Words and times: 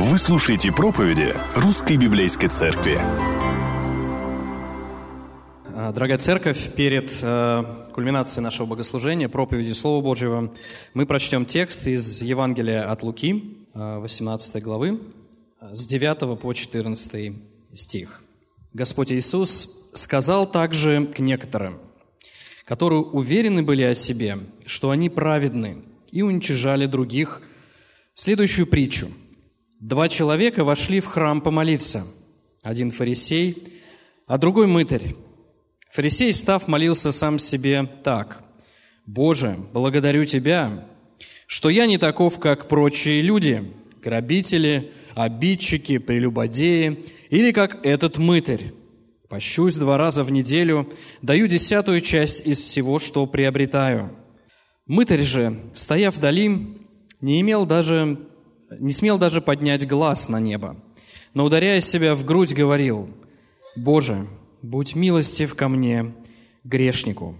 Вы 0.00 0.16
слушаете 0.16 0.70
проповеди 0.70 1.34
Русской 1.56 1.96
Библейской 1.96 2.46
Церкви. 2.46 3.00
А, 5.74 5.92
Дорогая 5.92 6.18
церковь, 6.18 6.72
перед 6.72 7.18
э, 7.20 7.64
кульминацией 7.92 8.44
нашего 8.44 8.66
богослужения, 8.66 9.28
проповеди 9.28 9.72
Слова 9.72 10.00
Божьего, 10.00 10.54
мы 10.94 11.04
прочтем 11.04 11.44
текст 11.44 11.88
из 11.88 12.22
Евангелия 12.22 12.88
от 12.88 13.02
Луки, 13.02 13.56
э, 13.74 13.98
18 13.98 14.62
главы, 14.62 15.00
э, 15.60 15.74
с 15.74 15.84
9 15.84 16.36
по 16.36 16.52
14 16.52 17.32
стих. 17.74 18.22
Господь 18.72 19.10
Иисус 19.10 19.68
сказал 19.94 20.48
также 20.48 21.06
к 21.06 21.18
некоторым, 21.18 21.80
которые 22.64 23.02
уверены 23.02 23.64
были 23.64 23.82
о 23.82 23.96
себе, 23.96 24.38
что 24.64 24.90
они 24.90 25.10
праведны, 25.10 25.78
и 26.12 26.22
уничижали 26.22 26.86
других, 26.86 27.42
следующую 28.14 28.68
притчу. 28.68 29.08
Два 29.80 30.08
человека 30.08 30.64
вошли 30.64 30.98
в 30.98 31.06
храм 31.06 31.40
помолиться. 31.40 32.04
Один 32.62 32.90
фарисей, 32.90 33.62
а 34.26 34.36
другой 34.36 34.66
мытарь. 34.66 35.14
Фарисей, 35.92 36.32
став, 36.32 36.66
молился 36.66 37.12
сам 37.12 37.38
себе 37.38 37.88
так. 38.02 38.42
«Боже, 39.06 39.56
благодарю 39.72 40.24
Тебя, 40.24 40.86
что 41.46 41.70
я 41.70 41.86
не 41.86 41.96
таков, 41.96 42.40
как 42.40 42.68
прочие 42.68 43.20
люди, 43.20 43.72
грабители, 44.02 44.92
обидчики, 45.14 45.98
прелюбодеи, 45.98 47.06
или 47.30 47.52
как 47.52 47.86
этот 47.86 48.18
мытарь. 48.18 48.72
Пощусь 49.28 49.76
два 49.76 49.96
раза 49.96 50.24
в 50.24 50.32
неделю, 50.32 50.90
даю 51.22 51.46
десятую 51.46 52.00
часть 52.00 52.46
из 52.46 52.58
всего, 52.58 52.98
что 52.98 53.24
приобретаю». 53.26 54.10
Мытарь 54.86 55.22
же, 55.22 55.56
стоя 55.72 56.10
вдали, 56.10 56.76
не 57.20 57.40
имел 57.40 57.64
даже, 57.64 58.18
не 58.70 58.92
смел 58.92 59.18
даже 59.18 59.40
поднять 59.40 59.86
глаз 59.86 60.28
на 60.28 60.40
небо, 60.40 60.76
но, 61.34 61.44
ударяя 61.44 61.80
себя 61.80 62.14
в 62.14 62.24
грудь, 62.24 62.54
говорил, 62.54 63.08
«Боже, 63.76 64.26
будь 64.62 64.94
милостив 64.94 65.54
ко 65.54 65.68
мне, 65.68 66.14
грешнику». 66.64 67.36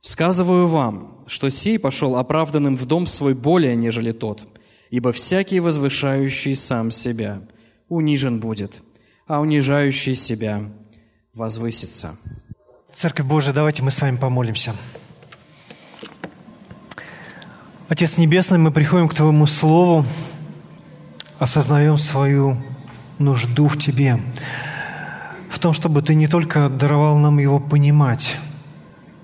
Сказываю 0.00 0.66
вам, 0.66 1.18
что 1.26 1.50
сей 1.50 1.78
пошел 1.78 2.16
оправданным 2.16 2.74
в 2.74 2.86
дом 2.86 3.06
свой 3.06 3.34
более, 3.34 3.76
нежели 3.76 4.12
тот, 4.12 4.48
ибо 4.90 5.12
всякий 5.12 5.60
возвышающий 5.60 6.56
сам 6.56 6.90
себя 6.90 7.42
унижен 7.88 8.40
будет, 8.40 8.82
а 9.26 9.40
унижающий 9.40 10.14
себя 10.14 10.62
возвысится. 11.34 12.16
Церковь 12.94 13.26
Божия, 13.26 13.52
давайте 13.52 13.82
мы 13.82 13.90
с 13.90 14.00
вами 14.00 14.16
помолимся. 14.16 14.74
Отец 17.88 18.16
Небесный, 18.16 18.58
мы 18.58 18.70
приходим 18.70 19.08
к 19.08 19.14
Твоему 19.14 19.46
Слову, 19.46 20.04
осознаем 21.40 21.96
свою 21.96 22.58
нужду 23.18 23.66
в 23.66 23.78
Тебе, 23.78 24.20
в 25.48 25.58
том, 25.58 25.72
чтобы 25.72 26.02
Ты 26.02 26.14
не 26.14 26.28
только 26.28 26.68
даровал 26.68 27.16
нам 27.16 27.38
его 27.38 27.58
понимать, 27.58 28.36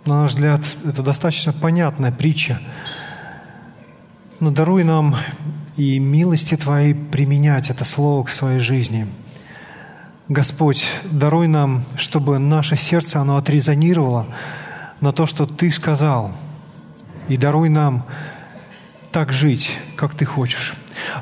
на 0.06 0.22
наш 0.22 0.32
взгляд, 0.32 0.62
это 0.84 1.02
достаточно 1.02 1.52
понятная 1.52 2.10
притча, 2.10 2.60
но 4.40 4.50
даруй 4.50 4.82
нам 4.82 5.14
и 5.76 5.98
милости 5.98 6.56
Твоей 6.56 6.94
применять 6.94 7.70
это 7.70 7.84
Слово 7.84 8.24
к 8.24 8.30
своей 8.30 8.60
жизни. 8.60 9.06
Господь, 10.28 10.88
даруй 11.04 11.48
нам, 11.48 11.84
чтобы 11.96 12.38
наше 12.38 12.76
сердце, 12.76 13.20
оно 13.20 13.36
отрезонировало 13.36 14.26
на 15.00 15.12
то, 15.12 15.26
что 15.26 15.44
Ты 15.44 15.70
сказал, 15.70 16.32
и 17.28 17.36
даруй 17.36 17.68
нам 17.68 18.06
так 19.12 19.34
жить, 19.34 19.78
как 19.96 20.14
Ты 20.14 20.24
хочешь. 20.24 20.74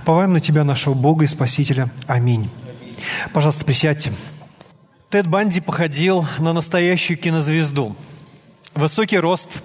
Поваем 0.04 0.32
на 0.32 0.40
Тебя, 0.40 0.64
нашего 0.64 0.94
Бога 0.94 1.24
и 1.24 1.28
Спасителя. 1.28 1.90
Аминь. 2.06 2.50
Пожалуйста, 3.32 3.64
присядьте. 3.64 4.12
Тед 5.10 5.26
Банди 5.26 5.60
походил 5.60 6.26
на 6.38 6.52
настоящую 6.52 7.18
кинозвезду. 7.18 7.96
Высокий 8.74 9.18
рост, 9.18 9.62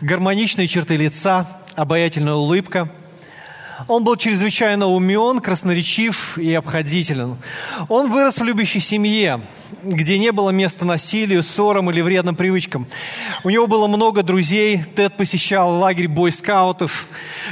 гармоничные 0.00 0.68
черты 0.68 0.96
лица, 0.96 1.46
обаятельная 1.76 2.34
улыбка– 2.34 2.90
он 3.88 4.04
был 4.04 4.16
чрезвычайно 4.16 4.86
умен, 4.86 5.40
красноречив 5.40 6.38
и 6.38 6.52
обходителен. 6.54 7.36
Он 7.88 8.10
вырос 8.10 8.38
в 8.38 8.44
любящей 8.44 8.80
семье, 8.80 9.40
где 9.82 10.18
не 10.18 10.32
было 10.32 10.50
места 10.50 10.84
насилию, 10.84 11.42
ссорам 11.42 11.90
или 11.90 12.00
вредным 12.00 12.36
привычкам. 12.36 12.86
У 13.42 13.50
него 13.50 13.66
было 13.66 13.86
много 13.86 14.22
друзей. 14.22 14.80
Тед 14.94 15.16
посещал 15.16 15.78
лагерь 15.78 16.08
бойскаутов. 16.08 17.08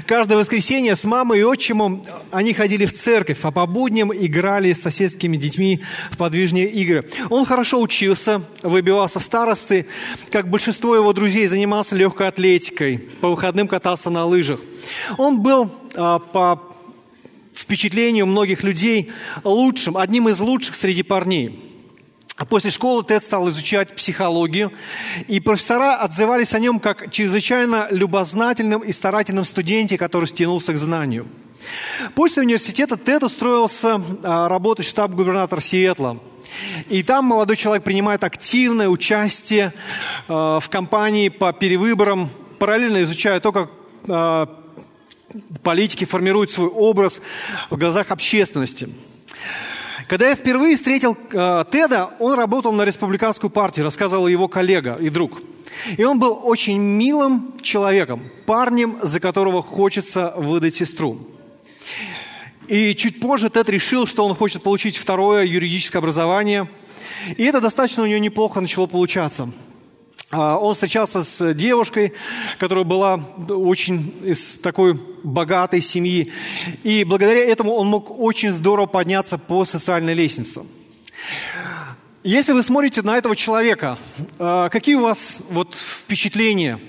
Каждое 0.06 0.38
воскресенье 0.38 0.96
с 0.96 1.04
мамой 1.04 1.40
и 1.40 1.44
отчимом 1.44 2.02
они 2.30 2.54
ходили 2.54 2.86
в 2.86 2.94
церковь, 2.94 3.38
а 3.42 3.50
по 3.50 3.66
будням 3.66 4.12
играли 4.12 4.72
с 4.72 4.82
соседскими 4.82 5.36
детьми 5.36 5.82
в 6.10 6.16
подвижные 6.16 6.70
игры. 6.70 7.06
Он 7.30 7.44
хорошо 7.44 7.80
учился, 7.80 8.42
выбивался 8.62 9.20
старосты. 9.20 9.86
Как 10.30 10.48
большинство 10.48 10.94
его 10.94 11.12
друзей, 11.12 11.46
занимался 11.46 11.96
легкой 11.96 12.28
атлетикой. 12.28 12.98
По 13.20 13.28
выходным 13.28 13.68
катался 13.68 14.08
на 14.08 14.24
лыжах. 14.24 14.60
Он 15.18 15.40
был 15.40 15.70
по 15.94 16.60
впечатлению 17.54 18.26
многих 18.26 18.62
людей 18.62 19.12
лучшим, 19.44 19.96
одним 19.96 20.28
из 20.28 20.40
лучших 20.40 20.74
среди 20.74 21.02
парней. 21.02 21.72
После 22.48 22.70
школы 22.70 23.04
Тед 23.04 23.22
стал 23.22 23.48
изучать 23.50 23.94
психологию, 23.94 24.72
и 25.28 25.38
профессора 25.38 25.96
отзывались 25.96 26.54
о 26.54 26.58
нем 26.58 26.80
как 26.80 27.10
чрезвычайно 27.12 27.88
любознательном 27.90 28.82
и 28.82 28.90
старательном 28.90 29.44
студенте, 29.44 29.98
который 29.98 30.26
стянулся 30.26 30.72
к 30.72 30.78
знанию. 30.78 31.26
После 32.14 32.42
университета 32.42 32.96
Тед 32.96 33.22
устроился 33.22 34.02
а, 34.24 34.48
работать 34.48 34.86
в 34.86 34.88
штаб 34.88 35.12
губернатора 35.12 35.60
Сиэтла. 35.60 36.18
И 36.88 37.02
там 37.02 37.26
молодой 37.26 37.56
человек 37.56 37.84
принимает 37.84 38.24
активное 38.24 38.88
участие 38.88 39.72
а, 40.26 40.58
в 40.58 40.68
кампании 40.68 41.28
по 41.28 41.52
перевыборам, 41.52 42.30
параллельно 42.58 43.02
изучая 43.02 43.40
то, 43.40 43.52
как 43.52 43.70
политики 45.62 46.04
формируют 46.04 46.50
свой 46.50 46.68
образ 46.68 47.20
в 47.70 47.76
глазах 47.76 48.10
общественности. 48.10 48.88
Когда 50.08 50.28
я 50.28 50.34
впервые 50.34 50.76
встретил 50.76 51.16
э, 51.16 51.64
Теда, 51.70 52.10
он 52.18 52.34
работал 52.34 52.72
на 52.72 52.82
республиканскую 52.82 53.50
партию, 53.50 53.84
рассказывал 53.84 54.26
его 54.26 54.48
коллега 54.48 54.96
и 55.00 55.08
друг. 55.08 55.40
И 55.96 56.04
он 56.04 56.18
был 56.18 56.40
очень 56.42 56.78
милым 56.78 57.54
человеком, 57.62 58.22
парнем, 58.46 58.98
за 59.02 59.20
которого 59.20 59.62
хочется 59.62 60.34
выдать 60.36 60.74
сестру. 60.74 61.26
И 62.68 62.94
чуть 62.94 63.20
позже 63.20 63.50
Тед 63.50 63.68
решил, 63.68 64.06
что 64.06 64.24
он 64.26 64.34
хочет 64.34 64.62
получить 64.62 64.96
второе 64.96 65.44
юридическое 65.44 66.00
образование. 66.00 66.68
И 67.36 67.44
это 67.44 67.60
достаточно 67.60 68.02
у 68.02 68.06
него 68.06 68.18
неплохо 68.18 68.60
начало 68.60 68.86
получаться. 68.86 69.50
А, 70.32 70.56
он 70.56 70.72
встречался 70.72 71.22
с 71.22 71.52
девушкой, 71.52 72.14
которая 72.58 72.84
была 72.84 73.20
очень 73.50 74.14
из 74.24 74.58
такой 74.58 74.94
богатой 75.22 75.82
семьи. 75.82 76.32
И 76.82 77.04
благодаря 77.04 77.44
этому 77.44 77.74
он 77.74 77.88
мог 77.88 78.18
очень 78.18 78.50
здорово 78.50 78.86
подняться 78.86 79.36
по 79.36 79.66
социальной 79.66 80.14
лестнице. 80.14 80.62
Если 82.24 82.52
вы 82.52 82.62
смотрите 82.62 83.02
на 83.02 83.18
этого 83.18 83.36
человека, 83.36 83.98
а, 84.38 84.70
какие 84.70 84.94
у 84.94 85.02
вас 85.02 85.42
вот 85.50 85.76
впечатления? 85.76 86.80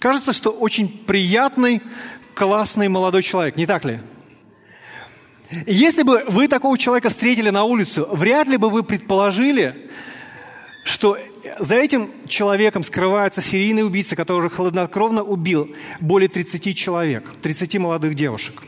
Кажется, 0.00 0.32
что 0.32 0.50
очень 0.50 0.88
приятный, 0.88 1.80
классный 2.34 2.88
молодой 2.88 3.22
человек, 3.22 3.56
не 3.56 3.66
так 3.66 3.84
ли? 3.84 4.00
Если 5.66 6.02
бы 6.02 6.24
вы 6.26 6.48
такого 6.48 6.76
человека 6.76 7.08
встретили 7.10 7.50
на 7.50 7.62
улице, 7.62 8.02
вряд 8.10 8.48
ли 8.48 8.56
бы 8.56 8.68
вы 8.68 8.82
предположили, 8.82 9.90
что 10.84 11.16
за 11.58 11.76
этим 11.76 12.10
человеком 12.28 12.84
скрывается 12.84 13.40
серийный 13.40 13.84
убийца, 13.84 14.16
который 14.16 14.50
хладнокровно 14.50 15.22
убил 15.22 15.74
более 16.00 16.28
30 16.28 16.76
человек, 16.76 17.30
30 17.42 17.76
молодых 17.78 18.14
девушек. 18.14 18.62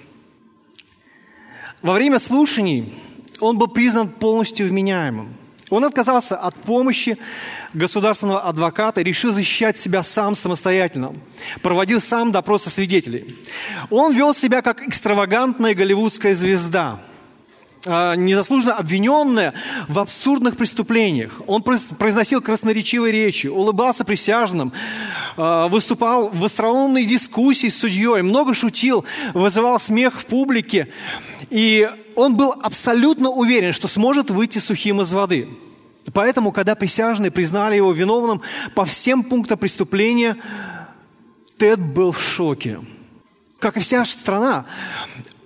Во 1.82 1.94
время 1.94 2.19
слушаний 2.19 2.94
он 3.40 3.58
был 3.58 3.69
признан 3.69 4.08
полностью 4.08 4.69
вменяемым. 4.69 5.34
Он 5.69 5.84
отказался 5.84 6.37
от 6.37 6.55
помощи 6.55 7.19
государственного 7.75 8.43
адвоката 8.43 9.00
и 9.00 9.05
решил 9.05 9.32
защищать 9.32 9.76
себя 9.76 10.05
сам 10.05 10.37
самостоятельно. 10.37 11.14
Проводил 11.61 12.00
сам 12.00 12.31
допросы 12.31 12.70
свидетелей. 12.70 13.37
Он 13.90 14.14
вел 14.14 14.32
себя 14.32 14.62
как 14.62 14.82
экстравагантная 14.82 15.75
голливудская 15.75 16.34
звезда– 16.34 17.00
незаслуженно 17.87 18.75
обвиненная 18.75 19.55
в 19.88 19.99
абсурдных 19.99 20.56
преступлениях. 20.56 21.41
Он 21.47 21.62
произносил 21.62 22.41
красноречивые 22.41 23.12
речи, 23.12 23.47
улыбался 23.47 24.05
присяжным, 24.05 24.73
а, 25.37 25.69
выступал 25.69 26.31
в 26.31 26.44
остроумной 26.44 27.05
дискуссии 27.05 27.69
с 27.69 27.79
судьей, 27.79 28.23
много 28.23 28.55
шутил, 28.55 29.05
вызывал 29.35 29.79
смех 29.79 30.21
в 30.21 30.27
публике. 30.27 30.88
И 31.50 31.88
он 32.17 32.37
был 32.37 32.53
абсолютно 32.53 33.31
уверен, 33.31 33.73
что 33.73 33.88
сможет 33.88 34.31
выйти 34.31 34.59
сухим 34.59 35.00
из 35.00 35.12
воды. 35.12 35.49
Поэтому, 36.12 36.53
когда 36.53 36.75
присяжные 36.75 37.31
признали 37.31 37.77
его 37.77 37.93
виновным 37.93 38.43
по 38.75 38.85
всем 38.85 39.23
пунктам 39.23 39.59
преступления, 39.59 40.37
Тед 41.59 41.81
был 41.81 42.12
в 42.12 42.21
шоке. 42.21 42.81
Как 43.59 43.77
и 43.77 43.81
вся 43.81 44.05
страна, 44.05 44.67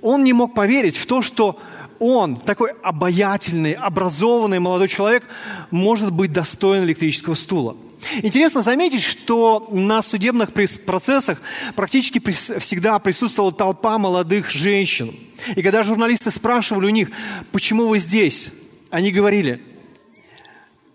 он 0.02 0.24
не 0.24 0.32
мог 0.32 0.54
поверить 0.54 0.96
в 0.96 1.06
то, 1.06 1.22
что 1.22 1.60
он, 2.00 2.36
такой 2.36 2.72
обаятельный, 2.82 3.74
образованный 3.74 4.58
молодой 4.58 4.88
человек, 4.88 5.24
может 5.70 6.10
быть 6.10 6.32
достоин 6.32 6.82
электрического 6.84 7.34
стула. 7.34 7.76
Интересно 8.22 8.62
заметить, 8.62 9.02
что 9.02 9.68
на 9.70 10.00
судебных 10.02 10.52
процессах 10.52 11.40
практически 11.76 12.18
всегда 12.18 12.98
присутствовала 12.98 13.52
толпа 13.52 13.98
молодых 13.98 14.50
женщин. 14.50 15.14
И 15.54 15.62
когда 15.62 15.82
журналисты 15.82 16.30
спрашивали 16.30 16.86
у 16.86 16.90
них, 16.90 17.10
почему 17.52 17.86
вы 17.86 17.98
здесь, 17.98 18.50
они 18.90 19.12
говорили, 19.12 19.62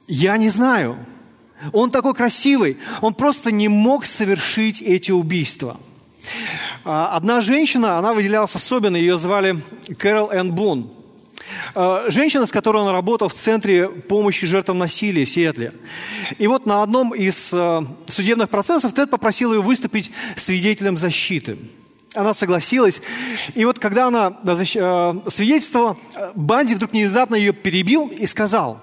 я 0.08 0.38
не 0.38 0.50
знаю. 0.50 0.98
Он 1.72 1.92
такой 1.92 2.16
красивый, 2.16 2.78
он 3.02 3.14
просто 3.14 3.52
не 3.52 3.68
мог 3.68 4.06
совершить 4.06 4.82
эти 4.82 5.12
убийства. 5.12 5.80
А, 6.88 7.16
одна 7.16 7.42
женщина, 7.42 7.98
она 7.98 8.14
выделялась 8.14 8.54
особенно, 8.54 8.96
ее 8.96 9.18
звали 9.18 9.60
Кэрол 9.98 10.30
Энн 10.30 10.54
Бун. 10.54 10.92
А, 11.74 12.12
женщина, 12.12 12.46
с 12.46 12.52
которой 12.52 12.84
он 12.84 12.90
работал 12.90 13.28
в 13.28 13.34
Центре 13.34 13.90
помощи 13.90 14.46
жертвам 14.46 14.78
насилия 14.78 15.26
в 15.26 15.30
Сиэтле. 15.32 15.74
И 16.38 16.46
вот 16.46 16.68
на 16.68 16.84
одном 16.84 17.16
из 17.16 17.52
а, 17.56 17.84
судебных 18.06 18.50
процессов 18.50 18.94
Тед 18.94 19.10
попросил 19.10 19.52
ее 19.52 19.64
выступить 19.64 20.12
свидетелем 20.38 20.96
защиты. 20.96 21.58
Она 22.14 22.36
согласилась. 22.36 23.02
И 23.56 23.66
вот 23.66 23.80
когда 23.80 24.06
она 24.06 24.38
свидетельствовала, 25.28 25.98
Банди 26.36 26.76
вдруг 26.76 26.92
внезапно 26.92 27.34
ее 27.34 27.52
перебил 27.52 28.10
и 28.10 28.28
сказал, 28.28 28.80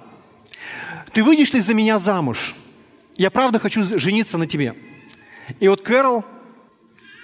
«Ты 1.12 1.22
выйдешь 1.22 1.52
ли 1.52 1.60
за 1.60 1.72
меня 1.72 2.00
замуж? 2.00 2.56
Я 3.16 3.30
правда 3.30 3.60
хочу 3.60 3.84
жениться 3.96 4.38
на 4.38 4.48
тебе». 4.48 4.74
И 5.60 5.68
вот 5.68 5.82
Кэрол 5.82 6.24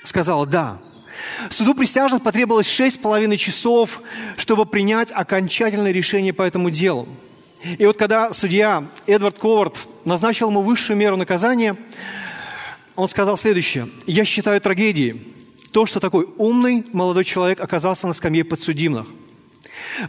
сказала 0.05 0.47
«да». 0.47 0.79
Суду 1.51 1.75
присяжных 1.75 2.23
потребовалось 2.23 2.69
шесть 2.69 2.97
с 2.97 2.99
половиной 2.99 3.37
часов, 3.37 4.03
чтобы 4.37 4.67
принять 4.67 5.11
окончательное 5.11 5.93
решение 5.93 6.33
по 6.33 6.43
этому 6.43 6.71
делу. 6.71 7.09
И 7.79 7.85
вот 7.87 7.97
когда 7.97 8.33
судья 8.33 8.89
Эдвард 9.07 9.39
Ковард 9.39 9.79
назначил 10.05 10.49
ему 10.49 10.63
высшую 10.63 10.97
меру 10.97 11.17
наказания, 11.17 11.77
он 12.95 13.09
сказал 13.09 13.37
следующее. 13.37 13.89
«Я 14.07 14.25
считаю 14.25 14.61
трагедией 14.61 15.35
то, 15.73 15.87
что 15.87 16.01
такой 16.01 16.29
умный 16.39 16.87
молодой 16.93 17.25
человек 17.25 17.61
оказался 17.61 18.07
на 18.07 18.15
скамье 18.15 18.45
подсудимых. 18.45 19.07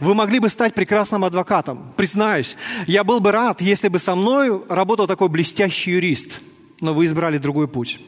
Вы 0.00 0.14
могли 0.14 0.38
бы 0.38 0.48
стать 0.48 0.74
прекрасным 0.74 1.24
адвокатом. 1.24 1.92
Признаюсь, 1.96 2.56
я 2.86 3.04
был 3.04 3.20
бы 3.20 3.32
рад, 3.32 3.60
если 3.60 3.88
бы 3.88 3.98
со 3.98 4.14
мной 4.14 4.62
работал 4.68 5.06
такой 5.06 5.28
блестящий 5.28 5.92
юрист, 5.92 6.40
но 6.80 6.94
вы 6.94 7.06
избрали 7.06 7.38
другой 7.38 7.68
путь. 7.68 8.00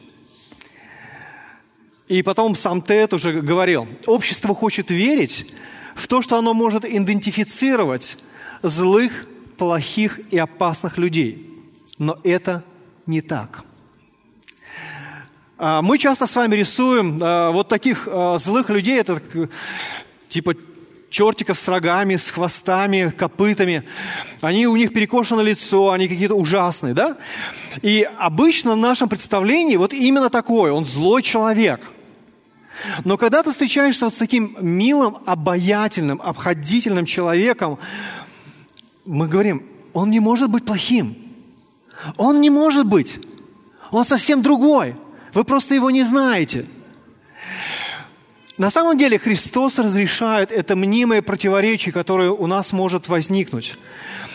И 2.13 2.21
потом 2.21 2.55
сам 2.55 2.83
Тед 2.83 3.11
уже 3.11 3.41
говорил, 3.41 3.87
общество 4.05 4.53
хочет 4.53 4.91
верить 4.91 5.51
в 5.95 6.07
то, 6.07 6.21
что 6.21 6.37
оно 6.37 6.53
может 6.53 6.85
идентифицировать 6.85 8.19
злых, 8.61 9.25
плохих 9.57 10.19
и 10.29 10.37
опасных 10.37 10.99
людей. 10.99 11.49
Но 11.97 12.19
это 12.23 12.63
не 13.07 13.21
так. 13.21 13.63
А, 15.57 15.81
мы 15.81 15.97
часто 15.97 16.27
с 16.27 16.35
вами 16.35 16.55
рисуем 16.55 17.17
а, 17.19 17.49
вот 17.49 17.67
таких 17.67 18.07
а, 18.07 18.37
злых 18.37 18.69
людей, 18.69 18.99
это 18.99 19.19
типа 20.29 20.53
чертиков 21.09 21.57
с 21.57 21.67
рогами, 21.67 22.17
с 22.17 22.29
хвостами, 22.29 23.09
копытами. 23.09 23.85
Они, 24.41 24.67
у 24.67 24.75
них 24.75 24.93
перекошено 24.93 25.41
лицо, 25.41 25.89
они 25.89 26.07
какие-то 26.07 26.35
ужасные, 26.35 26.93
да? 26.93 27.17
И 27.81 28.07
обычно 28.19 28.73
в 28.73 28.77
нашем 28.77 29.09
представлении 29.09 29.77
вот 29.77 29.93
именно 29.93 30.29
такой, 30.29 30.69
он 30.69 30.85
злой 30.85 31.23
человек. 31.23 31.81
Но 33.05 33.17
когда 33.17 33.43
ты 33.43 33.51
встречаешься 33.51 34.05
вот 34.05 34.15
с 34.15 34.17
таким 34.17 34.57
милым, 34.59 35.17
обаятельным, 35.25 36.21
обходительным 36.21 37.05
человеком, 37.05 37.79
мы 39.05 39.27
говорим, 39.27 39.63
он 39.93 40.09
не 40.09 40.19
может 40.19 40.49
быть 40.49 40.65
плохим. 40.65 41.17
Он 42.17 42.41
не 42.41 42.49
может 42.49 42.85
быть. 42.85 43.19
Он 43.91 44.05
совсем 44.05 44.41
другой. 44.41 44.95
Вы 45.33 45.43
просто 45.43 45.75
его 45.75 45.91
не 45.91 46.03
знаете. 46.03 46.65
На 48.57 48.69
самом 48.69 48.97
деле 48.97 49.17
Христос 49.17 49.79
разрешает 49.79 50.51
это 50.51 50.75
мнимое 50.75 51.21
противоречие, 51.21 51.91
которое 51.91 52.29
у 52.29 52.45
нас 52.47 52.71
может 52.71 53.07
возникнуть. 53.07 53.75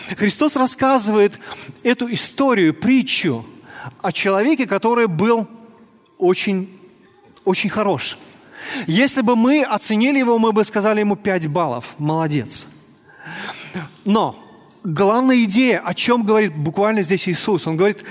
Христос 0.09 0.55
рассказывает 0.55 1.39
эту 1.83 2.11
историю, 2.11 2.73
притчу 2.73 3.45
о 4.01 4.11
человеке, 4.11 4.65
который 4.65 5.07
был 5.07 5.47
очень, 6.17 6.79
очень 7.45 7.69
хорош. 7.69 8.17
Если 8.87 9.21
бы 9.21 9.35
мы 9.35 9.63
оценили 9.63 10.19
его, 10.19 10.37
мы 10.37 10.51
бы 10.51 10.63
сказали 10.63 11.01
ему 11.01 11.15
5 11.15 11.47
баллов. 11.47 11.95
Молодец. 11.97 12.65
Но 14.05 14.35
главная 14.83 15.43
идея, 15.43 15.79
о 15.79 15.93
чем 15.93 16.23
говорит 16.23 16.55
буквально 16.55 17.01
здесь 17.01 17.27
Иисус, 17.27 17.67
он 17.67 17.77
говорит, 17.77 18.03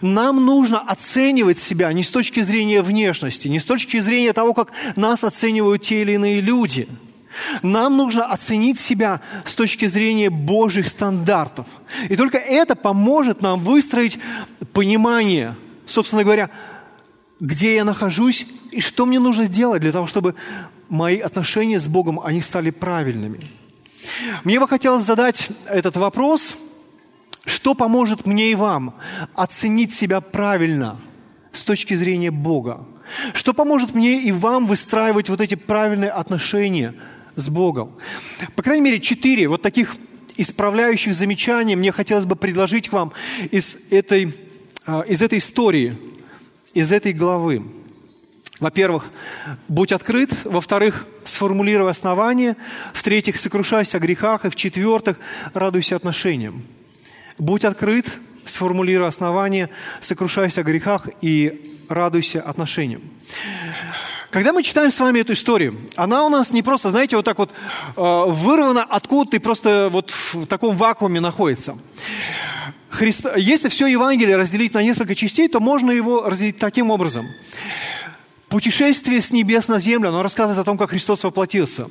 нам 0.00 0.44
нужно 0.44 0.80
оценивать 0.80 1.58
себя 1.58 1.92
не 1.92 2.02
с 2.02 2.10
точки 2.10 2.40
зрения 2.40 2.82
внешности, 2.82 3.48
не 3.48 3.58
с 3.58 3.64
точки 3.64 4.00
зрения 4.00 4.32
того, 4.32 4.54
как 4.54 4.72
нас 4.96 5.24
оценивают 5.24 5.82
те 5.82 6.02
или 6.02 6.12
иные 6.12 6.40
люди. 6.40 6.88
Нам 7.62 7.96
нужно 7.96 8.26
оценить 8.26 8.78
себя 8.78 9.20
с 9.46 9.54
точки 9.54 9.86
зрения 9.86 10.28
Божьих 10.28 10.88
стандартов. 10.88 11.66
И 12.08 12.16
только 12.16 12.38
это 12.38 12.74
поможет 12.74 13.40
нам 13.40 13.60
выстроить 13.60 14.18
понимание, 14.72 15.56
собственно 15.86 16.24
говоря, 16.24 16.50
где 17.42 17.74
я 17.74 17.84
нахожусь 17.84 18.46
и 18.70 18.80
что 18.80 19.04
мне 19.04 19.18
нужно 19.18 19.44
сделать 19.44 19.82
для 19.82 19.92
того, 19.92 20.06
чтобы 20.06 20.34
мои 20.88 21.18
отношения 21.18 21.78
с 21.78 21.88
Богом, 21.88 22.18
они 22.18 22.40
стали 22.40 22.70
правильными. 22.70 23.40
Мне 24.44 24.58
бы 24.58 24.66
хотелось 24.66 25.04
задать 25.04 25.50
этот 25.66 25.96
вопрос– 25.96 26.56
что 27.44 27.74
поможет 27.74 28.26
мне 28.26 28.52
и 28.52 28.54
вам 28.54 28.94
оценить 29.34 29.92
себя 29.92 30.20
правильно 30.20 31.00
с 31.52 31.62
точки 31.62 31.94
зрения 31.94 32.30
Бога? 32.30 32.86
Что 33.34 33.52
поможет 33.52 33.94
мне 33.94 34.22
и 34.22 34.30
вам 34.30 34.66
выстраивать 34.66 35.28
вот 35.28 35.40
эти 35.40 35.56
правильные 35.56 36.10
отношения 36.10 36.94
с 37.34 37.48
Богом? 37.48 37.96
По 38.54 38.62
крайней 38.62 38.82
мере, 38.82 39.00
четыре 39.00 39.48
вот 39.48 39.60
таких 39.60 39.96
исправляющих 40.36 41.14
замечаний 41.14 41.74
мне 41.74 41.90
хотелось 41.90 42.24
бы 42.24 42.36
предложить 42.36 42.92
вам 42.92 43.12
из 43.50 43.76
этой, 43.90 44.34
а, 44.86 45.00
из 45.00 45.20
этой 45.20 45.38
истории, 45.38 45.98
из 46.74 46.92
этой 46.92 47.12
главы. 47.12 47.62
Во-первых, 48.60 49.10
будь 49.68 49.92
открыт. 49.92 50.30
Во-вторых, 50.44 51.06
сформулируй 51.24 51.90
основания. 51.90 52.56
В-третьих, 52.94 53.36
сокрушайся 53.36 53.96
о 53.96 54.00
грехах. 54.00 54.44
И 54.44 54.50
в-четвертых, 54.50 55.16
радуйся 55.52 55.96
отношениям. 55.96 56.62
Будь 57.38 57.64
открыт, 57.64 58.18
сформулируй 58.44 59.08
основания, 59.08 59.70
сокрушайся 60.00 60.60
о 60.60 60.64
грехах 60.64 61.08
и 61.20 61.76
радуйся 61.88 62.40
отношениям. 62.40 63.02
Когда 64.30 64.52
мы 64.52 64.62
читаем 64.62 64.90
с 64.90 64.98
вами 64.98 65.20
эту 65.20 65.34
историю, 65.34 65.78
она 65.94 66.24
у 66.24 66.30
нас 66.30 66.52
не 66.52 66.62
просто, 66.62 66.90
знаете, 66.90 67.16
вот 67.16 67.24
так 67.24 67.36
вот 67.38 67.50
э, 67.50 68.24
вырвана 68.28 68.82
откуда-то 68.82 69.36
и 69.36 69.38
просто 69.38 69.90
вот 69.92 70.10
в 70.10 70.46
таком 70.46 70.76
вакууме 70.76 71.20
находится. 71.20 71.76
Христ... 72.92 73.26
Если 73.36 73.68
все 73.68 73.86
Евангелие 73.86 74.36
разделить 74.36 74.74
на 74.74 74.82
несколько 74.82 75.14
частей, 75.14 75.48
то 75.48 75.60
можно 75.60 75.90
его 75.90 76.28
разделить 76.28 76.58
таким 76.58 76.90
образом. 76.90 77.26
Путешествие 78.50 79.22
с 79.22 79.32
небес 79.32 79.68
на 79.68 79.80
землю, 79.80 80.10
оно 80.10 80.22
рассказывает 80.22 80.58
о 80.58 80.64
том, 80.64 80.76
как 80.76 80.90
Христос 80.90 81.24
воплотился. 81.24 81.86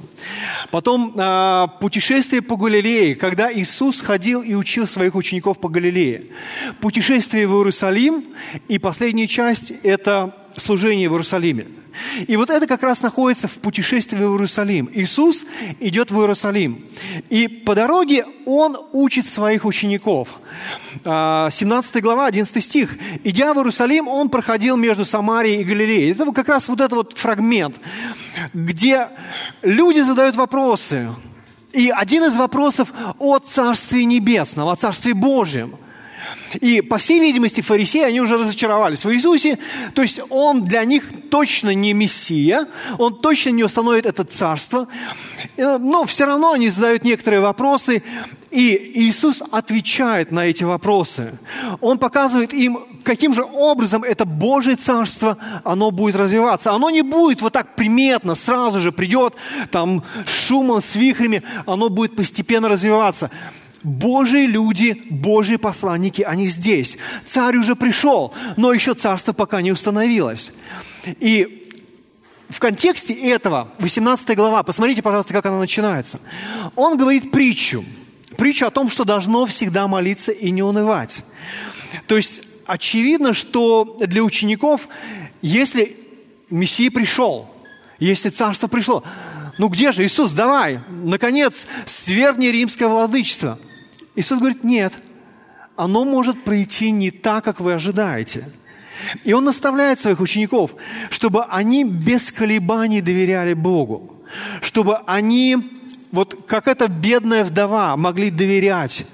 Потом 0.69 1.15
э, 1.17 1.67
путешествие 1.79 2.43
по 2.43 2.55
Галилее, 2.55 3.15
когда 3.15 3.51
Иисус 3.51 3.99
ходил 3.99 4.43
и 4.43 4.53
учил 4.53 4.85
своих 4.85 5.15
учеников 5.15 5.59
по 5.59 5.69
Галилее. 5.69 6.25
Путешествие 6.79 7.47
в 7.47 7.53
Иерусалим 7.53 8.25
и 8.67 8.77
последняя 8.77 9.27
часть– 9.27 9.73
это 9.83 10.35
служение 10.57 11.09
в 11.09 11.13
Иерусалиме. 11.13 11.67
И 12.27 12.37
вот 12.37 12.49
это 12.49 12.67
как 12.67 12.83
раз 12.83 13.01
находится 13.01 13.47
в 13.47 13.53
путешествии 13.53 14.17
в 14.17 14.21
Иерусалим. 14.21 14.89
Иисус 14.93 15.45
идет 15.79 16.11
в 16.11 16.19
Иерусалим. 16.19 16.85
И 17.29 17.47
по 17.47 17.75
дороге 17.75 18.25
Он 18.45 18.77
учит 18.93 19.27
своих 19.27 19.65
учеников. 19.65 20.39
17 21.03 21.95
а, 21.95 22.01
глава, 22.01 22.25
11 22.27 22.63
стих. 22.63 22.97
«Идя 23.23 23.53
в 23.53 23.57
Иерусалим, 23.57 24.07
Он 24.07 24.29
проходил 24.29 24.77
между 24.77 25.05
Самарией 25.05 25.61
и 25.61 25.63
Галилеей». 25.63 26.11
Это 26.11 26.31
как 26.31 26.47
раз 26.47 26.67
вот 26.67 26.79
этот 26.79 26.93
вот 26.93 27.17
фрагмент, 27.17 27.75
где 28.53 29.09
люди 29.61 29.99
задают 29.99 30.35
вопросы. 30.35 31.09
И 31.73 31.89
один 31.89 32.23
из 32.25 32.35
вопросов 32.35 32.91
о 33.19 33.39
Царстве 33.39 34.05
Небесном, 34.05 34.67
о 34.67 34.75
Царстве 34.75 35.13
Божьем– 35.13 35.75
и, 36.59 36.81
по 36.81 36.97
всей 36.97 37.19
видимости, 37.19 37.61
фарисеи, 37.61 38.03
они 38.03 38.21
уже 38.21 38.37
разочаровались 38.37 39.05
в 39.05 39.13
Иисусе. 39.13 39.57
То 39.93 40.01
есть 40.01 40.19
он 40.29 40.63
для 40.63 40.83
них 40.85 41.03
точно 41.29 41.73
не 41.73 41.93
Мессия, 41.93 42.67
он 42.97 43.19
точно 43.19 43.49
не 43.49 43.63
установит 43.63 44.05
это 44.05 44.23
царство. 44.23 44.87
Но 45.57 46.05
все 46.05 46.25
равно 46.25 46.53
они 46.53 46.69
задают 46.69 47.03
некоторые 47.03 47.41
вопросы. 47.41 48.03
И 48.51 48.91
Иисус 48.95 49.41
отвечает 49.49 50.31
на 50.31 50.45
эти 50.45 50.65
вопросы. 50.65 51.39
Он 51.79 51.97
показывает 51.97 52.53
им, 52.53 52.79
каким 53.03 53.33
же 53.33 53.43
образом 53.43 54.03
это 54.03 54.25
Божье 54.25 54.75
Царство, 54.75 55.37
оно 55.63 55.89
будет 55.89 56.17
развиваться. 56.17 56.73
Оно 56.73 56.89
не 56.89 57.01
будет 57.01 57.41
вот 57.41 57.53
так 57.53 57.75
приметно, 57.75 58.35
сразу 58.35 58.81
же 58.81 58.91
придет 58.91 59.35
там 59.71 60.03
шумом, 60.25 60.81
с 60.81 60.95
вихрями, 60.95 61.43
оно 61.65 61.87
будет 61.87 62.17
постепенно 62.17 62.67
развиваться. 62.67 63.31
Божьи 63.83 64.45
люди, 64.45 65.01
Божьи 65.09 65.55
посланники, 65.55 66.21
они 66.21 66.47
здесь. 66.47 66.97
Царь 67.25 67.57
уже 67.57 67.75
пришел, 67.75 68.33
но 68.57 68.73
еще 68.73 68.93
царство 68.93 69.33
пока 69.33 69.61
не 69.61 69.71
установилось. 69.71 70.51
И 71.19 71.67
в 72.49 72.59
контексте 72.59 73.13
этого, 73.13 73.69
18 73.79 74.35
глава, 74.35 74.61
посмотрите, 74.63 75.01
пожалуйста, 75.01 75.33
как 75.33 75.45
она 75.45 75.57
начинается. 75.57 76.19
Он 76.75 76.97
говорит 76.97 77.31
притчу. 77.31 77.83
Притчу 78.37 78.65
о 78.65 78.71
том, 78.71 78.89
что 78.89 79.03
должно 79.03 79.45
всегда 79.45 79.87
молиться 79.87 80.31
и 80.31 80.51
не 80.51 80.61
унывать. 80.61 81.23
То 82.07 82.17
есть 82.17 82.43
очевидно, 82.65 83.33
что 83.33 83.97
для 83.99 84.23
учеников, 84.23 84.87
если 85.41 85.97
Мессия 86.49 86.91
пришел, 86.91 87.49
если 87.99 88.29
царство 88.29 88.67
пришло, 88.67 89.03
ну 89.57 89.67
где 89.67 89.91
же 89.91 90.05
Иисус, 90.05 90.31
давай, 90.31 90.79
наконец, 90.89 91.67
свергни 91.85 92.47
римское 92.47 92.87
владычество. 92.87 93.59
Иисус 94.15 94.39
говорит, 94.39 94.63
нет, 94.63 94.93
оно 95.75 96.05
может 96.05 96.43
пройти 96.43 96.91
не 96.91 97.11
так, 97.11 97.43
как 97.43 97.59
вы 97.59 97.73
ожидаете. 97.73 98.49
И 99.23 99.33
Он 99.33 99.45
наставляет 99.45 99.99
своих 99.99 100.19
учеников, 100.19 100.75
чтобы 101.09 101.45
они 101.45 101.83
без 101.83 102.31
колебаний 102.31 103.01
доверяли 103.01 103.53
Богу, 103.53 104.15
чтобы 104.61 104.97
они, 105.07 105.57
вот 106.11 106.45
как 106.45 106.67
эта 106.67 106.87
бедная 106.87 107.43
вдова, 107.43 107.97
могли 107.97 108.29
доверять 108.29 109.05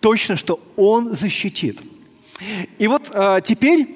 точно, 0.00 0.36
что 0.36 0.60
Он 0.76 1.14
защитит. 1.14 1.80
И 2.78 2.86
вот 2.86 3.10
э, 3.14 3.40
теперь 3.42 3.88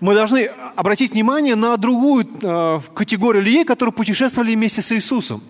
мы 0.00 0.14
должны 0.14 0.44
обратить 0.76 1.12
внимание 1.12 1.56
на 1.56 1.76
другую 1.76 2.24
э, 2.40 2.80
категорию 2.94 3.42
людей, 3.42 3.64
которые 3.64 3.92
путешествовали 3.92 4.54
вместе 4.54 4.80
с 4.80 4.92
Иисусом. 4.92 5.42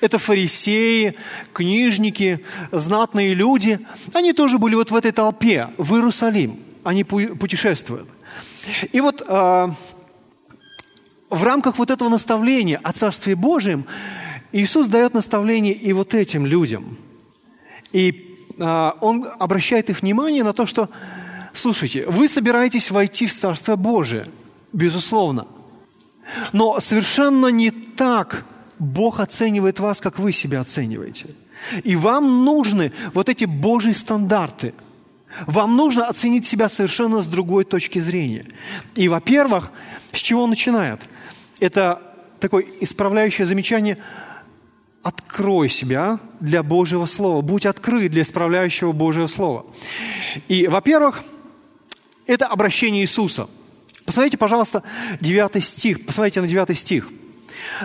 Это 0.00 0.18
фарисеи, 0.18 1.14
книжники, 1.52 2.38
знатные 2.72 3.34
люди. 3.34 3.80
Они 4.14 4.32
тоже 4.32 4.58
были 4.58 4.74
вот 4.74 4.90
в 4.90 4.96
этой 4.96 5.12
толпе, 5.12 5.68
в 5.76 5.94
Иерусалим. 5.94 6.60
Они 6.84 7.04
путешествуют. 7.04 8.08
И 8.92 9.00
вот 9.00 9.22
э, 9.26 9.68
в 11.30 11.44
рамках 11.44 11.78
вот 11.78 11.90
этого 11.90 12.08
наставления 12.08 12.80
о 12.82 12.92
Царстве 12.92 13.34
Божьем 13.34 13.84
Иисус 14.52 14.88
дает 14.88 15.14
наставление 15.14 15.74
и 15.74 15.92
вот 15.92 16.14
этим 16.14 16.46
людям. 16.46 16.98
И 17.92 18.36
а, 18.58 18.96
он 19.00 19.28
обращает 19.38 19.90
их 19.90 20.02
внимание 20.02 20.42
на 20.42 20.52
то, 20.52 20.66
что, 20.66 20.88
слушайте, 21.52 22.04
вы 22.06 22.28
собираетесь 22.28 22.90
войти 22.90 23.26
в 23.26 23.34
Царство 23.34 23.76
Божие, 23.76 24.26
безусловно. 24.72 25.46
Но 26.52 26.80
совершенно 26.80 27.46
не 27.46 27.70
так 27.70 28.44
Бог 28.80 29.20
оценивает 29.20 29.78
вас, 29.78 30.00
как 30.00 30.18
вы 30.18 30.32
себя 30.32 30.60
оцениваете. 30.60 31.26
И 31.84 31.94
вам 31.94 32.44
нужны 32.44 32.92
вот 33.14 33.28
эти 33.28 33.44
Божьи 33.44 33.92
стандарты. 33.92 34.74
Вам 35.46 35.76
нужно 35.76 36.08
оценить 36.08 36.46
себя 36.46 36.68
совершенно 36.68 37.22
с 37.22 37.26
другой 37.26 37.64
точки 37.64 38.00
зрения. 38.00 38.46
И, 38.96 39.08
во-первых, 39.08 39.70
с 40.12 40.18
чего 40.18 40.42
он 40.42 40.50
начинает? 40.50 41.00
Это 41.60 42.02
такое 42.40 42.64
исправляющее 42.80 43.46
замечание– 43.46 43.98
открой 45.02 45.68
себя 45.68 46.18
для 46.40 46.62
Божьего 46.62 47.06
Слова, 47.06 47.40
будь 47.40 47.66
открыт 47.66 48.10
для 48.10 48.22
исправляющего 48.22 48.92
Божьего 48.92 49.26
Слова. 49.26 49.66
И, 50.48 50.66
во-первых, 50.66 51.22
это 52.26 52.46
обращение 52.46 53.02
Иисуса. 53.02 53.48
Посмотрите, 54.04 54.36
пожалуйста, 54.36 54.82
9 55.20 55.64
стих, 55.64 56.04
посмотрите 56.04 56.40
на 56.40 56.48
9 56.48 56.78
стих. 56.78 57.08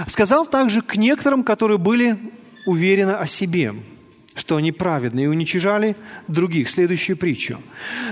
«Сказал 0.08 0.46
также 0.46 0.82
к 0.82 0.96
некоторым, 0.96 1.44
которые 1.44 1.78
были 1.78 2.18
уверены 2.66 3.12
о 3.12 3.28
себе, 3.28 3.74
что 4.36 4.58
они 4.58 4.72
праведны, 4.72 5.22
и 5.22 5.28
уничижали 5.28 5.96
других». 6.28 6.70
Следующую 6.70 7.18
притчу. 7.18 7.60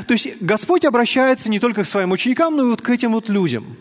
То 0.08 0.14
есть 0.14 0.42
Господь 0.42 0.86
обращается 0.86 1.50
не 1.50 1.60
только 1.60 1.84
к 1.84 1.88
своим 1.88 2.12
ученикам, 2.12 2.56
но 2.58 2.64
и 2.64 2.70
вот 2.70 2.82
к 2.82 2.90
этим 2.90 3.12
вот 3.14 3.30
людям– 3.30 3.66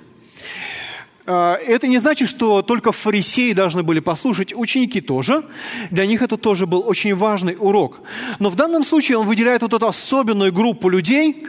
а, 1.24 1.54
это 1.54 1.86
не 1.86 1.98
значит, 1.98 2.28
что 2.28 2.62
только 2.62 2.90
фарисеи 2.90 3.52
должны 3.52 3.82
были 3.82 4.00
послушать, 4.00 4.52
ученики 4.54 5.00
тоже. 5.00 5.44
Для 5.90 6.04
них 6.06 6.22
это 6.22 6.36
тоже 6.36 6.66
был 6.66 6.82
очень 6.86 7.14
важный 7.14 7.56
урок. 7.58 8.00
Но 8.38 8.50
в 8.50 8.56
данном 8.56 8.84
случае 8.84 9.18
он 9.18 9.26
выделяет 9.26 9.62
вот 9.62 9.72
эту 9.72 9.86
особенную 9.86 10.52
группу 10.52 10.88
людей, 10.88 11.46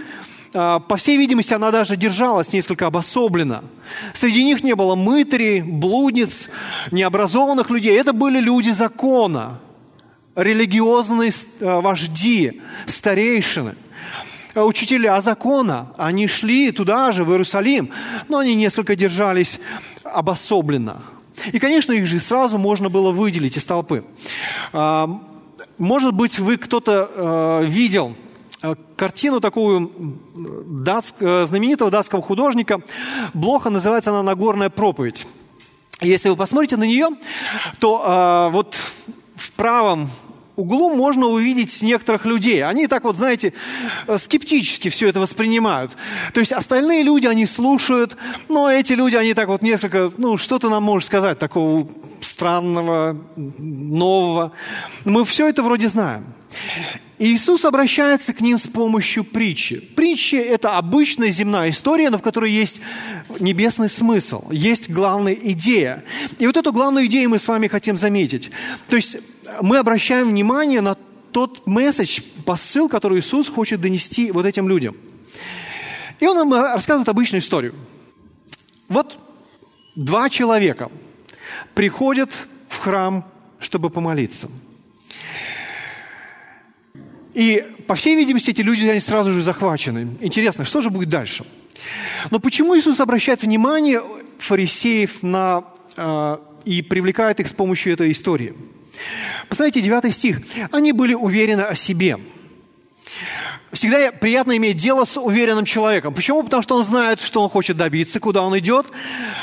по 0.53 0.95
всей 0.95 1.17
видимости, 1.17 1.53
она 1.53 1.71
даже 1.71 1.97
держалась 1.97 2.53
несколько 2.53 2.87
обособленно. 2.87 3.63
Среди 4.13 4.43
них 4.43 4.63
не 4.63 4.75
было 4.75 4.95
мытарей, 4.95 5.61
блудниц, 5.61 6.49
необразованных 6.91 7.69
людей. 7.69 7.99
Это 7.99 8.13
были 8.13 8.39
люди 8.39 8.69
закона, 8.69 9.59
религиозные 10.35 11.31
а, 11.59 11.81
вожди, 11.81 12.61
старейшины– 12.87 13.75
учителя 14.61 15.19
закона. 15.21 15.93
Они 15.97 16.27
шли 16.27 16.71
туда 16.71 17.11
же, 17.11 17.23
в 17.23 17.31
Иерусалим, 17.31 17.89
но 18.29 18.39
они 18.39 18.55
несколько 18.55 18.95
держались 18.95 19.59
обособленно. 20.03 21.01
И, 21.51 21.59
конечно, 21.59 21.91
их 21.93 22.05
же 22.05 22.19
сразу 22.19 22.57
можно 22.57 22.89
было 22.89 23.11
выделить 23.11 23.57
из 23.57 23.65
толпы. 23.65 24.05
А, 24.71 25.09
может 25.77 26.13
быть, 26.13 26.37
вы 26.39 26.57
кто-то 26.57 27.09
а, 27.09 27.61
видел 27.61 28.09
а, 28.11 28.15
картину 28.95 29.39
такую 29.39 29.91
датск, 30.65 31.17
знаменитого 31.19 31.91
датского 31.91 32.21
художника. 32.21 32.81
Блоха 33.33 33.69
называется 33.69 34.11
она 34.11 34.23
«Нагорная 34.23 34.69
проповедь». 34.69 35.27
Если 36.01 36.29
вы 36.29 36.35
посмотрите 36.35 36.77
на 36.77 36.83
нее, 36.83 37.09
то 37.79 38.49
вот 38.51 38.77
в 39.35 39.51
правом 39.53 40.09
углу 40.55 40.95
можно 40.95 41.27
увидеть 41.27 41.81
некоторых 41.81 42.25
людей. 42.25 42.63
Они 42.63 42.87
так 42.87 43.03
вот, 43.03 43.17
знаете, 43.17 43.53
э, 44.07 44.17
скептически 44.17 44.89
все 44.89 45.07
это 45.07 45.19
воспринимают. 45.19 45.95
То 46.33 46.39
есть 46.39 46.51
остальные 46.51 47.03
люди, 47.03 47.25
они 47.25 47.45
слушают, 47.45 48.17
но 48.49 48.69
эти 48.69 48.93
люди, 48.93 49.15
они 49.15 49.33
так 49.33 49.47
вот 49.47 49.61
несколько, 49.61 50.11
ну, 50.17 50.37
что 50.37 50.59
ты 50.59 50.69
нам 50.69 50.83
можешь 50.83 51.07
сказать 51.07 51.39
такого 51.39 51.87
странного, 52.21 53.17
нового. 53.35 54.51
Мы 55.05 55.25
все 55.25 55.47
это 55.47 55.63
вроде 55.63 55.87
знаем. 55.87 56.25
Иисус 57.25 57.63
обращается 57.63 58.33
к 58.33 58.41
ним 58.41 58.57
с 58.57 58.67
помощью 58.67 59.23
притчи. 59.23 59.79
Притчи– 59.79 60.35
это 60.35 60.77
обычная 60.77 61.31
земная 61.31 61.69
история, 61.69 62.09
но 62.09 62.17
в 62.17 62.21
которой 62.21 62.51
есть 62.51 62.81
небесный 63.39 63.87
смысл, 63.87 64.49
есть 64.51 64.89
главная 64.89 65.33
идея. 65.33 66.03
И 66.37 66.45
вот 66.45 66.57
эту 66.57 66.73
главную 66.73 67.05
идею 67.05 67.29
мы 67.29 67.39
с 67.39 67.47
вами 67.47 67.67
хотим 67.67 67.95
заметить. 67.95 68.51
То 68.89 68.97
есть 68.97 69.17
мы 69.61 69.77
обращаем 69.77 70.29
внимание 70.29 70.81
на 70.81 70.97
тот 71.31 71.65
месседж, 71.65 72.19
посыл, 72.45 72.89
который 72.89 73.19
Иисус 73.19 73.47
хочет 73.47 73.79
донести 73.79 74.31
вот 74.31 74.45
этим 74.45 74.67
людям. 74.67 74.97
И 76.19 76.27
он 76.27 76.35
нам 76.35 76.53
рассказывает 76.53 77.07
обычную 77.07 77.41
историю. 77.41 77.73
Вот 78.89 79.17
два 79.95 80.29
человека 80.29 80.91
приходят 81.73 82.31
в 82.67 82.77
храм, 82.79 83.25
чтобы 83.59 83.89
помолиться. 83.89 84.49
И, 87.33 87.65
по 87.87 87.95
всей 87.95 88.15
видимости, 88.15 88.51
эти 88.51 88.61
люди 88.61 88.85
они 88.85 88.99
сразу 88.99 89.31
же 89.31 89.41
захвачены. 89.41 90.17
Интересно, 90.21 90.65
что 90.65 90.81
же 90.81 90.89
будет 90.89 91.09
дальше? 91.09 91.45
Но 92.29 92.39
почему 92.39 92.77
Иисус 92.77 92.99
обращает 92.99 93.41
внимание 93.41 94.01
фарисеев 94.37 95.23
на, 95.23 95.65
э, 95.97 96.37
и 96.65 96.81
привлекает 96.81 97.39
их 97.39 97.47
с 97.47 97.53
помощью 97.53 97.93
этой 97.93 98.11
истории? 98.11 98.53
Посмотрите, 99.49 99.81
9 99.81 100.13
стих. 100.13 100.41
Они 100.71 100.91
были 100.91 101.13
уверены 101.13 101.61
о 101.61 101.75
себе. 101.75 102.19
Всегда 103.71 104.11
приятно 104.11 104.55
иметь 104.57 104.77
дело 104.77 105.05
с 105.05 105.19
уверенным 105.19 105.65
человеком. 105.65 106.13
Почему? 106.13 106.43
Потому 106.43 106.61
что 106.61 106.75
он 106.75 106.83
знает, 106.83 107.19
что 107.19 107.41
он 107.41 107.49
хочет 107.49 107.75
добиться, 107.75 108.19
куда 108.19 108.43
он 108.43 108.57
идет. 108.59 108.85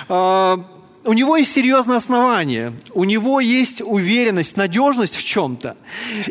А, 0.08 0.64
у 1.04 1.12
него 1.12 1.36
есть 1.36 1.52
серьезное 1.52 1.96
основание, 1.96 2.74
у 2.92 3.04
него 3.04 3.40
есть 3.40 3.80
уверенность, 3.80 4.56
надежность 4.56 5.16
в 5.16 5.24
чем-то. 5.24 5.76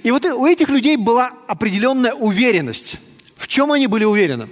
И 0.03 0.11
вот 0.11 0.25
у 0.25 0.45
этих 0.45 0.69
людей 0.69 0.95
была 0.95 1.33
определенная 1.47 2.13
уверенность. 2.13 2.99
В 3.35 3.47
чем 3.47 3.71
они 3.71 3.87
были 3.87 4.05
уверены? 4.05 4.49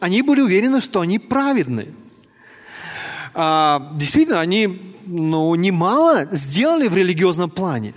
Они 0.00 0.22
были 0.22 0.40
уверены, 0.40 0.80
что 0.80 1.00
они 1.00 1.18
праведны. 1.18 1.88
А, 3.34 3.92
действительно, 3.94 4.40
они 4.40 4.80
ну, 5.06 5.54
немало 5.54 6.28
сделали 6.32 6.88
в 6.88 6.96
религиозном 6.96 7.50
плане. 7.50 7.94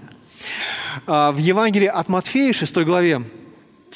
А, 1.07 1.31
в 1.31 1.37
Евангелии 1.37 1.87
от 1.87 2.09
Матфея, 2.09 2.53
6 2.53 2.77
главе, 2.83 3.23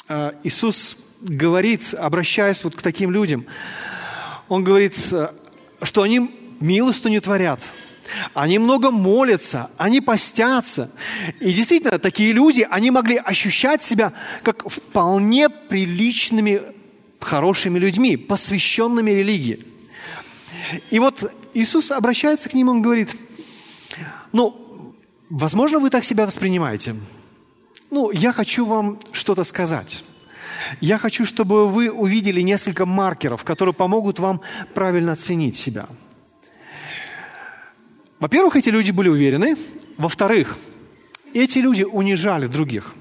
а, 0.08 0.34
Иисус 0.44 0.96
говорит, 1.20 1.94
обращаясь 1.94 2.64
вот 2.64 2.74
к 2.74 2.82
таким 2.82 3.10
людям, 3.10 3.44
Он 4.48 4.64
говорит, 4.64 4.96
что 5.82 6.02
они 6.02 6.39
милостыню 6.60 7.20
творят, 7.20 7.72
они 8.34 8.58
много 8.58 8.90
молятся, 8.90 9.70
они 9.76 10.00
постятся. 10.00 10.90
И 11.40 11.52
действительно, 11.52 11.98
такие 11.98 12.32
люди, 12.32 12.66
они 12.68 12.90
могли 12.90 13.16
ощущать 13.16 13.82
себя 13.82 14.12
как 14.42 14.68
вполне 14.68 15.48
приличными, 15.48 16.62
хорошими 17.20 17.78
людьми, 17.78 18.16
посвященными 18.16 19.10
религии. 19.10 19.66
И 20.90 20.98
вот 20.98 21.32
Иисус 21.54 21.90
обращается 21.90 22.48
к 22.48 22.54
ним, 22.54 22.68
он 22.68 22.82
говорит, 22.82 23.14
ну, 24.32 24.94
возможно, 25.28 25.78
вы 25.78 25.90
так 25.90 26.04
себя 26.04 26.26
воспринимаете. 26.26 26.96
Ну, 27.90 28.10
я 28.10 28.32
хочу 28.32 28.66
вам 28.66 29.00
что-то 29.12 29.44
сказать. 29.44 30.04
Я 30.80 30.98
хочу, 30.98 31.26
чтобы 31.26 31.68
вы 31.68 31.90
увидели 31.90 32.40
несколько 32.42 32.86
маркеров, 32.86 33.44
которые 33.44 33.74
помогут 33.74 34.18
вам 34.18 34.40
правильно 34.74 35.12
оценить 35.12 35.56
себя– 35.56 35.86
во-первых, 38.20 38.56
эти 38.56 38.68
люди 38.68 38.90
были 38.90 39.08
уверены. 39.08 39.56
Во-вторых, 39.96 40.56
эти 41.32 41.58
люди 41.58 41.82
унижали 41.82 42.46
других. 42.46 42.94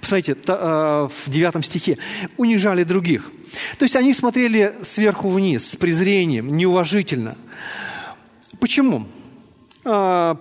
Посмотрите, 0.00 0.36
э, 0.46 1.08
в 1.08 1.30
девятом 1.30 1.62
стихе. 1.62 1.98
Унижали 2.36 2.82
других. 2.82 3.30
То 3.78 3.84
есть 3.84 3.94
они 3.94 4.12
смотрели 4.12 4.74
сверху 4.82 5.28
вниз, 5.28 5.70
с 5.70 5.76
презрением, 5.76 6.56
неуважительно. 6.56 7.36
Почему? 8.58 9.06
А, 9.84 10.38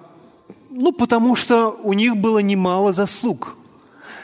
ну, 0.70 0.92
потому 0.92 1.36
что 1.36 1.72
у 1.84 1.94
них 1.94 2.16
было 2.16 2.40
немало 2.40 2.94
заслуг. 2.94 3.58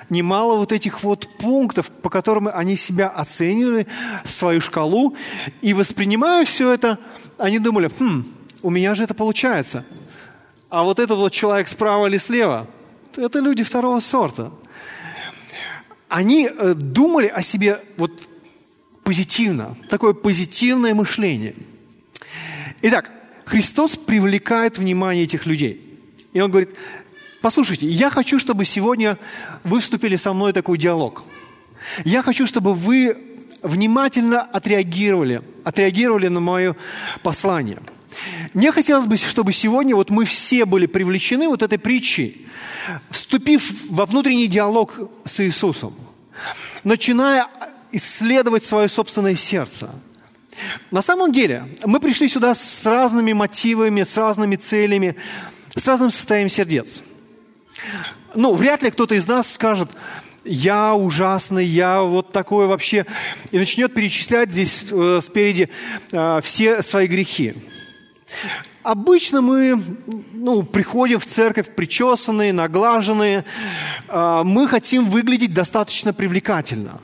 Немало 0.10 0.56
вот 0.56 0.72
этих 0.72 1.04
вот 1.04 1.28
пунктов, 1.38 1.92
по 1.92 2.10
которым 2.10 2.50
они 2.52 2.76
себя 2.76 3.10
оценивали, 3.10 3.86
свою 4.24 4.62
шкалу. 4.62 5.16
И 5.62 5.74
воспринимая 5.74 6.46
все 6.46 6.72
это, 6.72 6.98
они 7.38 7.60
думали, 7.60 7.90
хм, 8.00 8.24
у 8.62 8.70
меня 8.70 8.96
же 8.96 9.04
это 9.04 9.14
получается. 9.14 9.86
А 10.70 10.84
вот 10.84 11.00
этот 11.00 11.18
вот 11.18 11.32
человек 11.32 11.68
справа 11.68 12.08
или 12.08 12.18
слева, 12.18 12.68
это 13.16 13.40
люди 13.40 13.64
второго 13.64 14.00
сорта. 14.00 14.52
Они 16.08 16.48
э, 16.48 16.74
думали 16.76 17.28
о 17.28 17.42
себе 17.42 17.84
вот 17.98 18.12
позитивно, 19.04 19.78
такое 19.90 20.14
позитивное 20.14 20.94
мышление. 20.94 21.56
Итак, 22.82 23.12
Христос 23.46 23.98
привлекает 23.98 24.78
внимание 24.78 25.24
этих 25.24 25.46
людей. 25.46 26.00
И 26.34 26.42
Он 26.42 26.52
говорит, 26.52 26.76
послушайте, 27.42 27.88
я 27.88 28.10
хочу, 28.10 28.40
чтобы 28.40 28.66
сегодня 28.66 29.18
вы 29.64 29.80
вступили 29.80 30.16
со 30.16 30.34
мной 30.34 30.52
в 30.52 30.56
такой 30.56 30.78
диалог. 30.78 31.24
Я 32.06 32.22
хочу, 32.22 32.46
чтобы 32.46 32.74
вы 32.74 33.18
внимательно 33.64 34.42
отреагировали, 34.42 35.42
отреагировали 35.64 36.28
на 36.28 36.40
мое 36.40 36.76
послание– 37.24 37.80
мне 38.54 38.72
хотелось 38.72 39.06
бы, 39.06 39.18
чтобы 39.18 39.54
сегодня 39.54 39.96
вот 39.96 40.10
мы 40.10 40.26
все 40.26 40.66
были 40.66 40.86
привлечены 40.86 41.48
вот 41.48 41.62
этой 41.62 41.78
притчей, 41.78 42.48
вступив 43.10 43.72
во 43.90 44.06
внутренний 44.06 44.48
диалог 44.48 44.96
с 45.26 45.40
Иисусом, 45.40 45.96
начиная 46.84 47.48
исследовать 47.92 48.64
свое 48.64 48.90
собственное 48.90 49.36
сердце. 49.36 49.92
На 50.92 51.02
самом 51.02 51.32
деле, 51.32 51.68
мы 51.86 52.00
пришли 52.00 52.28
сюда 52.28 52.56
с 52.56 52.86
разными 52.86 53.34
мотивами, 53.34 54.04
с 54.04 54.18
разными 54.18 54.56
целями, 54.56 55.16
с 55.76 55.88
разным 55.88 56.12
состоянием 56.12 56.50
сердец. 56.50 57.04
Ну, 58.36 58.56
вряд 58.56 58.84
ли 58.84 58.92
кто-то 58.92 59.16
из 59.16 59.28
нас 59.28 59.52
скажет, 59.54 59.90
я 60.44 60.96
ужасный, 60.96 61.66
я 61.66 62.02
вот 62.02 62.32
такой 62.32 62.68
вообще, 62.68 63.06
и 63.52 63.58
начнет 63.58 63.94
перечислять 63.94 64.52
здесь 64.52 64.86
э, 64.90 65.20
спереди 65.22 65.70
э, 66.12 66.42
все 66.44 66.82
свои 66.82 67.08
грехи. 67.08 67.56
Обычно 68.84 69.42
мы 69.42 69.82
ну, 70.34 70.64
приходим 70.64 71.20
в 71.20 71.26
церковь 71.26 71.76
причесанные, 71.76 72.54
наглаженные. 72.54 73.46
А, 74.08 74.44
мы 74.44 74.68
хотим 74.68 75.10
выглядеть 75.10 75.54
достаточно 75.54 76.14
привлекательно. 76.14 77.00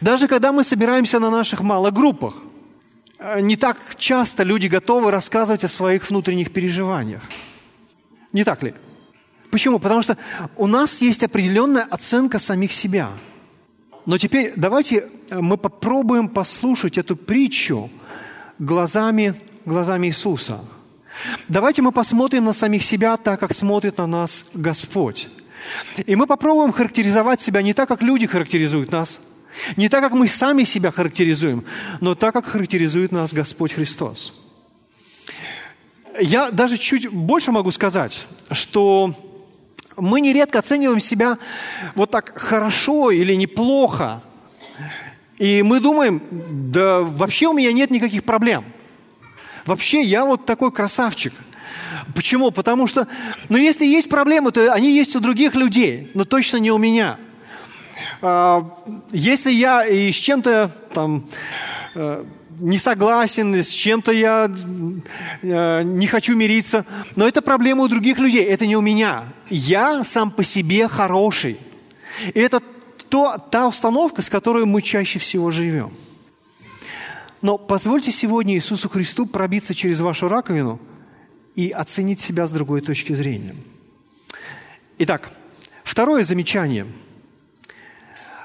Даже 0.00 0.28
когда 0.28 0.52
мы 0.52 0.64
собираемся 0.64 1.18
на 1.18 1.30
наших 1.30 1.60
малогруппах, 1.60 2.34
а, 3.18 3.40
не 3.40 3.56
так 3.56 3.78
часто 3.96 4.42
люди 4.42 4.66
готовы 4.66 5.10
рассказывать 5.10 5.64
о 5.64 5.68
своих 5.68 6.08
внутренних 6.08 6.52
переживаниях. 6.52 7.22
Не 8.32 8.44
так 8.44 8.62
ли? 8.62 8.74
Почему? 9.50 9.80
Потому 9.80 10.02
что 10.02 10.16
у 10.56 10.66
нас 10.66 11.02
есть 11.02 11.24
определенная 11.24 11.82
оценка 11.82 12.38
самих 12.38 12.72
себя. 12.72 13.10
Но 14.06 14.16
теперь 14.18 14.52
давайте 14.56 15.08
мы 15.30 15.56
попробуем 15.56 16.28
послушать 16.28 16.98
эту 16.98 17.16
притчу 17.16 17.90
глазами 18.58 19.34
глазами 19.64 20.08
Иисуса. 20.08 20.60
Давайте 21.48 21.82
мы 21.82 21.92
посмотрим 21.92 22.44
на 22.44 22.52
самих 22.52 22.82
себя 22.84 23.16
так, 23.16 23.40
как 23.40 23.52
смотрит 23.52 23.98
на 23.98 24.06
нас 24.06 24.46
Господь. 24.54 25.28
И 26.06 26.16
мы 26.16 26.26
попробуем 26.26 26.72
характеризовать 26.72 27.40
себя 27.40 27.62
не 27.62 27.74
так, 27.74 27.88
как 27.88 28.02
люди 28.02 28.26
характеризуют 28.26 28.90
нас, 28.90 29.20
не 29.76 29.88
так, 29.88 30.02
как 30.02 30.12
мы 30.12 30.26
сами 30.28 30.64
себя 30.64 30.90
характеризуем, 30.90 31.64
но 32.00 32.14
так, 32.14 32.32
как 32.32 32.46
характеризует 32.46 33.12
нас 33.12 33.32
Господь 33.32 33.72
Христос. 33.72 34.32
Я 36.18 36.50
даже 36.50 36.78
чуть 36.78 37.08
больше 37.08 37.52
могу 37.52 37.70
сказать, 37.70 38.26
что 38.50 39.14
мы 39.96 40.20
нередко 40.20 40.60
оцениваем 40.60 41.00
себя 41.00 41.38
вот 41.94 42.10
так 42.10 42.38
хорошо 42.38 43.10
или 43.10 43.34
неплохо. 43.34 44.22
И 45.38 45.62
мы 45.62 45.80
думаем, 45.80 46.22
да 46.30 47.00
вообще 47.00 47.48
у 47.48 47.52
меня 47.52 47.72
нет 47.72 47.90
никаких 47.90 48.24
проблем– 48.24 48.64
Вообще, 49.70 50.02
я 50.02 50.24
вот 50.24 50.46
такой 50.46 50.72
красавчик. 50.72 51.32
Почему? 52.16 52.50
Потому 52.50 52.88
что, 52.88 53.06
ну, 53.48 53.56
если 53.56 53.86
есть 53.86 54.08
проблемы, 54.08 54.50
то 54.50 54.72
они 54.72 54.92
есть 54.92 55.14
у 55.14 55.20
других 55.20 55.54
людей, 55.54 56.10
но 56.12 56.24
точно 56.24 56.56
не 56.56 56.72
у 56.72 56.76
меня. 56.76 57.18
А, 58.20 58.68
если 59.12 59.52
я 59.52 59.86
и 59.86 60.10
с 60.10 60.16
чем-то 60.16 60.72
там 60.92 61.28
э, 61.94 62.24
не 62.58 62.78
согласен, 62.78 63.54
с 63.54 63.68
чем-то 63.68 64.10
я 64.10 64.50
э, 65.40 65.82
не 65.84 66.06
хочу 66.08 66.34
мириться, 66.34 66.84
но 67.14 67.28
это 67.28 67.40
проблема 67.40 67.84
у 67.84 67.88
других 67.88 68.18
людей, 68.18 68.42
это 68.42 68.66
не 68.66 68.74
у 68.74 68.80
меня. 68.80 69.26
Я 69.50 70.02
сам 70.02 70.32
по 70.32 70.42
себе 70.42 70.88
хороший. 70.88 71.58
И 72.34 72.40
это 72.40 72.60
то, 73.08 73.38
та 73.38 73.68
установка, 73.68 74.20
с 74.20 74.30
которой 74.30 74.64
мы 74.64 74.82
чаще 74.82 75.20
всего 75.20 75.52
живем. 75.52 75.92
Но 77.42 77.56
позвольте 77.56 78.12
сегодня 78.12 78.54
Иисусу 78.54 78.88
Христу 78.88 79.26
пробиться 79.26 79.74
через 79.74 80.00
вашу 80.00 80.28
раковину 80.28 80.80
и 81.54 81.70
оценить 81.70 82.20
себя 82.20 82.46
с 82.46 82.50
другой 82.50 82.80
точки 82.80 83.14
зрения. 83.14 83.56
Итак, 84.98 85.32
второе 85.82 86.24
замечание. 86.24 86.86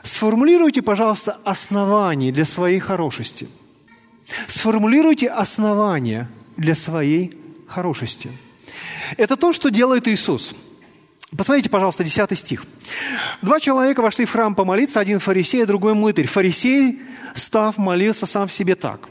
Сформулируйте, 0.04 0.82
пожалуйста, 0.82 1.40
основания 1.44 2.32
для 2.32 2.46
своей 2.46 2.80
хорошести. 2.80 3.50
Сформулируйте 4.48 5.28
основания 5.28 6.30
для 6.58 6.76
своей 6.76 7.34
хорошести. 7.68 8.32
Это 9.18 9.36
то, 9.36 9.52
что 9.52 9.70
делает 9.70 10.08
Иисус. 10.08 10.54
Посмотрите, 11.36 11.70
пожалуйста, 11.70 12.04
10 12.04 12.38
стих. 12.38 12.66
Два 13.42 13.60
человека 13.60 14.02
вошли 14.02 14.26
в 14.26 14.32
храм 14.32 14.54
помолиться, 14.54 15.00
один 15.00 15.20
фарисей, 15.20 15.64
а 15.64 15.66
другой 15.66 15.94
мытарь. 15.94 16.28
Фарисей 16.28 17.02
став, 17.34 17.78
молился 17.78 18.26
сам 18.26 18.48
в 18.48 18.54
себе 18.54 18.76
так. 18.76 19.10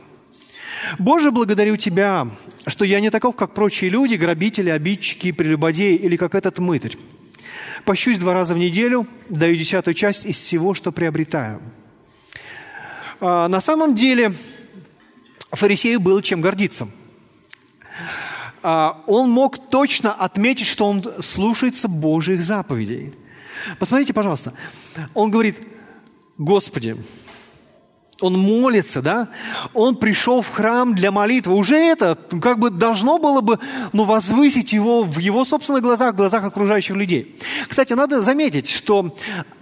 «Боже, 0.99 1.31
благодарю 1.31 1.77
Тебя, 1.77 2.29
что 2.67 2.85
я 2.85 3.01
не 3.01 3.11
таков, 3.11 3.37
как 3.37 3.55
прочие 3.55 3.91
люди, 3.91 4.15
грабители, 4.15 4.69
обидчики, 4.69 5.33
прелюбодеи 5.33 5.97
или 5.97 6.17
как 6.17 6.35
этот 6.35 6.59
мытарь. 6.59 6.97
Пощусь 7.85 8.19
два 8.19 8.35
раза 8.35 8.55
в 8.55 8.59
неделю, 8.59 9.07
даю 9.29 9.57
десятую 9.57 9.95
часть 9.95 10.27
из 10.27 10.37
всего, 10.37 10.75
что 10.75 10.93
приобретаю». 10.93 11.63
А, 13.21 13.49
на 13.49 13.61
самом 13.61 13.95
деле 13.95 14.35
фарисею 15.53 16.01
было 16.01 16.23
чем 16.23 16.41
гордиться. 16.41 16.89
А, 18.67 19.03
он 19.07 19.31
мог 19.31 19.69
точно 19.69 20.15
отметить, 20.15 20.67
что 20.67 20.87
он 20.87 21.05
слушается 21.21 21.87
Божьих 21.87 22.43
заповедей. 22.43 23.13
Посмотрите, 23.79 24.15
пожалуйста. 24.15 24.55
Он 25.13 25.31
говорит, 25.31 25.59
«Господи, 26.39 26.97
он 28.23 28.39
молится, 28.39 29.03
да, 29.03 29.29
он 29.75 29.97
пришел 29.97 30.41
в 30.41 30.49
храм 30.49 30.95
для 30.95 31.11
молитвы. 31.11 31.55
Уже 31.55 31.77
это 31.77 32.17
как 32.41 32.59
бы 32.59 32.71
должно 32.71 33.19
было 33.19 33.43
бы 33.43 33.59
ну, 33.93 34.05
возвысить 34.05 34.73
его 34.73 35.03
в 35.03 35.19
его 35.19 35.45
собственных 35.45 35.83
глазах, 35.83 36.15
в 36.15 36.17
глазах 36.17 36.43
окружающих 36.45 36.97
людей. 36.97 37.39
Кстати, 37.69 37.93
надо 37.93 38.23
заметить, 38.23 38.71
что 38.71 39.15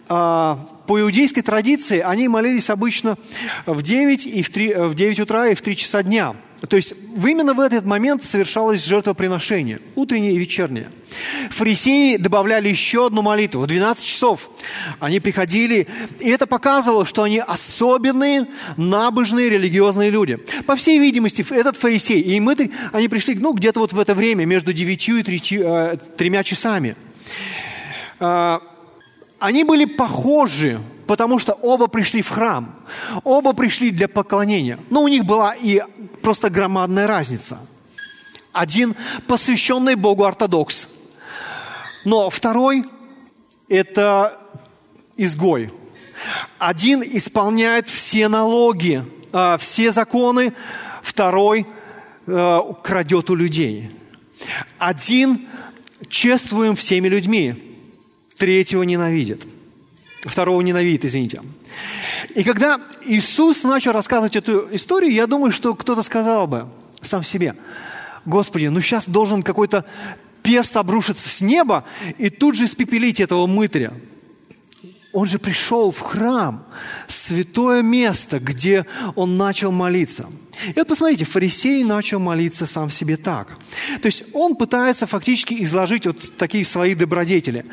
а, 0.09 0.61
по 0.87 1.01
иудейской 1.01 1.43
традиции 1.43 1.99
они 1.99 2.29
молились 2.29 2.71
обычно 2.71 3.19
в 3.67 3.83
9, 3.83 4.27
и 4.29 4.43
в, 4.43 4.51
3, 4.51 4.75
в 4.75 4.95
9 4.95 5.19
утра 5.19 5.49
и 5.49 5.55
в 5.57 5.63
3 5.63 5.77
часа 5.77 6.05
дня. 6.05 6.37
То 6.69 6.77
есть 6.77 6.95
именно 7.17 7.55
в 7.55 7.61
этот 7.61 7.85
момент 7.85 8.25
совершалось 8.25 8.85
жертвоприношение, 8.85 9.81
утреннее 9.95 10.35
и 10.35 10.39
вечернее. 10.39 10.91
Фарисеи 11.51 12.17
добавляли 12.17 12.69
еще 12.69 13.07
одну 13.07 13.23
молитву 13.23 13.63
в 13.63 13.67
12 13.67 14.05
часов. 14.05 14.51
Они 15.01 15.21
приходили, 15.21 15.89
и 16.21 16.31
это 16.31 16.47
показывало, 16.47 17.05
что 17.05 17.25
они 17.25 17.39
особенные, 17.39 18.47
набожные, 18.77 19.51
религиозные 19.51 20.11
люди. 20.11 20.37
По 20.67 20.77
всей 20.77 20.99
видимости, 20.99 21.45
этот 21.51 21.77
фарисей 21.77 22.21
и 22.21 22.39
Мытарь, 22.41 22.71
они 22.93 23.09
пришли 23.09 23.35
ну, 23.35 23.53
где-то 23.53 23.81
вот 23.81 23.93
в 23.93 23.99
это 23.99 24.15
время, 24.15 24.45
между 24.45 24.73
9 24.73 25.09
и 25.09 25.23
3, 25.23 25.43
э, 25.59 25.97
тремя 26.17 26.43
часами. 26.45 26.97
Э, 29.43 29.47
они 29.47 29.65
были 29.65 29.85
похожи 29.85 30.81
потому 31.07 31.39
что 31.39 31.53
оба 31.53 31.89
пришли 31.89 32.23
в 32.23 32.31
храм, 32.31 32.75
оба 33.25 33.53
пришли 33.53 33.91
для 33.91 34.09
поклонения. 34.09 34.79
Но 34.89 35.03
у 35.03 35.09
них 35.09 35.25
была 35.27 35.55
и 35.55 35.83
просто 36.23 36.49
громадная 36.49 37.07
разница. 37.07 37.59
Один 38.53 38.95
посвященный 39.27 39.95
Богу 39.95 40.25
ортодокс, 40.25 40.89
но 42.07 42.31
второй– 42.31 42.85
это 43.69 44.39
изгой. 45.17 45.71
Один 46.59 47.03
исполняет 47.03 47.89
все 47.89 48.29
налоги, 48.29 49.05
а, 49.33 49.59
все 49.59 49.93
законы, 49.93 50.55
второй 51.03 51.67
а, 52.27 52.73
крадет 52.75 53.29
у 53.29 53.35
людей. 53.35 53.91
Один 54.79 55.47
чествуем 56.09 56.75
всеми 56.75 57.09
людьми, 57.09 57.72
третьего 58.43 58.83
ненавидит– 58.83 59.47
второго 60.25 60.61
ненавидит, 60.61 61.05
извините. 61.05 61.43
И 62.35 62.43
когда 62.45 62.81
Иисус 63.05 63.63
начал 63.63 63.93
рассказывать 63.93 64.37
эту 64.37 64.69
историю, 64.75 65.13
я 65.13 65.29
думаю, 65.29 65.53
что 65.53 65.75
кто-то 65.75 66.03
сказал 66.03 66.49
бы 66.49 66.69
сам 67.01 67.23
себе, 67.23 67.55
Господи, 68.25 68.67
ну 68.67 68.81
сейчас 68.81 69.09
должен 69.09 69.43
какой-то 69.43 69.85
перст 70.43 70.77
обрушиться 70.77 71.29
с 71.29 71.41
неба 71.41 71.85
и 72.19 72.31
тут 72.31 72.57
же 72.57 72.65
испепелить 72.65 73.21
этого 73.21 73.47
мытаря. 73.47 73.95
Он 75.13 75.27
же 75.27 75.39
пришел 75.39 75.91
в 75.91 76.01
храм, 76.01 76.65
святое 77.07 77.83
место, 77.83 78.41
где 78.41 78.87
он 79.15 79.37
начал 79.37 79.71
молиться. 79.71 80.27
И 80.69 80.73
вот 80.77 80.89
посмотрите, 80.89 81.25
фарисей 81.25 81.85
начал 81.85 82.19
молиться 82.19 82.67
сам 82.67 82.89
в 82.89 82.95
себе 82.95 83.17
так. 83.17 83.59
То 84.01 84.07
есть 84.07 84.25
он 84.33 84.57
пытается 84.57 85.07
фактически 85.07 85.63
изложить 85.63 86.07
вот 86.07 86.37
такие 86.39 86.65
свои 86.65 86.95
добродетели. 86.95 87.67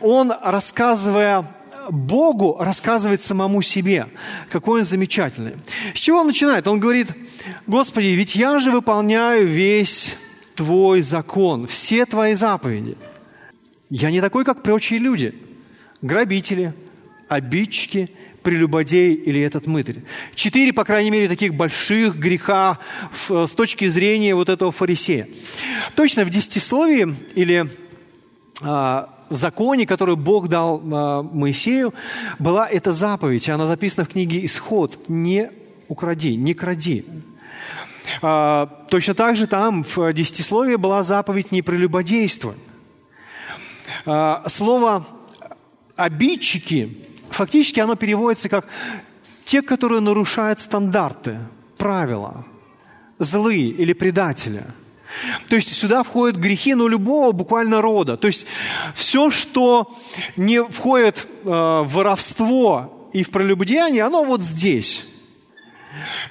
Он, 0.00 0.32
рассказывая 0.42 1.54
Богу 1.90 2.56
рассказывает 2.58 3.20
самому 3.20 3.62
себе, 3.62 4.08
какой 4.50 4.80
он 4.80 4.86
замечательный. 4.86 5.54
С 5.94 5.98
чего 5.98 6.20
он 6.20 6.28
начинает? 6.28 6.66
Он 6.66 6.80
говорит, 6.80 7.08
Господи, 7.66 8.06
ведь 8.06 8.36
я 8.36 8.58
же 8.58 8.70
выполняю 8.70 9.46
весь 9.46 10.16
Твой 10.54 11.02
закон, 11.02 11.66
все 11.66 12.06
Твои 12.06 12.34
заповеди. 12.34 12.96
Я 13.88 14.10
не 14.10 14.20
такой, 14.20 14.44
как 14.44 14.62
прочие 14.62 14.98
люди. 14.98 15.34
Грабители, 16.02 16.72
обидчики, 17.28 18.08
прелюбодей 18.42 19.14
или 19.14 19.40
этот 19.40 19.66
мытарь. 19.66 20.02
Четыре, 20.34 20.72
по 20.72 20.84
крайней 20.84 21.10
мере, 21.10 21.28
таких 21.28 21.54
больших 21.54 22.16
греха 22.16 22.78
с 23.28 23.50
точки 23.50 23.86
зрения 23.86 24.34
вот 24.34 24.48
этого 24.48 24.72
фарисея. 24.72 25.28
Точно 25.94 26.24
в 26.24 26.30
десятисловии 26.30 27.14
или 27.34 27.68
а, 28.62 29.10
в 29.28 29.36
законе, 29.36 29.86
который 29.86 30.16
Бог 30.16 30.48
дал 30.48 30.80
а, 30.82 31.22
Моисею, 31.22 31.94
была 32.38 32.68
эта 32.68 32.92
заповедь. 32.92 33.48
Она 33.48 33.66
записана 33.66 34.04
в 34.04 34.08
книге 34.08 34.44
«Исход». 34.44 34.98
«Не 35.08 35.50
укради, 35.88 36.34
не 36.36 36.54
кради». 36.54 37.04
А, 38.22 38.86
точно 38.88 39.14
так 39.14 39.36
же 39.36 39.46
там 39.46 39.82
в 39.82 40.12
десятисловии 40.12 40.76
была 40.76 41.02
заповедь 41.02 41.52
«Не 41.52 41.62
прелюбодействуй». 41.62 42.54
Слово 44.46 45.04
«обидчики» 46.00 47.06
фактически 47.30 47.80
оно 47.80 47.94
переводится 47.94 48.48
как 48.48 48.66
те, 49.44 49.62
которые 49.62 50.00
нарушают 50.00 50.60
стандарты, 50.60 51.38
правила, 51.76 52.44
злые 53.18 53.68
или 53.68 53.92
предатели– 53.92 54.64
то 55.48 55.56
есть 55.56 55.74
сюда 55.74 56.02
входят 56.02 56.36
грехи, 56.36 56.74
но 56.74 56.88
любого 56.88 57.32
буквально 57.32 57.82
рода. 57.82 58.16
То 58.16 58.28
есть 58.28 58.46
все, 58.94 59.30
что 59.30 59.96
не 60.36 60.62
входит 60.62 61.26
э, 61.44 61.48
в 61.48 61.86
воровство 61.86 63.10
и 63.12 63.22
в 63.22 63.30
прелюбодеяние, 63.30 64.04
оно 64.04 64.24
вот 64.24 64.42
здесь. 64.42 65.04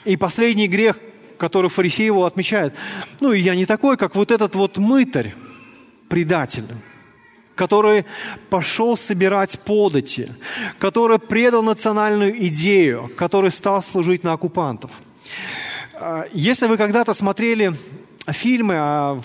И 0.05 0.15
последний 0.15 0.67
грех, 0.67 0.97
который 1.37 1.69
фарисей 1.69 2.05
его 2.05 2.25
отмечает, 2.25 2.73
ну, 3.19 3.33
я 3.33 3.55
не 3.55 3.65
такой, 3.65 3.97
как 3.97 4.15
вот 4.15 4.31
этот 4.31 4.55
вот 4.55 4.77
мытарь, 4.77 5.35
предатель, 6.07 6.65
который 7.59 8.05
пошел 8.49 8.95
собирать 8.95 9.59
подати, 9.59 10.29
который 10.79 11.19
предал 11.19 11.61
национальную 11.61 12.47
идею, 12.47 13.11
который 13.17 13.51
стал 13.51 13.83
служить 13.83 14.23
на 14.23 14.31
оккупантов. 14.31 14.91
Э, 15.93 16.23
если 16.31 16.67
вы 16.67 16.77
когда-то 16.77 17.13
смотрели 17.13 17.73
фильмы 18.27 18.75
о 18.77 19.21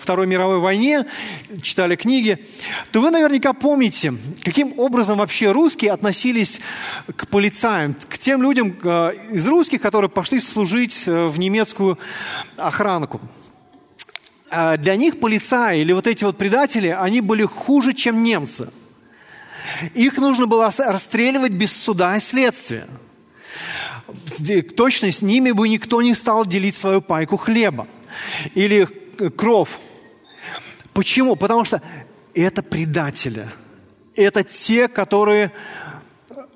Второй 0.00 0.26
мировой 0.26 0.58
войне, 0.58 1.06
читали 1.60 1.96
книги, 1.96 2.38
то 2.92 3.00
вы 3.00 3.10
наверняка 3.10 3.52
помните, 3.52 4.14
каким 4.44 4.78
образом 4.78 5.18
вообще 5.18 5.50
русские 5.50 5.90
относились 5.90 6.60
к 7.16 7.26
полицаям, 7.26 7.96
к 8.08 8.16
тем 8.18 8.42
людям 8.42 8.76
э, 8.84 9.12
из 9.32 9.46
русских, 9.48 9.80
которые 9.80 10.08
пошли 10.08 10.38
служить 10.38 11.02
э, 11.08 11.26
в 11.26 11.38
немецкую 11.40 11.98
охранку. 12.56 13.20
Э, 14.52 14.76
для 14.76 14.96
них 14.96 15.18
полицаи 15.18 15.80
или 15.80 15.92
вот 15.92 16.06
эти 16.06 16.24
вот 16.24 16.36
предатели, 16.36 16.88
они 16.88 17.22
были 17.22 17.44
хуже, 17.44 17.94
чем 17.94 18.22
немцы. 18.22 18.68
Их 19.94 20.18
нужно 20.18 20.46
было 20.46 20.70
расстреливать 20.76 21.52
без 21.52 21.74
суда 21.74 22.16
и 22.16 22.20
следствия. 22.20 22.86
Точно 24.76 25.10
с 25.10 25.22
ними 25.22 25.52
бы 25.52 25.68
никто 25.68 26.02
не 26.02 26.14
стал 26.14 26.44
делить 26.44 26.76
свою 26.76 27.00
пайку 27.00 27.38
хлеба 27.38 27.88
или 28.54 28.84
кров. 29.36 29.78
Почему? 30.92 31.36
Потому 31.36 31.64
что 31.64 31.80
это 32.34 32.62
предатели. 32.62 33.48
Это 34.14 34.44
те, 34.44 34.88
которые 34.88 35.52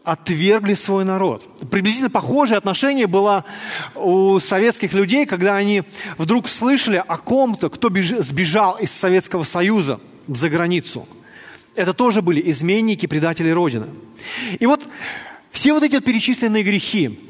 отвергли 0.07 0.75
свой 0.75 1.05
народ. 1.05 1.45
Приблизительно 1.71 2.11
похожее 2.11 2.59
отношение 2.59 3.07
было 3.07 3.45
у 3.95 4.39
советских 4.41 4.95
людей, 4.95 5.27
когда 5.27 5.57
они 5.57 5.83
вдруг 6.17 6.49
слышали 6.49 7.03
о 7.07 7.17
ком-то, 7.17 7.69
кто 7.69 7.91
сбежал 7.91 8.77
из 8.77 8.93
Советского 8.93 9.43
Союза 9.43 10.01
за 10.29 10.49
границу. 10.49 11.07
Это 11.75 11.93
тоже 11.93 12.23
были 12.23 12.51
изменники, 12.51 13.07
предатели 13.07 13.51
Родины. 13.51 13.89
И 14.59 14.67
вот 14.67 14.83
все 15.51 15.73
вот 15.73 15.83
эти 15.83 16.01
перечисленные 16.01 16.63
грехи, 16.63 17.21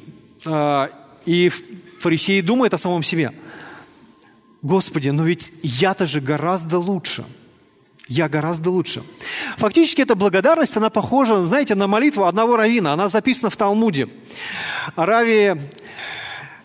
э, 0.44 0.88
и 1.24 1.50
фарисеи 1.98 2.40
думают 2.40 2.74
о 2.74 2.78
самом 2.78 3.02
себе– 3.02 3.32
Господи, 4.66 5.10
но 5.10 5.22
ведь 5.22 5.52
я-то 5.62 6.06
же 6.06 6.20
гораздо 6.20 6.80
лучше. 6.80 7.24
Я 8.08 8.28
гораздо 8.28 8.70
лучше. 8.70 9.02
Фактически 9.56 10.02
эта 10.02 10.14
благодарность, 10.14 10.76
она 10.76 10.90
похожа, 10.90 11.44
знаете, 11.44 11.74
на 11.74 11.88
молитву 11.88 12.24
одного 12.24 12.56
равина. 12.56 12.92
Она 12.92 13.08
записана 13.08 13.50
в 13.50 13.56
Талмуде. 13.56 14.08
Рави 14.94 15.54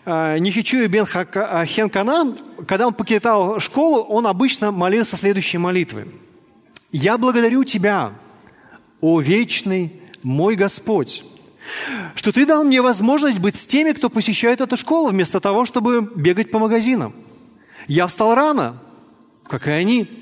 э, 0.04 0.38
Нихичуи 0.38 0.86
бен 0.86 1.04
э, 1.04 1.66
Хенкана, 1.66 2.36
когда 2.68 2.86
он 2.86 2.94
покидал 2.94 3.58
школу, 3.58 4.02
он 4.02 4.28
обычно 4.28 4.70
молился 4.70 5.16
следующей 5.16 5.58
молитвой. 5.58 6.06
«Я 6.92 7.18
благодарю 7.18 7.64
Тебя, 7.64 8.12
о 9.00 9.20
вечный 9.20 10.00
мой 10.22 10.54
Господь, 10.54 11.24
что 12.14 12.30
Ты 12.30 12.46
дал 12.46 12.62
мне 12.62 12.80
возможность 12.80 13.40
быть 13.40 13.56
с 13.56 13.66
теми, 13.66 13.92
кто 13.92 14.10
посещает 14.10 14.60
эту 14.60 14.76
школу, 14.76 15.08
вместо 15.08 15.40
того, 15.40 15.64
чтобы 15.64 16.08
бегать 16.14 16.52
по 16.52 16.60
магазинам. 16.60 17.14
Я 17.88 18.06
встал 18.06 18.36
рано, 18.36 18.78
как 19.48 19.66
и 19.66 19.72
они. 19.72 20.21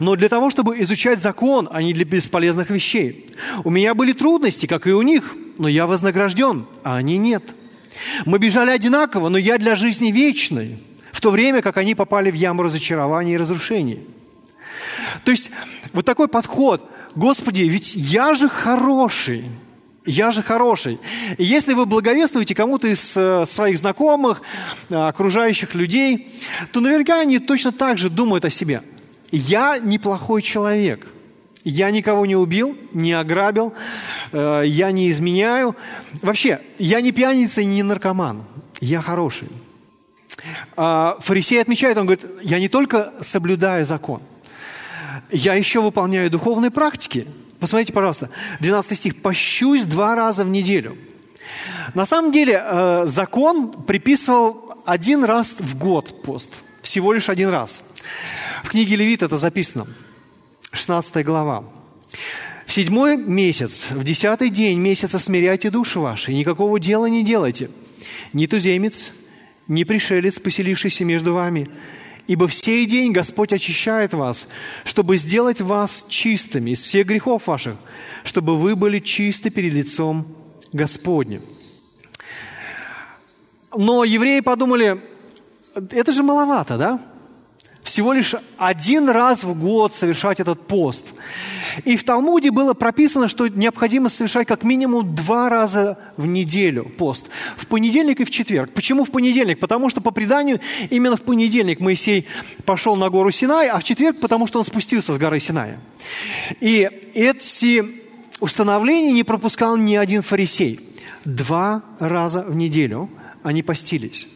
Но 0.00 0.16
для 0.16 0.28
того, 0.28 0.50
чтобы 0.50 0.80
изучать 0.80 1.20
закон, 1.20 1.68
а 1.70 1.82
не 1.82 1.92
для 1.92 2.04
бесполезных 2.04 2.70
вещей. 2.70 3.26
У 3.64 3.70
меня 3.70 3.94
были 3.94 4.12
трудности, 4.12 4.66
как 4.66 4.86
и 4.86 4.92
у 4.92 5.02
них, 5.02 5.34
но 5.58 5.68
я 5.68 5.86
вознагражден, 5.86 6.66
а 6.84 6.96
они 6.96 7.18
нет. 7.18 7.42
Мы 8.26 8.38
бежали 8.38 8.70
одинаково, 8.70 9.28
но 9.28 9.38
я 9.38 9.58
для 9.58 9.76
жизни 9.76 10.10
вечной, 10.10 10.78
в 11.12 11.20
то 11.20 11.30
время 11.30 11.62
как 11.62 11.76
они 11.76 11.94
попали 11.94 12.30
в 12.30 12.34
яму 12.34 12.62
разочарования 12.62 13.34
и 13.34 13.38
разрушений. 13.38 14.06
То 15.24 15.30
есть 15.30 15.50
вот 15.92 16.04
такой 16.04 16.28
подход, 16.28 16.88
Господи, 17.14 17.62
ведь 17.62 17.94
я 17.94 18.34
же 18.34 18.48
хороший– 18.48 19.44
я 20.08 20.30
же 20.30 20.42
хороший. 20.42 20.98
И 21.36 21.44
если 21.44 21.74
вы 21.74 21.84
благовествуете 21.84 22.54
кому-то 22.54 22.88
из 22.88 23.14
э, 23.14 23.44
своих 23.46 23.76
знакомых, 23.76 24.40
э, 24.88 24.94
окружающих 24.94 25.74
людей, 25.74 26.32
то 26.72 26.80
наверняка 26.80 27.20
они 27.20 27.38
точно 27.38 27.72
так 27.72 27.98
же 27.98 28.08
думают 28.08 28.46
о 28.46 28.50
себе. 28.50 28.82
Я 29.30 29.78
неплохой 29.78 30.42
человек. 30.42 31.06
Я 31.64 31.90
никого 31.90 32.24
не 32.24 32.36
убил, 32.36 32.78
не 32.92 33.12
ограбил, 33.12 33.74
э, 34.32 34.62
я 34.64 34.90
не 34.90 35.10
изменяю. 35.10 35.76
Вообще, 36.22 36.60
я 36.78 37.00
не 37.00 37.12
пьяница 37.12 37.60
и 37.60 37.66
не 37.66 37.82
наркоман. 37.82 38.44
Я 38.80 39.02
хороший. 39.02 39.48
а, 40.76 41.18
фарисей 41.20 41.60
отмечает, 41.60 41.98
он 41.98 42.06
говорит, 42.06 42.24
я 42.42 42.60
не 42.60 42.68
только 42.68 43.12
соблюдаю 43.20 43.84
закон, 43.84 44.22
я 45.30 45.54
еще 45.54 45.82
выполняю 45.82 46.30
духовные 46.30 46.70
практики. 46.70 47.26
Посмотрите, 47.60 47.92
пожалуйста, 47.92 48.30
12 48.60 48.96
стих. 48.96 49.20
«Пощусь 49.20 49.84
два 49.84 50.14
раза 50.14 50.44
в 50.44 50.48
неделю». 50.48 50.96
На 51.94 52.06
самом 52.06 52.30
деле 52.30 52.62
э, 52.64 53.06
закон 53.06 53.72
приписывал 53.72 54.78
один 54.84 55.24
раз 55.24 55.54
в 55.58 55.76
год 55.76 56.22
пост. 56.22 56.50
Всего 56.82 57.12
лишь 57.12 57.28
один 57.28 57.48
раз. 57.48 57.82
В 58.64 58.70
книге 58.70 58.96
Левит 58.96 59.22
это 59.22 59.38
записано. 59.38 59.86
16 60.72 61.24
глава. 61.24 61.64
В 62.66 62.72
седьмой 62.72 63.16
месяц, 63.16 63.86
в 63.90 64.04
десятый 64.04 64.50
день 64.50 64.78
месяца 64.78 65.18
смиряйте 65.18 65.70
души 65.70 66.00
ваши, 66.00 66.32
и 66.32 66.36
никакого 66.36 66.78
дела 66.78 67.06
не 67.06 67.24
делайте. 67.24 67.70
Ни 68.32 68.46
туземец, 68.46 69.12
ни 69.68 69.84
пришелец, 69.84 70.38
поселившийся 70.38 71.04
между 71.04 71.32
вами, 71.34 71.66
Ибо 72.28 72.46
в 72.46 72.54
сей 72.54 72.84
день 72.84 73.12
Господь 73.12 73.54
очищает 73.54 74.12
вас, 74.12 74.46
чтобы 74.84 75.16
сделать 75.16 75.62
вас 75.62 76.04
чистыми 76.10 76.72
из 76.72 76.82
всех 76.82 77.06
грехов 77.06 77.46
ваших, 77.46 77.76
чтобы 78.22 78.58
вы 78.58 78.76
были 78.76 78.98
чисты 79.00 79.48
перед 79.48 79.72
лицом 79.72 80.36
Господним. 80.74 81.40
Но 83.74 84.04
евреи 84.04 84.40
подумали, 84.40 85.00
это 85.74 86.12
же 86.12 86.22
маловато, 86.22 86.76
да? 86.76 87.00
Всего 87.88 88.12
лишь 88.12 88.34
один 88.58 89.08
раз 89.08 89.44
в 89.44 89.58
год 89.58 89.94
совершать 89.94 90.40
этот 90.40 90.66
пост. 90.66 91.06
И 91.86 91.96
в 91.96 92.04
Талмуде 92.04 92.50
было 92.50 92.74
прописано, 92.74 93.28
что 93.28 93.48
необходимо 93.48 94.10
совершать 94.10 94.46
как 94.46 94.62
минимум 94.62 95.14
два 95.14 95.48
раза 95.48 95.96
в 96.18 96.26
неделю 96.26 96.84
пост. 96.84 97.30
В 97.56 97.66
понедельник 97.66 98.20
и 98.20 98.24
в 98.24 98.30
четверг. 98.30 98.72
Почему 98.74 99.04
в 99.04 99.10
понедельник? 99.10 99.58
Потому 99.58 99.88
что 99.88 100.02
по 100.02 100.10
преданию 100.10 100.60
именно 100.90 101.16
в 101.16 101.22
понедельник 101.22 101.80
Моисей 101.80 102.26
пошел 102.66 102.94
на 102.94 103.08
гору 103.08 103.30
Синай, 103.30 103.68
а 103.68 103.78
в 103.78 103.84
четверг 103.84 104.20
потому 104.20 104.46
что 104.46 104.58
он 104.58 104.66
спустился 104.66 105.14
с 105.14 105.18
горы 105.18 105.40
Синай. 105.40 105.76
И 106.60 106.90
эти 107.14 107.84
установления 108.38 109.12
не 109.12 109.24
пропускал 109.24 109.78
ни 109.78 109.94
один 109.94 110.20
фарисей. 110.22 110.80
Два 111.24 111.82
раза 111.98 112.42
в 112.42 112.54
неделю 112.54 113.08
они 113.42 113.62
постились. 113.62 114.28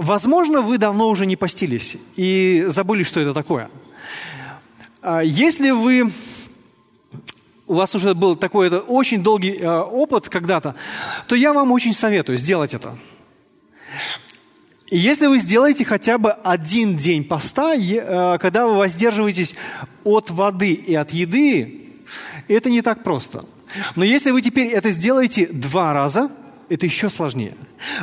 Возможно, 0.00 0.62
вы 0.62 0.78
давно 0.78 1.10
уже 1.10 1.26
не 1.26 1.36
постились 1.36 1.98
и 2.16 2.64
забыли, 2.68 3.02
что 3.02 3.20
это 3.20 3.34
такое. 3.34 3.68
А 5.02 5.20
если 5.20 5.72
вы 5.72 6.10
у 7.66 7.74
вас 7.74 7.94
уже 7.94 8.14
был 8.14 8.34
такой 8.34 8.68
это 8.68 8.80
очень 8.80 9.22
долгий 9.22 9.58
э, 9.58 9.68
опыт 9.68 10.30
когда-то, 10.30 10.74
то 11.26 11.36
я 11.36 11.52
вам 11.52 11.70
очень 11.70 11.92
советую 11.92 12.38
сделать 12.38 12.72
это. 12.72 12.96
И 14.88 14.96
если 14.96 15.26
вы 15.26 15.38
сделаете 15.38 15.84
хотя 15.84 16.16
бы 16.16 16.32
один 16.32 16.96
день 16.96 17.22
поста, 17.22 17.74
э, 17.74 18.38
когда 18.38 18.66
вы 18.66 18.78
воздерживаетесь 18.78 19.54
от 20.02 20.30
воды 20.30 20.72
и 20.72 20.94
от 20.94 21.10
еды, 21.10 21.90
это 22.48 22.70
не 22.70 22.80
так 22.80 23.04
просто. 23.04 23.44
Но 23.96 24.04
если 24.04 24.30
вы 24.30 24.40
теперь 24.40 24.68
это 24.68 24.92
сделаете 24.92 25.46
два 25.46 25.92
раза, 25.92 26.30
это 26.70 26.86
еще 26.86 27.10
сложнее. 27.10 27.52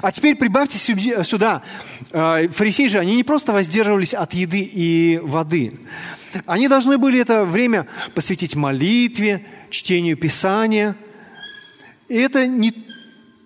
А 0.02 0.12
теперь 0.12 0.36
прибавьте 0.36 0.78
сюда. 0.78 1.64
Э, 2.12 2.50
фарисеи 2.50 2.88
же, 2.88 3.00
они 3.00 3.16
не 3.16 3.24
просто 3.24 3.54
воздерживались 3.54 4.14
от 4.14 4.34
еды 4.34 4.60
и 4.60 5.20
воды. 5.24 5.80
Они 6.46 6.68
должны 6.68 6.98
были 6.98 7.20
это 7.20 7.46
время 7.46 7.88
посвятить 8.14 8.56
молитве, 8.56 9.46
чтению 9.70 10.18
Писания. 10.18 10.98
И 12.10 12.16
это 12.16 12.46
не 12.46 12.86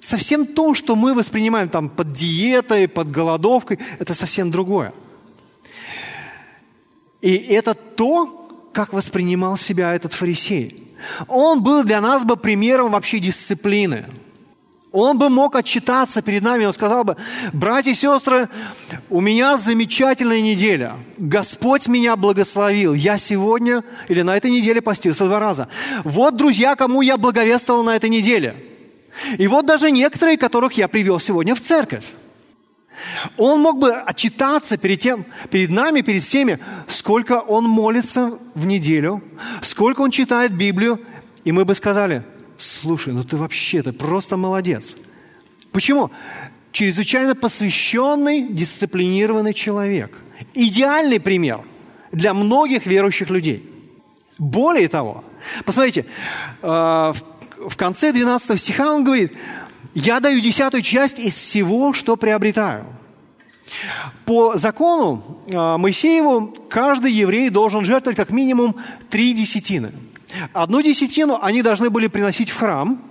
совсем 0.04 0.48
то, 0.48 0.74
что 0.74 0.96
мы 0.96 1.14
воспринимаем 1.14 1.70
там 1.70 1.88
под 1.88 2.14
диетой, 2.14 2.88
под 2.88 3.12
голодовкой. 3.12 3.78
Это 4.00 4.16
совсем 4.16 4.50
другое. 4.50 4.92
И 7.22 7.36
это 7.36 7.76
то, 7.76 8.50
как 8.74 8.92
воспринимал 8.92 9.56
себя 9.56 9.94
этот 9.94 10.14
фарисей. 10.14 10.88
Он 11.28 11.62
был 11.62 11.84
для 11.84 12.02
нас 12.02 12.24
бы 12.24 12.38
примером 12.38 12.90
вообще 12.90 13.20
дисциплины– 13.20 14.08
он 14.92 15.18
бы 15.18 15.30
мог 15.30 15.56
отчитаться 15.56 16.22
перед 16.22 16.42
нами, 16.42 16.66
он 16.66 16.74
сказал 16.74 17.04
бы, 17.04 17.16
братья 17.54 17.92
и 17.92 17.94
сестры, 17.94 18.50
у 19.10 19.22
меня 19.22 19.58
замечательная 19.58 20.42
неделя. 20.42 20.98
Господь 21.18 21.88
меня 21.88 22.16
благословил. 22.18 22.94
Я 22.94 23.18
сегодня 23.18 23.84
или 24.10 24.22
на 24.22 24.36
этой 24.36 24.52
неделе 24.52 24.82
постился 24.82 25.26
два 25.26 25.40
раза. 25.40 25.70
Вот, 26.04 26.36
друзья, 26.36 26.76
кому 26.76 27.02
я 27.02 27.18
благовествовал 27.18 27.84
на 27.84 27.96
этой 27.96 28.10
неделе. 28.10 28.56
И 29.38 29.48
вот 29.48 29.66
даже 29.66 29.92
некоторые, 29.92 30.38
которых 30.38 30.74
я 30.74 30.88
привел 30.88 31.20
сегодня 31.20 31.56
в 31.56 31.62
церковь. 31.62 32.06
Он 33.38 33.62
мог 33.62 33.80
бы 33.80 33.92
отчитаться 33.92 34.78
перед, 34.78 35.00
тем, 35.00 35.26
перед 35.50 35.72
нами, 35.72 36.02
перед 36.02 36.22
всеми, 36.22 36.60
сколько 36.88 37.40
он 37.40 37.64
молится 37.64 38.38
в 38.54 38.66
неделю, 38.66 39.24
сколько 39.64 40.02
он 40.02 40.12
читает 40.12 40.54
Библию, 40.54 41.00
и 41.46 41.52
мы 41.52 41.64
бы 41.64 41.76
сказали– 41.76 42.24
слушай, 42.62 43.14
ну 43.14 43.24
ты 43.24 43.38
вообще, 43.38 43.82
ты 43.82 43.92
просто 43.92 44.38
молодец. 44.38 44.96
Почему? 45.72 46.12
Чрезвычайно 46.72 47.36
посвященный, 47.36 48.48
дисциплинированный 48.50 49.54
человек. 49.54 50.18
Идеальный 50.54 51.20
пример 51.20 51.62
для 52.12 52.34
многих 52.34 52.86
верующих 52.86 53.30
людей. 53.30 53.70
Более 54.38 54.88
того, 54.88 55.24
посмотрите, 55.66 56.06
э, 56.62 56.66
в 56.66 57.76
конце 57.76 58.12
12 58.12 58.60
стиха 58.60 58.94
он 58.94 59.04
говорит, 59.04 59.34
«Я 59.94 60.20
даю 60.20 60.40
десятую 60.40 60.82
часть 60.82 61.20
из 61.20 61.34
всего, 61.34 61.94
что 61.94 62.16
приобретаю». 62.16 62.86
По 64.26 64.58
закону 64.58 65.42
э, 65.48 65.78
Моисееву 65.78 66.56
каждый 66.70 67.12
еврей 67.12 67.50
должен 67.50 67.86
жертвовать 67.86 68.18
как 68.18 68.32
минимум 68.32 68.76
три 69.10 69.34
десятины– 69.34 69.92
Одну 70.54 70.82
десятину 70.82 71.40
они 71.42 71.62
должны 71.62 71.90
были 71.90 72.08
приносить 72.08 72.50
в 72.50 72.58
храм, 72.58 73.02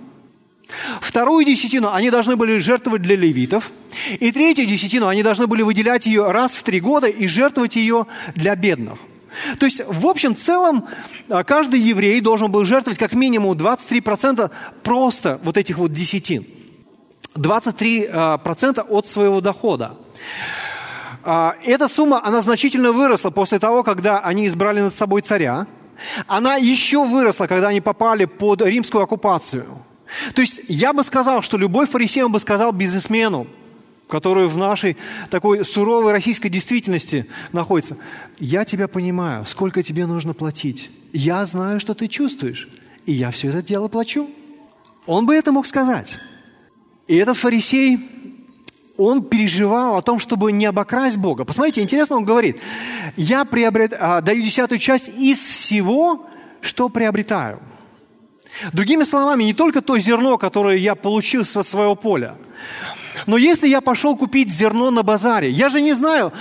вторую 1.01 1.45
десятину 1.45 1.91
они 1.91 2.09
должны 2.09 2.35
были 2.35 2.57
жертвовать 2.59 3.01
для 3.01 3.15
левитов, 3.15 3.71
и 4.19 4.31
третью 4.31 4.65
десятину 4.65 5.07
они 5.07 5.23
должны 5.23 5.47
были 5.47 5.61
выделять 5.61 6.05
ее 6.05 6.31
раз 6.31 6.53
в 6.53 6.63
три 6.63 6.79
года 6.79 7.07
и 7.07 7.27
жертвовать 7.27 7.75
ее 7.75 8.07
для 8.35 8.55
бедных. 8.55 8.99
То 9.59 9.65
есть, 9.65 9.81
в 9.87 10.07
общем 10.07 10.35
целом, 10.35 10.87
а, 11.29 11.45
каждый 11.45 11.79
еврей 11.79 12.19
должен 12.19 12.51
был 12.51 12.65
жертвовать 12.65 12.99
как 12.99 13.13
минимум 13.13 13.55
23% 13.55 14.51
просто 14.83 15.39
вот 15.43 15.55
этих 15.55 15.77
вот 15.77 15.93
десятин. 15.93 16.45
23% 17.35 18.09
а, 18.11 18.81
от 18.89 19.07
своего 19.07 19.39
дохода. 19.39 19.95
А, 21.23 21.55
эта 21.63 21.87
сумма, 21.87 22.21
она 22.25 22.41
значительно 22.41 22.91
выросла 22.91 23.29
после 23.29 23.57
того, 23.57 23.83
когда 23.83 24.19
они 24.19 24.47
избрали 24.47 24.81
над 24.81 24.93
собой 24.93 25.21
царя– 25.21 25.67
она 26.27 26.55
еще 26.55 27.05
выросла, 27.05 27.47
когда 27.47 27.69
они 27.69 27.81
попали 27.81 28.25
под 28.25 28.61
римскую 28.61 29.03
оккупацию. 29.03 29.65
То 30.33 30.41
есть 30.41 30.61
я 30.67 30.93
бы 30.93 31.03
сказал, 31.03 31.41
что 31.41 31.57
любой 31.57 31.85
фарисей, 31.85 32.23
он 32.23 32.31
бы 32.31 32.39
сказал 32.39 32.71
бизнесмену, 32.71 33.47
который 34.07 34.47
в 34.47 34.57
нашей 34.57 34.97
такой 35.29 35.63
суровой 35.63 36.11
российской 36.11 36.49
действительности 36.49 37.27
находится, 37.53 37.97
я 38.39 38.65
тебя 38.65 38.87
понимаю, 38.87 39.45
сколько 39.45 39.81
тебе 39.81 40.05
нужно 40.05 40.33
платить. 40.33 40.91
Я 41.13 41.45
знаю, 41.45 41.79
что 41.79 41.93
ты 41.93 42.07
чувствуешь, 42.07 42.67
и 43.05 43.13
я 43.13 43.31
все 43.31 43.49
это 43.49 43.61
дело 43.61 43.87
плачу. 43.87 44.29
Он 45.05 45.25
бы 45.25 45.35
это 45.35 45.51
мог 45.51 45.65
сказать. 45.65 46.17
И 47.07 47.15
этот 47.15 47.37
фарисей 47.37 47.99
он 49.01 49.23
переживал 49.23 49.97
о 49.97 50.01
том, 50.01 50.19
чтобы 50.19 50.51
не 50.51 50.65
обокрасть 50.65 51.17
Бога. 51.17 51.45
Посмотрите, 51.45 51.81
интересно 51.81 52.17
он 52.17 52.25
говорит, 52.25 52.59
я 53.15 53.45
приобрет, 53.45 53.93
а, 53.97 54.21
даю 54.21 54.41
десятую 54.41 54.79
часть 54.79 55.09
из 55.09 55.39
всего, 55.39 56.25
что 56.61 56.89
приобретаю. 56.89 57.59
Другими 58.73 59.03
словами, 59.03 59.43
не 59.43 59.53
только 59.53 59.81
то 59.81 59.97
зерно, 59.97 60.37
которое 60.37 60.77
я 60.77 60.95
получил 60.95 61.45
со 61.45 61.63
своего 61.63 61.95
поля, 61.95 62.35
но 63.27 63.37
если 63.37 63.67
я 63.67 63.81
пошел 63.81 64.15
купить 64.15 64.49
зерно 64.49 64.91
на 64.91 65.03
базаре, 65.03 65.49
я 65.49 65.69
же 65.69 65.81
не 65.81 65.93
знаю, 65.93 66.33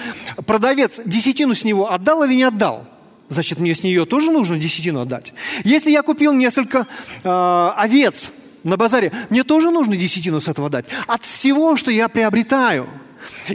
продавец 0.46 1.00
десятину 1.04 1.54
с 1.54 1.64
него 1.64 1.92
отдал 1.92 2.22
или 2.24 2.34
не 2.34 2.44
отдал. 2.44 2.86
Значит, 3.28 3.60
мне 3.60 3.74
с 3.74 3.84
нее 3.84 4.06
тоже 4.06 4.30
нужно 4.30 4.58
десятину 4.58 5.00
отдать. 5.00 5.32
Если 5.62 5.90
я 5.90 6.02
купил 6.02 6.32
несколько 6.32 6.86
э, 7.22 7.70
овец 7.76 8.32
на 8.64 8.76
базаре, 8.76 9.12
мне 9.30 9.44
тоже 9.44 9.70
нужно 9.70 9.96
десятину 9.96 10.40
с 10.40 10.48
этого 10.48 10.68
дать. 10.70 10.86
От 11.06 11.24
всего, 11.24 11.76
что 11.76 11.90
я 11.90 12.08
приобретаю. 12.08 12.88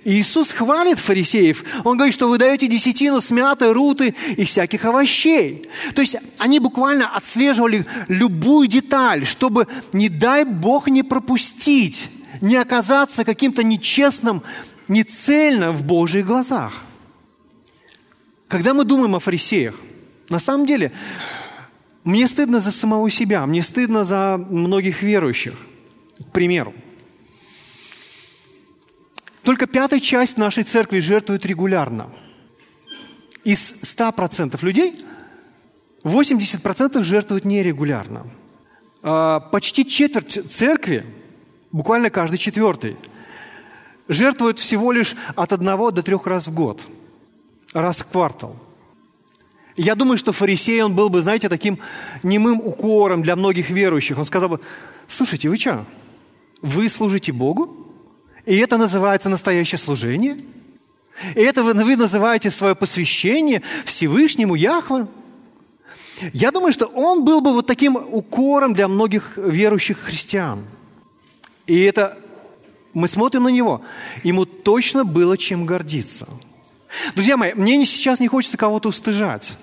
Иисус 0.03 0.51
хвалит 0.51 0.99
фарисеев. 0.99 1.63
Он 1.83 1.97
говорит, 1.97 2.13
что 2.13 2.29
вы 2.29 2.37
даете 2.37 2.67
десятину 2.67 3.21
с 3.21 3.31
мяты, 3.31 3.73
руты 3.73 4.15
и 4.37 4.45
всяких 4.45 4.85
овощей. 4.85 5.67
То 5.95 6.01
есть 6.01 6.17
они 6.37 6.59
буквально 6.59 7.15
отслеживали 7.15 7.85
любую 8.07 8.67
деталь, 8.67 9.25
чтобы, 9.25 9.67
не 9.91 10.09
дай 10.09 10.43
Бог, 10.43 10.87
не 10.87 11.03
пропустить, 11.03 12.09
не 12.41 12.55
оказаться 12.55 13.23
каким-то 13.23 13.63
нечестным, 13.63 14.43
нецельным 14.87 15.75
в 15.75 15.83
Божьих 15.83 16.25
глазах. 16.25 16.73
Когда 18.47 18.73
мы 18.73 18.83
думаем 18.83 19.15
о 19.15 19.19
фарисеях, 19.19 19.75
на 20.29 20.39
самом 20.39 20.65
деле 20.65 20.91
мне 22.05 22.27
стыдно 22.27 22.59
за 22.59 22.71
самого 22.71 23.09
себя, 23.09 23.45
мне 23.45 23.63
стыдно 23.63 24.05
за 24.05 24.37
многих 24.37 25.01
верующих. 25.01 25.55
К 26.19 26.31
примеру, 26.31 26.73
Только 29.43 29.67
пятая 29.67 29.99
часть 29.99 30.37
нашей 30.37 30.63
церкви 30.63 30.99
жертвует 30.99 31.45
регулярно. 31.45 32.09
Из 33.43 33.73
100% 33.73 34.57
людей 34.65 35.05
80% 36.03 37.03
жертвуют 37.03 37.45
нерегулярно. 37.45 38.25
А, 39.03 39.39
почти 39.39 39.85
четверть 39.85 40.51
церкви, 40.51 41.05
буквально 41.71 42.09
каждый 42.09 42.37
четвертый, 42.37 42.97
жертвует 44.07 44.57
всего 44.57 44.91
лишь 44.91 45.15
от 45.35 45.53
одного 45.53 45.91
до 45.91 46.01
трех 46.01 46.25
раз 46.25 46.47
в 46.47 46.53
год, 46.53 46.81
раз 47.73 48.01
в 48.01 48.11
квартал. 48.11 48.55
Я 49.77 49.95
думаю, 49.95 50.17
что 50.17 50.31
фарисей, 50.31 50.81
он 50.81 50.95
был 50.95 51.09
бы, 51.09 51.21
знаете, 51.21 51.49
таким 51.49 51.79
немым 52.23 52.59
укором 52.59 53.23
для 53.23 53.35
многих 53.35 53.69
верующих. 53.69 54.17
Он 54.17 54.25
сказал 54.25 54.49
бы, 54.49 54.59
слушайте, 55.07 55.49
вы 55.49 55.57
что, 55.57 55.85
вы 56.61 56.87
служите 56.89 57.31
Богу? 57.33 57.85
И 58.45 58.55
это 58.57 58.77
называется 58.77 59.27
настоящее 59.27 59.79
служение? 59.79 60.37
И 61.35 61.41
это 61.41 61.63
вы, 61.63 61.73
вы 61.73 61.95
называете 61.97 62.51
свое 62.51 62.75
посвящение 62.75 63.61
Всевышнему 63.85 64.55
Яхве? 64.55 65.07
Я 66.33 66.51
думаю, 66.51 66.71
что 66.71 66.85
он 66.85 67.25
был 67.25 67.41
бы 67.41 67.51
вот 67.53 67.67
таким 67.67 67.95
укором 67.95 68.73
для 68.73 68.87
многих 68.87 69.37
верующих 69.37 69.99
христиан. 69.99 70.65
И 71.67 71.81
это 71.81 72.17
мы 72.93 73.07
смотрим 73.07 73.43
на 73.43 73.49
него. 73.49 73.81
Ему 74.23 74.45
точно 74.45 75.03
было 75.03 75.37
чем 75.37 75.65
гордиться. 75.65 76.27
Друзья 77.13 77.37
мои, 77.37 77.53
мне 77.53 77.85
сейчас 77.85 78.19
не 78.19 78.27
хочется 78.27 78.57
кого-то 78.57 78.89
устыжать 78.89 79.53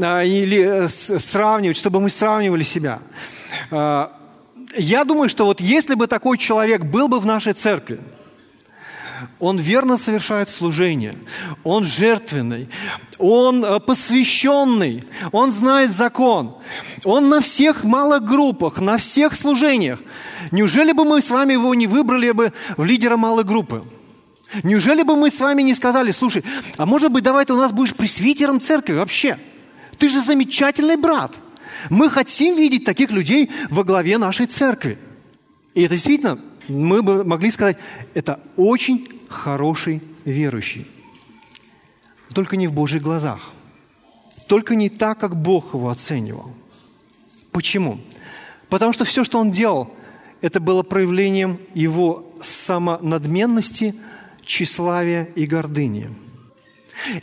а, 0.00 0.22
или 0.22 0.84
э, 0.84 0.88
сравнивать, 0.88 1.76
чтобы 1.76 2.00
мы 2.00 2.10
сравнивали 2.10 2.62
себя. 2.62 3.00
А, 3.70 4.12
я 4.76 5.04
думаю, 5.04 5.28
что 5.28 5.44
вот 5.44 5.60
если 5.60 5.94
бы 5.94 6.06
такой 6.06 6.38
человек 6.38 6.84
был 6.84 7.08
бы 7.08 7.20
в 7.20 7.26
нашей 7.26 7.52
церкви, 7.52 8.00
он 9.38 9.58
верно 9.58 9.96
совершает 9.96 10.50
служение, 10.50 11.14
он 11.62 11.84
жертвенный, 11.84 12.68
он 13.18 13.64
э, 13.64 13.80
посвященный, 13.80 15.04
он 15.32 15.52
знает 15.52 15.92
закон, 15.92 16.56
он 17.04 17.28
на 17.28 17.40
всех 17.40 17.84
малых 17.84 18.24
группах, 18.24 18.80
на 18.80 18.98
всех 18.98 19.36
служениях. 19.36 20.00
Неужели 20.50 20.92
бы 20.92 21.04
мы 21.04 21.20
с 21.20 21.30
вами 21.30 21.54
его 21.54 21.74
не 21.74 21.86
выбрали 21.86 22.32
бы 22.32 22.52
в 22.76 22.84
лидера 22.84 23.16
малой 23.16 23.44
группы? 23.44 23.84
Неужели 24.62 25.02
бы 25.02 25.16
мы 25.16 25.30
с 25.30 25.40
вами 25.40 25.62
не 25.62 25.74
сказали, 25.74 26.12
слушай, 26.12 26.44
а 26.76 26.86
может 26.86 27.10
быть, 27.10 27.24
давай 27.24 27.44
ты 27.44 27.54
у 27.54 27.56
нас 27.56 27.72
будешь 27.72 27.94
пресвитером 27.94 28.60
церкви 28.60 28.94
вообще? 28.94 29.38
Ты 29.98 30.08
же 30.08 30.20
замечательный 30.20 30.96
брат. 30.96 31.34
Мы 31.90 32.10
хотим 32.10 32.56
видеть 32.56 32.84
таких 32.84 33.10
людей 33.10 33.50
во 33.70 33.84
главе 33.84 34.18
нашей 34.18 34.46
церкви. 34.46 34.98
И 35.74 35.82
это 35.82 35.94
действительно, 35.94 36.38
мы 36.68 37.02
бы 37.02 37.24
могли 37.24 37.50
сказать, 37.50 37.78
это 38.14 38.40
очень 38.56 39.08
хороший 39.28 40.02
верующий. 40.24 40.86
Только 42.32 42.56
не 42.56 42.66
в 42.66 42.72
Божьих 42.72 43.02
глазах. 43.02 43.50
Только 44.46 44.74
не 44.74 44.88
так, 44.88 45.18
как 45.18 45.36
Бог 45.36 45.74
его 45.74 45.90
оценивал. 45.90 46.52
Почему? 47.50 48.00
Потому 48.68 48.92
что 48.92 49.04
все, 49.04 49.24
что 49.24 49.38
он 49.38 49.50
делал, 49.50 49.94
это 50.40 50.60
было 50.60 50.82
проявлением 50.82 51.58
его 51.74 52.34
самонадменности, 52.42 53.94
тщеславия 54.44 55.28
и 55.34 55.46
гордыни– 55.46 56.10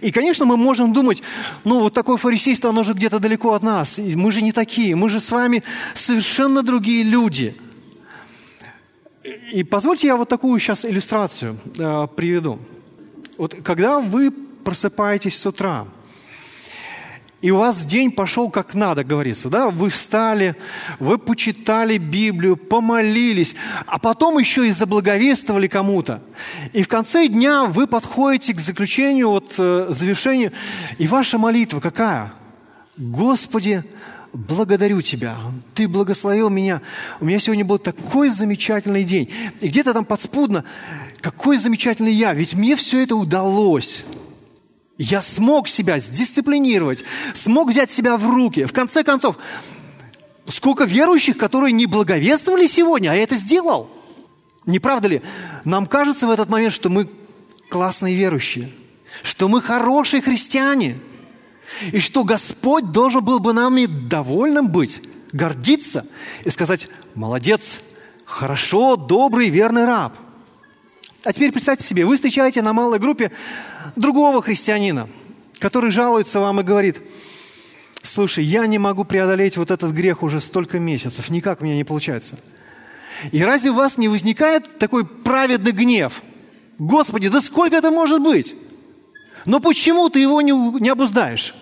и, 0.02 0.12
конечно, 0.12 0.46
мы 0.46 0.58
можем 0.58 0.94
думать, 0.94 1.24
ну, 1.64 1.80
вот 1.80 1.94
такое 1.94 2.18
фарисейство, 2.18 2.70
оно 2.70 2.84
же 2.84 2.94
где-то 2.94 3.20
далеко 3.20 3.54
от 3.54 3.64
нас. 3.64 4.00
И 4.00 4.16
мы 4.16 4.32
же 4.32 4.42
не 4.42 4.52
такие, 4.52 4.96
мы 4.96 5.10
же 5.10 5.20
с 5.20 5.32
вами 5.32 5.64
совершенно 5.96 6.62
другие 6.62 7.04
люди. 7.04 7.56
И 9.54 9.64
позвольте 9.64 10.08
я 10.08 10.18
вот 10.18 10.30
такую 10.30 10.60
сейчас 10.60 10.86
иллюстрацию 10.86 11.58
э, 11.78 12.08
приведу. 12.16 12.60
Вот 13.38 13.56
когда 13.64 14.00
вы 14.00 14.32
просыпаетесь 14.32 15.38
с 15.38 15.46
утра– 15.46 15.88
и 17.42 17.50
у 17.50 17.58
вас 17.58 17.84
день 17.86 18.12
пошел 18.12 18.50
как 18.50 18.76
надо, 18.76 19.04
говорится, 19.04 19.50
да? 19.50 19.72
Вы 19.72 19.90
встали, 19.90 20.56
вы 21.00 21.18
почитали 21.18 21.98
Библию, 21.98 22.56
помолились, 22.56 23.56
а 23.88 23.98
потом 23.98 24.38
еще 24.38 24.68
и 24.68 24.72
заблаговествовали 24.72 25.68
кому-то. 25.68 26.22
И 26.74 26.84
в 26.84 26.88
конце 26.88 27.28
дня 27.28 27.66
вы 27.66 27.88
подходите 27.88 28.54
к 28.54 28.60
заключению, 28.60 29.30
вот 29.30 29.56
э, 29.58 29.88
завершению, 29.90 30.52
и 31.00 31.08
ваша 31.08 31.40
молитва 31.40 31.80
какая? 31.80 32.34
Господи, 32.96 33.84
благодарю 34.34 35.02
Тебя, 35.02 35.38
Ты 35.74 35.88
благословил 35.88 36.50
меня. 36.50 36.82
У 37.20 37.26
меня 37.26 37.40
сегодня 37.40 37.66
был 37.66 37.80
такой 37.80 38.30
замечательный 38.30 39.04
день. 39.04 39.32
И 39.62 39.68
где-то 39.68 39.94
там 39.94 40.06
подспудно, 40.06 40.64
какой 41.22 41.58
замечательный 41.58 42.14
я, 42.14 42.36
ведь 42.36 42.54
мне 42.54 42.76
все 42.76 43.02
это 43.02 43.16
удалось. 43.16 44.04
Я 45.02 45.24
смог 45.24 45.68
себя 45.68 45.98
сдисциплинировать, 45.98 47.04
смог 47.34 47.70
взять 47.70 47.90
себя 47.90 48.18
в 48.18 48.30
руки. 48.30 48.66
В 48.66 48.72
конце 48.72 49.04
концов, 49.04 49.36
сколько 50.46 50.84
верующих, 50.84 51.40
которые 51.40 51.72
не 51.72 51.88
благовествовали 51.88 52.68
сегодня, 52.68 53.10
а 53.10 53.16
я 53.16 53.24
это 53.24 53.36
сделал. 53.36 53.90
Не 54.68 54.78
правда 54.78 55.08
ли? 55.08 55.24
Нам 55.66 55.88
кажется 55.88 56.28
в 56.28 56.30
этот 56.30 56.50
момент, 56.50 56.72
что 56.72 56.90
мы 56.90 57.10
классные 57.68 58.14
верующие, 58.14 58.74
что 59.24 59.48
мы 59.48 59.64
хорошие 59.64 60.22
христиане, 60.22 61.00
и 61.92 62.00
что 62.00 62.24
Господь 62.24 62.92
должен 62.92 63.26
был 63.26 63.40
бы 63.40 63.54
нами 63.54 63.88
довольным 63.88 64.68
быть, 64.68 65.02
гордиться 65.32 66.06
и 66.46 66.52
сказать, 66.52 66.90
молодец, 67.16 67.82
хорошо, 68.24 68.98
добрый, 68.98 69.50
верный 69.50 69.86
раб– 69.86 70.16
а 71.24 71.34
теперь 71.34 71.52
представьте 71.52 71.86
себе, 71.86 72.06
вы 72.06 72.16
встречаете 72.16 72.62
на 72.62 72.74
малой 72.74 73.00
группе 73.00 73.32
другого 73.96 74.42
христианина, 74.42 75.10
который 75.60 75.92
жалуется 75.92 76.40
вам 76.40 76.60
и 76.60 76.64
говорит, 76.64 77.02
слушай, 78.02 78.44
я 78.44 78.66
не 78.66 78.80
могу 78.80 79.04
преодолеть 79.04 79.58
вот 79.58 79.70
этот 79.70 79.92
грех 79.92 80.24
уже 80.24 80.40
столько 80.40 80.80
месяцев, 80.80 81.30
никак 81.30 81.62
у 81.62 81.66
меня 81.66 81.76
не 81.76 81.84
получается. 81.84 82.38
И 83.32 83.44
разве 83.44 83.70
у 83.70 83.76
вас 83.76 83.98
не 83.98 84.08
возникает 84.08 84.80
такой 84.80 85.06
праведный 85.06 85.72
гнев? 85.72 86.24
Господи, 86.80 87.30
да 87.30 87.42
сколько 87.42 87.76
это 87.76 87.92
может 87.92 88.22
быть? 88.22 88.56
Но 89.46 89.60
почему 89.60 90.10
ты 90.10 90.20
его 90.20 90.42
не, 90.42 90.52
не 90.80 90.90
обуздаешь? 90.90 91.54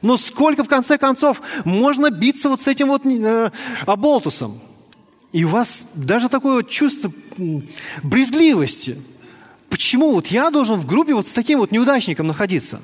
Но 0.00 0.16
сколько, 0.16 0.64
в 0.64 0.68
конце 0.68 0.96
концов, 0.96 1.42
можно 1.64 2.10
биться 2.10 2.48
вот 2.48 2.62
с 2.62 2.68
этим 2.68 2.88
вот 2.88 3.04
э, 3.04 3.50
оболтусом? 3.84 4.60
И 5.32 5.44
у 5.44 5.48
вас 5.48 5.86
даже 5.94 6.28
такое 6.28 6.56
вот 6.56 6.70
чувство 6.70 7.12
брезгливости. 8.02 9.00
Почему 9.68 10.12
вот 10.12 10.28
я 10.28 10.50
должен 10.50 10.76
в 10.78 10.86
группе 10.86 11.14
вот 11.14 11.28
с 11.28 11.32
таким 11.32 11.58
вот 11.58 11.70
неудачником 11.70 12.26
находиться? 12.26 12.80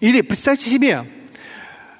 Или 0.00 0.22
представьте 0.22 0.68
себе, 0.68 1.10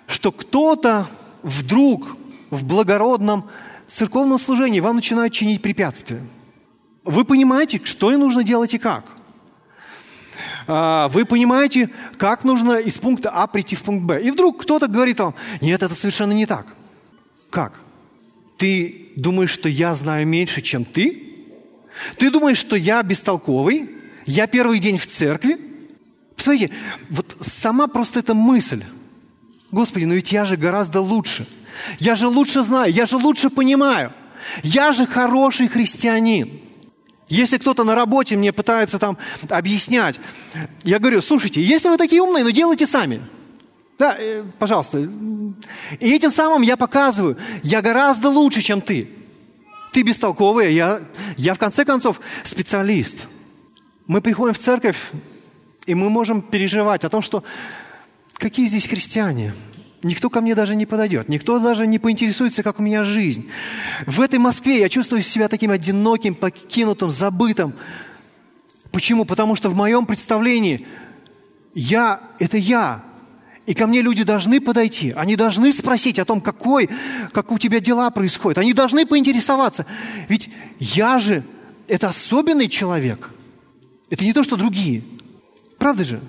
что 0.07 0.33
кто-то 0.33 1.07
вдруг 1.43 2.17
в 2.51 2.65
благородном 2.65 3.49
церковном 3.87 4.39
служении 4.39 4.81
вам 4.81 4.97
начинает 4.97 5.33
чинить 5.33 5.63
препятствия. 5.63 6.23
Вы 7.05 7.25
понимаете, 7.25 7.81
что 7.85 8.13
и 8.13 8.17
нужно 8.17 8.43
делать 8.43 8.75
и 8.75 8.79
как. 8.79 9.05
А, 10.67 11.09
вы 11.09 11.25
понимаете, 11.25 11.91
как 12.19 12.45
нужно 12.45 12.75
из 12.75 12.99
пункта 12.99 13.31
А 13.31 13.47
прийти 13.47 13.77
в 13.77 13.83
пункт 13.83 14.05
Б. 14.05 14.23
И 14.23 14.31
вдруг 14.31 14.63
кто-то 14.63 14.87
говорит 14.87 15.21
вам, 15.21 15.35
нет, 15.61 15.83
это 15.83 15.95
совершенно 15.95 16.33
не 16.33 16.47
так. 16.47 16.67
Как? 17.51 17.81
Ты 18.59 19.10
думаешь, 19.17 19.51
что 19.51 19.69
я 19.69 19.95
знаю 19.95 20.27
меньше, 20.27 20.61
чем 20.61 20.85
ты? 20.85 21.31
Ты 22.17 22.31
думаешь, 22.31 22.59
что 22.59 22.77
я 22.77 23.03
бестолковый? 23.03 23.91
Я 24.27 24.47
первый 24.47 24.79
день 24.79 24.99
в 24.99 25.07
церкви? 25.07 25.59
Посмотрите, 26.37 26.73
вот 27.11 27.37
сама 27.41 27.87
просто 27.87 28.21
эта 28.21 28.35
мысль. 28.35 28.85
Господи, 29.71 30.05
ну 30.05 30.15
ведь 30.15 30.33
я 30.33 30.45
же 30.45 30.57
гораздо 30.57 31.01
лучше. 31.01 31.47
Я 31.99 32.15
же 32.15 32.29
лучше 32.29 32.63
знаю, 32.63 32.93
я 32.93 33.07
же 33.07 33.17
лучше 33.17 33.51
понимаю. 33.51 34.13
Я 34.63 34.93
же 34.93 35.07
хороший 35.07 35.69
христианин. 35.69 36.61
Если 37.29 37.59
кто-то 37.59 37.85
на 37.85 37.95
работе 37.95 38.37
мне 38.37 38.53
пытается 38.53 38.99
там 38.99 39.17
объяснять, 39.49 40.19
я 40.83 40.99
говорю, 40.99 41.23
слушайте, 41.23 41.63
если 41.63 41.89
вы 41.89 41.97
такие 41.97 42.23
умные, 42.23 42.43
ну 42.43 42.51
делайте 42.51 42.87
сами. 42.87 43.21
Да, 44.01 44.17
э, 44.19 44.45
пожалуйста. 44.59 44.99
И 44.99 46.11
этим 46.15 46.31
самым 46.31 46.63
я 46.63 46.79
показываю, 46.79 47.37
я 47.63 47.83
гораздо 47.83 48.31
лучше, 48.31 48.63
чем 48.63 48.81
ты. 48.81 49.11
Ты 49.93 50.01
бестолковый, 50.01 50.73
я, 50.73 51.03
я 51.37 51.53
в 51.53 51.59
конце 51.59 51.85
концов 51.85 52.19
специалист. 52.43 53.29
Мы 54.07 54.23
приходим 54.23 54.55
в 54.55 54.59
церковь, 54.59 54.97
и 55.85 55.95
мы 55.95 56.09
можем 56.09 56.41
переживать 56.41 57.05
о 57.05 57.11
том, 57.11 57.21
что 57.21 57.45
какие 58.33 58.69
здесь 58.69 58.87
христиане. 58.87 59.53
Никто 60.03 60.31
ко 60.31 60.41
мне 60.41 60.55
даже 60.55 60.77
не 60.77 60.87
подойдет, 60.87 61.29
никто 61.29 61.59
даже 61.59 61.87
не 61.87 61.99
поинтересуется, 61.99 62.63
как 62.63 62.81
у 62.81 62.83
меня 62.83 63.05
жизнь. 63.05 63.51
В 64.07 64.23
этой 64.23 64.39
Москве 64.39 64.81
я 64.81 64.89
чувствую 64.89 65.23
себя 65.23 65.49
таким 65.49 65.73
одиноким, 65.73 66.35
покинутым, 66.35 67.11
забытым. 67.11 67.75
Почему? 68.93 69.27
Потому 69.27 69.57
что 69.57 69.69
в 69.69 69.77
моем 69.77 70.07
представлении 70.07 70.87
я– 71.75 72.23
это 72.39 72.57
я, 72.57 73.05
и 73.67 73.75
ко 73.75 73.87
мне 73.87 74.03
люди 74.03 74.25
должны 74.25 74.61
подойти, 74.61 75.13
они 75.15 75.37
должны 75.37 75.73
спросить 75.73 76.19
о 76.19 76.25
том, 76.25 76.41
какой, 76.41 76.89
как 77.33 77.53
у 77.53 77.59
тебя 77.59 77.81
дела 77.81 78.11
происходят. 78.11 78.59
Они 78.59 78.73
должны 78.73 79.07
поинтересоваться. 79.07 79.87
Ведь 80.29 80.51
я 80.79 81.19
же– 81.19 81.45
это 81.89 82.09
особенный 82.09 82.69
человек. 82.69 83.33
Это 84.09 84.25
не 84.25 84.33
то, 84.33 84.43
что 84.43 84.57
другие. 84.57 85.05
Правда 85.79 86.05
же? 86.05 86.21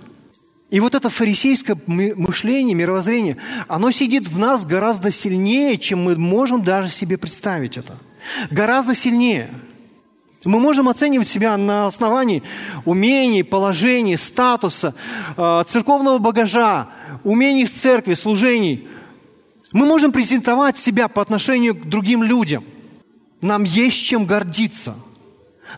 И 0.69 0.79
вот 0.79 0.95
это 0.95 1.09
фарисейское 1.09 1.77
мышление, 1.86 2.75
мировоззрение, 2.75 3.38
оно 3.67 3.91
сидит 3.91 4.27
в 4.27 4.38
нас 4.39 4.65
гораздо 4.65 5.11
сильнее, 5.11 5.77
чем 5.77 6.03
мы 6.03 6.15
можем 6.15 6.63
даже 6.63 6.89
себе 6.89 7.17
представить 7.17 7.77
это. 7.77 7.97
Гораздо 8.49 8.95
сильнее. 8.95 9.49
Мы 10.43 10.59
можем 10.59 10.89
оценивать 10.89 11.27
себя 11.27 11.55
на 11.57 11.85
основании 11.85 12.43
умений, 12.85 13.43
положений, 13.43 14.17
статуса, 14.17 14.95
э, 15.37 15.63
церковного 15.67 16.17
багажа, 16.17 16.89
умений 17.23 17.65
в 17.65 17.71
церкви, 17.71 18.15
служений. 18.15 18.87
Мы 19.71 19.85
можем 19.85 20.11
презентовать 20.11 20.77
себя 20.77 21.07
по 21.07 21.21
отношению 21.21 21.75
к 21.75 21.85
другим 21.85 22.23
людям. 22.23 22.63
Нам 23.41 23.63
есть 23.63 24.03
чем 24.03 24.25
гордиться– 24.25 24.95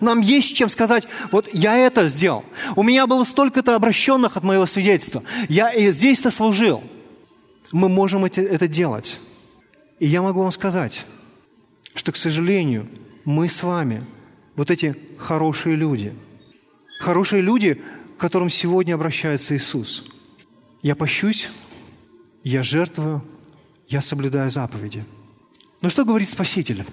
нам 0.01 0.21
есть 0.21 0.55
чем 0.55 0.69
сказать, 0.69 1.07
вот 1.31 1.49
я 1.53 1.77
это 1.77 2.07
сделал. 2.07 2.43
У 2.75 2.83
меня 2.83 3.07
было 3.07 3.23
столько-то 3.23 3.75
обращенных 3.75 4.37
от 4.37 4.43
моего 4.43 4.65
свидетельства. 4.65 5.23
Я 5.49 5.71
и 5.71 5.91
здесь-то 5.91 6.31
служил. 6.31 6.83
Мы 7.71 7.89
можем 7.89 8.25
это, 8.25 8.41
это 8.41 8.67
делать. 8.67 9.19
И 9.99 10.07
я 10.07 10.21
могу 10.21 10.41
вам 10.41 10.51
сказать, 10.51 11.05
что, 11.93 12.11
к 12.11 12.17
сожалению, 12.17 12.87
мы 13.25 13.47
с 13.47 13.63
вами, 13.63 14.03
вот 14.55 14.71
эти 14.71 14.95
хорошие 15.17 15.75
люди, 15.75 16.13
хорошие 16.99 17.41
люди, 17.41 17.81
к 18.17 18.19
которым 18.19 18.49
сегодня 18.49 18.95
обращается 18.95 19.55
Иисус. 19.55 20.05
Я 20.81 20.95
пощусь, 20.95 21.49
я 22.43 22.63
жертвую, 22.63 23.23
я 23.87 24.01
соблюдаю 24.01 24.51
заповеди. 24.51 25.05
Но 25.81 25.89
что 25.89 26.05
говорит 26.05 26.29
Спаситель? 26.29 26.85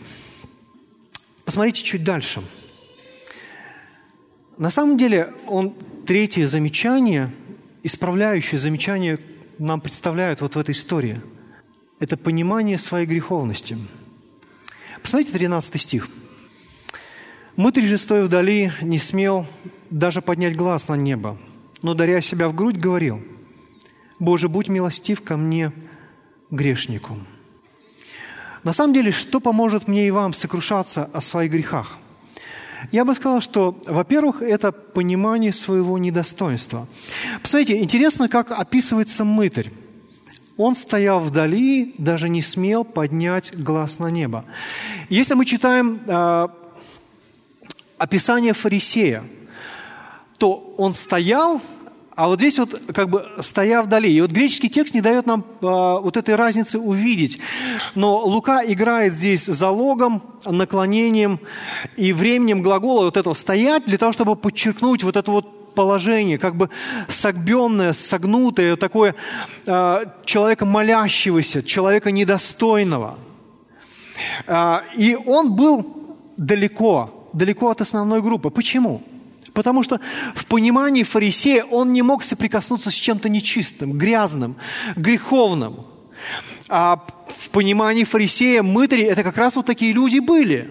Посмотрите 1.45 1.83
чуть 1.83 2.05
дальше– 2.05 2.43
на 4.61 4.69
самом 4.69 4.99
деле 4.99 5.33
он 5.47 5.75
третье 6.07 6.47
замечание, 6.47 7.31
исправляющее 7.83 8.61
замечание 8.61 9.19
нам 9.57 9.81
представляет 9.81 10.43
вот 10.43 10.55
в 10.55 10.59
этой 10.59 10.73
истории. 10.73 11.19
Это 11.99 12.19
понимание 12.19 12.77
своей 12.77 13.07
греховности. 13.07 13.79
Посмотрите 15.03 15.33
13 15.33 15.81
стих. 15.81 16.11
«Мытарь 17.61 17.85
же, 17.85 17.99
стоя 17.99 18.23
вдали, 18.23 18.73
не 18.81 18.99
смел 18.99 19.45
даже 19.91 20.23
поднять 20.23 20.57
глаз 20.57 20.89
на 20.89 20.95
небо, 20.95 21.37
но, 21.83 21.93
даря 21.93 22.23
себя 22.23 22.49
в 22.49 22.55
грудь, 22.55 22.79
говорил, 22.79 23.21
«Боже, 24.19 24.49
будь 24.49 24.69
милостив 24.69 25.21
ко 25.21 25.37
мне, 25.37 25.71
грешнику». 26.51 27.19
На 28.65 28.73
самом 28.73 28.95
деле, 28.95 29.13
что 29.13 29.41
поможет 29.41 29.89
мне 29.89 30.09
и 30.09 30.11
вам 30.11 30.33
сокрушаться 30.33 31.05
о 31.13 31.21
своих 31.21 31.53
грехах– 31.53 31.99
я 32.93 33.05
бы 33.05 33.15
сказал, 33.15 33.43
что, 33.43 33.79
во-первых, 33.87 34.41
это 34.41 34.73
понимание 34.73 35.53
своего 35.53 35.99
недостоинства. 35.99 36.89
Посмотрите, 37.43 37.79
интересно, 37.79 38.27
как 38.31 38.53
описывается 38.53 39.23
мытарь. 39.27 39.71
Он 40.57 40.75
стоял 40.75 41.21
вдали, 41.21 41.95
даже 41.99 42.31
не 42.31 42.41
смел 42.41 42.85
поднять 42.85 43.55
глаз 43.55 43.99
на 43.99 44.11
небо. 44.11 44.47
Если 45.11 45.35
мы 45.35 45.45
читаем 45.45 46.01
э, 46.07 46.49
описание 48.01 48.55
фарисея, 48.55 49.25
то 50.39 50.75
он 50.79 50.95
стоял, 50.95 51.61
а 52.17 52.29
вот 52.29 52.39
здесь 52.39 52.59
вот 52.59 52.81
как 52.95 53.11
бы 53.11 53.29
стоя 53.41 53.83
вдали. 53.83 54.11
И 54.11 54.21
вот 54.23 54.31
греческий 54.31 54.71
текст 54.71 54.95
не 54.95 55.03
дает 55.03 55.27
нам 55.27 55.41
э, 55.41 55.67
вот 55.67 56.17
этой 56.17 56.35
разницы 56.35 56.79
увидеть. 56.79 57.39
Но 57.95 58.25
Лука 58.25 58.63
играет 58.65 59.13
здесь 59.13 59.45
залогом, 59.45 60.23
наклонением 60.47 61.41
и 61.99 62.15
временем 62.15 62.63
глагола 62.63 63.05
вот 63.05 63.19
этого 63.19 63.35
«стоять» 63.35 63.85
для 63.85 63.99
того, 63.99 64.13
чтобы 64.13 64.35
подчеркнуть 64.35 65.03
вот 65.03 65.17
это 65.17 65.31
вот 65.31 65.75
положение, 65.75 66.39
как 66.39 66.57
бы 66.57 66.71
согбенное, 67.09 67.93
согнутое, 67.93 68.77
такое 68.77 69.15
э, 69.67 70.05
человека 70.25 70.65
молящегося, 70.65 71.63
человека 71.63 72.11
недостойного. 72.11 73.19
Э, 74.47 74.81
и 74.97 75.15
он 75.15 75.55
был 75.55 76.17
далеко, 76.39 77.20
далеко 77.33 77.71
от 77.71 77.81
основной 77.81 78.23
группы. 78.23 78.51
Почему? 78.51 79.03
Потому 79.53 79.83
что 79.83 80.01
в 80.35 80.47
понимании 80.47 81.03
фарисея 81.03 81.65
он 81.65 81.93
не 81.93 82.03
мог 82.03 82.23
соприкоснуться 82.23 82.91
с 82.91 82.95
чем-то 82.95 83.29
нечистым, 83.29 83.93
грязным, 83.93 84.57
греховным. 84.97 85.87
А 86.69 87.05
в 87.39 87.51
понимании 87.51 88.05
фарисея 88.05 88.63
мытари– 88.63 89.03
это 89.05 89.23
как 89.23 89.37
раз 89.37 89.57
вот 89.57 89.67
такие 89.67 89.93
люди 89.93 90.19
были. 90.19 90.71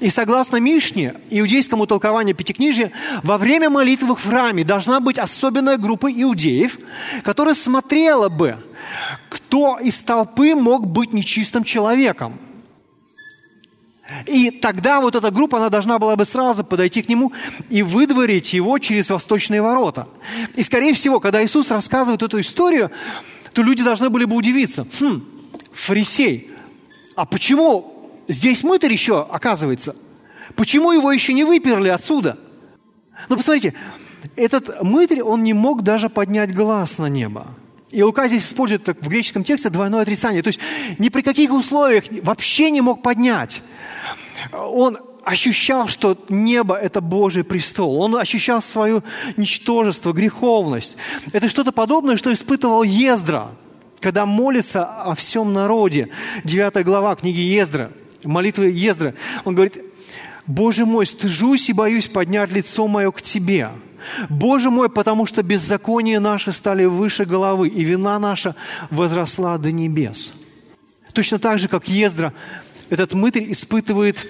И 0.00 0.10
согласно 0.10 0.58
Мишне, 0.58 1.14
иудейскому 1.30 1.86
толкованию 1.86 2.36
Пятикнижия, 2.36 2.92
во 3.22 3.38
время 3.38 3.70
молитвы 3.70 4.14
в 4.14 4.22
храме 4.22 4.64
должна 4.64 5.00
быть 5.00 5.18
особенная 5.18 5.78
группа 5.78 6.12
иудеев, 6.12 6.78
которая 7.24 7.54
смотрела 7.54 8.28
бы, 8.28 8.58
кто 9.30 9.78
из 9.78 9.98
толпы 10.00 10.54
мог 10.54 10.86
быть 10.86 11.14
нечистым 11.14 11.64
человеком– 11.64 12.38
и 14.26 14.50
тогда 14.50 15.00
вот 15.00 15.14
эта 15.14 15.30
группа, 15.30 15.58
она 15.58 15.68
должна 15.68 15.98
была 15.98 16.16
бы 16.16 16.24
сразу 16.24 16.64
подойти 16.64 17.02
к 17.02 17.08
нему 17.08 17.32
и 17.70 17.82
выдворить 17.82 18.52
его 18.52 18.78
через 18.78 19.10
восточные 19.10 19.62
ворота. 19.62 20.08
И, 20.54 20.62
скорее 20.62 20.94
всего, 20.94 21.20
когда 21.20 21.44
Иисус 21.44 21.70
рассказывает 21.70 22.22
эту 22.22 22.40
историю, 22.40 22.90
то 23.52 23.62
люди 23.62 23.82
должны 23.82 24.10
были 24.10 24.24
бы 24.24 24.36
удивиться. 24.36 24.86
Хм, 25.00 25.22
фарисей, 25.72 26.50
а 27.14 27.26
почему 27.26 28.10
здесь 28.28 28.62
мытарь 28.62 28.92
еще 28.92 29.22
оказывается? 29.22 29.96
Почему 30.54 30.92
его 30.92 31.10
еще 31.12 31.32
не 31.32 31.44
выперли 31.44 31.88
отсюда? 31.88 32.38
Ну, 33.28 33.36
посмотрите, 33.36 33.74
этот 34.36 34.82
мытарь, 34.82 35.22
он 35.22 35.42
не 35.42 35.52
мог 35.52 35.82
даже 35.82 36.08
поднять 36.08 36.54
глаз 36.54 36.98
на 36.98 37.08
небо. 37.08 37.48
И 37.92 38.02
Лука 38.02 38.26
здесь 38.26 38.46
использует 38.46 38.88
в 38.88 39.08
греческом 39.08 39.44
тексте 39.44 39.68
двойное 39.68 40.00
отрицание. 40.00 40.42
То 40.42 40.48
есть 40.48 40.60
ни 40.98 41.10
при 41.10 41.20
каких 41.20 41.52
условиях 41.52 42.04
вообще 42.22 42.70
не 42.70 42.80
мог 42.80 43.02
поднять. 43.02 43.62
Он 44.52 44.98
ощущал, 45.24 45.88
что 45.88 46.18
небо– 46.30 46.74
это 46.82 47.02
Божий 47.02 47.44
престол. 47.44 48.00
Он 48.00 48.16
ощущал 48.16 48.62
свое 48.62 49.02
ничтожество, 49.36 50.12
греховность. 50.12 50.96
Это 51.32 51.48
что-то 51.48 51.70
подобное, 51.70 52.16
что 52.16 52.32
испытывал 52.32 52.82
Ездра, 52.82 53.54
когда 54.00 54.24
молится 54.24 54.84
о 54.84 55.14
всем 55.14 55.52
народе. 55.52 56.08
Девятая 56.44 56.84
глава 56.84 57.14
книги 57.14 57.40
Ездра, 57.40 57.92
молитвы 58.24 58.70
Ездра. 58.70 59.14
Он 59.44 59.54
говорит, 59.54 59.78
«Боже 60.46 60.86
мой, 60.86 61.06
стыжусь 61.06 61.68
и 61.68 61.74
боюсь 61.74 62.08
поднять 62.08 62.50
лицо 62.50 62.88
мое 62.88 63.12
к 63.12 63.20
Тебе». 63.20 63.70
Боже 64.28 64.70
мой, 64.70 64.88
потому 64.88 65.26
что 65.26 65.42
беззакония 65.42 66.20
наши 66.20 66.52
стали 66.52 66.84
выше 66.84 67.24
головы, 67.24 67.68
и 67.68 67.84
вина 67.84 68.18
наша 68.18 68.54
возросла 68.90 69.58
до 69.58 69.72
небес. 69.72 70.32
Точно 71.12 71.38
так 71.38 71.58
же, 71.58 71.68
как 71.68 71.88
Ездра 71.88 72.32
этот 72.90 73.14
мытарь 73.14 73.50
испытывает 73.52 74.26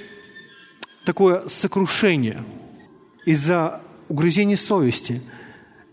такое 1.05 1.47
сокрушение 1.49 2.45
из-за 3.25 3.81
угрызения 4.09 4.57
совести. 4.57 5.23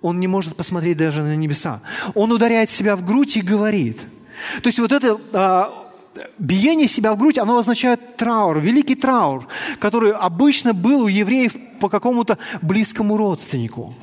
Он 0.01 0.19
не 0.19 0.27
может 0.27 0.55
посмотреть 0.55 0.97
даже 0.97 1.21
на 1.21 1.35
небеса. 1.35 1.81
Он 2.15 2.31
ударяет 2.31 2.69
себя 2.69 2.95
в 2.95 3.03
грудь 3.03 3.37
и 3.37 3.41
говорит. 3.41 3.99
То 4.61 4.67
есть 4.67 4.79
вот 4.79 4.91
это 4.91 5.19
а, 5.33 5.78
биение 6.37 6.87
себя 6.87 7.13
в 7.13 7.17
грудь, 7.17 7.37
оно 7.37 7.57
означает 7.57 8.17
траур, 8.17 8.59
великий 8.59 8.95
траур, 8.95 9.47
который 9.79 10.11
обычно 10.11 10.73
был 10.73 11.03
у 11.03 11.07
евреев 11.07 11.55
по 11.79 11.89
какому-то 11.89 12.37
близкому 12.61 13.17
родственнику. 13.17 13.93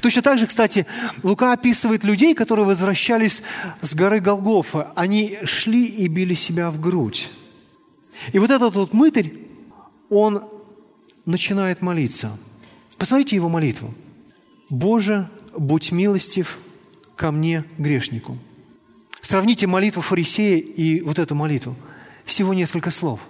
Точно 0.00 0.22
так 0.22 0.38
же, 0.38 0.46
кстати, 0.46 0.86
Лука 1.22 1.52
описывает 1.52 2.04
людей, 2.04 2.34
которые 2.34 2.66
возвращались 2.66 3.42
с 3.82 3.94
горы 3.94 4.20
Голгофа. 4.20 4.92
Они 4.94 5.38
шли 5.44 5.84
и 5.84 6.06
били 6.06 6.34
себя 6.34 6.70
в 6.70 6.80
грудь. 6.80 7.28
И 8.32 8.38
вот 8.38 8.50
этот 8.50 8.76
вот 8.76 8.92
мытарь, 8.92 9.32
он 10.08 10.44
начинает 11.24 11.82
молиться. 11.82 12.36
Посмотрите 12.98 13.36
его 13.36 13.48
молитву. 13.48 13.94
«Боже, 14.68 15.28
будь 15.56 15.90
милостив 15.90 16.58
ко 17.16 17.30
мне, 17.30 17.64
грешнику». 17.78 18.38
Сравните 19.20 19.66
молитву 19.66 20.02
фарисея 20.02 20.58
и 20.58 21.00
вот 21.00 21.18
эту 21.18 21.34
молитву. 21.34 21.76
Всего 22.24 22.54
несколько 22.54 22.90
слов. 22.90 23.20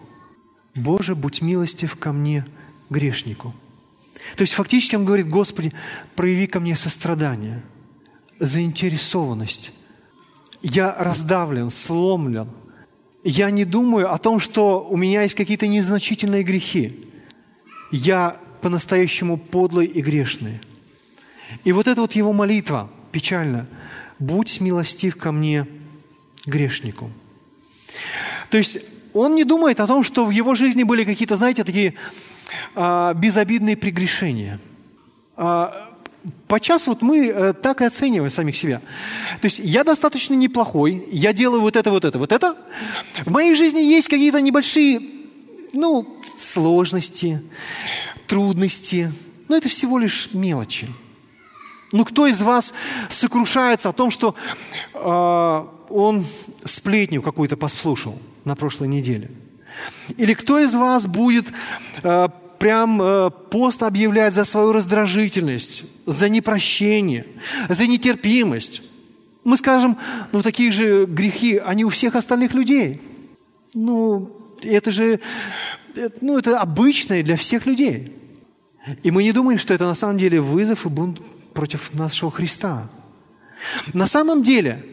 «Боже, 0.74 1.14
будь 1.14 1.42
милостив 1.42 1.96
ко 1.96 2.12
мне, 2.12 2.46
грешнику». 2.90 3.54
То 4.36 4.42
есть 4.42 4.52
фактически 4.52 4.96
он 4.96 5.04
говорит, 5.04 5.28
Господи, 5.28 5.72
прояви 6.14 6.46
ко 6.46 6.60
мне 6.60 6.76
сострадание, 6.76 7.62
заинтересованность. 8.38 9.72
Я 10.62 10.94
раздавлен, 10.98 11.70
сломлен– 11.70 12.48
я 13.22 13.50
не 13.50 13.64
думаю 13.64 14.12
о 14.12 14.18
том, 14.18 14.40
что 14.40 14.86
у 14.88 14.96
меня 14.96 15.22
есть 15.22 15.34
какие-то 15.34 15.66
незначительные 15.66 16.42
грехи. 16.42 17.06
Я 17.92 18.38
по-настоящему 18.62 19.36
подлый 19.36 19.86
и 19.86 20.00
грешный. 20.00 20.60
И 21.64 21.72
вот 21.72 21.86
эта 21.86 22.00
вот 22.00 22.12
его 22.12 22.32
молитва 22.32 22.90
печально. 23.12 23.66
«Будь 24.18 24.60
милостив 24.60 25.16
ко 25.16 25.32
мне, 25.32 25.66
грешнику». 26.46 27.10
То 28.50 28.58
есть 28.58 28.78
он 29.12 29.34
не 29.34 29.44
думает 29.44 29.80
о 29.80 29.86
том, 29.86 30.04
что 30.04 30.24
в 30.24 30.30
его 30.30 30.54
жизни 30.54 30.82
были 30.82 31.04
какие-то, 31.04 31.36
знаете, 31.36 31.64
такие 31.64 31.94
а, 32.74 33.14
безобидные 33.14 33.76
прегрешения. 33.76 34.60
а, 35.36 35.90
подчас 36.48 36.86
вот 36.86 37.02
мы 37.02 37.28
э, 37.28 37.52
так 37.54 37.80
и 37.80 37.84
оцениваем 37.84 38.30
самих 38.30 38.56
себя. 38.56 38.80
То 39.40 39.46
есть 39.46 39.58
я 39.58 39.84
достаточно 39.84 40.34
неплохой, 40.34 41.08
я 41.10 41.32
делаю 41.32 41.62
вот 41.62 41.76
это, 41.76 41.90
вот 41.90 42.04
это, 42.04 42.18
вот 42.18 42.32
это. 42.32 42.56
В 43.24 43.30
моей 43.30 43.54
жизни 43.54 43.80
есть 43.80 44.08
какие-то 44.08 44.40
небольшие, 44.40 45.00
ну, 45.72 46.20
сложности, 46.38 47.42
трудности, 48.26 49.12
но 49.48 49.56
это 49.56 49.68
всего 49.68 49.98
лишь 49.98 50.28
мелочи. 50.32 50.88
Ну, 51.92 52.04
кто 52.04 52.26
из 52.26 52.40
вас 52.40 52.72
сокрушается 53.08 53.88
о 53.88 53.92
том, 53.92 54.10
что 54.10 54.34
э, 54.94 55.66
он 55.88 56.24
сплетню 56.64 57.20
какую-то 57.20 57.56
послушал 57.56 58.18
на 58.44 58.54
прошлой 58.54 58.88
неделе? 58.88 59.30
Или 60.16 60.34
кто 60.34 60.58
из 60.60 60.74
вас 60.74 61.06
будет 61.06 61.46
э, 62.02 62.28
прям 62.58 63.02
э, 63.02 63.30
пост 63.50 63.82
объявлять 63.82 64.34
за 64.34 64.44
свою 64.44 64.72
раздражительность, 64.72 65.84
за 66.06 66.28
непрощение, 66.28 67.26
за 67.68 67.86
нетерпимость? 67.86 68.82
Мы 69.42 69.56
скажем, 69.56 69.98
ну, 70.32 70.42
такие 70.42 70.70
же 70.70 71.06
грехи, 71.06 71.56
они 71.56 71.84
у 71.84 71.88
всех 71.88 72.14
остальных 72.14 72.54
людей. 72.54 73.00
Ну, 73.74 74.30
это 74.62 74.92
же, 74.92 75.20
ну, 76.20 76.38
это 76.38 76.60
обычное 76.60 77.22
для 77.24 77.36
всех 77.36 77.66
людей. 77.66 78.12
И 79.02 79.10
мы 79.10 79.24
не 79.24 79.32
думаем, 79.32 79.58
что 79.58 79.74
это 79.74 79.86
на 79.86 79.94
самом 79.94 80.18
деле 80.18 80.40
вызов 80.40 80.86
и 80.86 80.88
бунт 80.88 81.20
против 81.54 81.92
нашего 81.92 82.30
Христа. 82.30 82.88
На 83.92 84.06
самом 84.06 84.42
деле, 84.42 84.84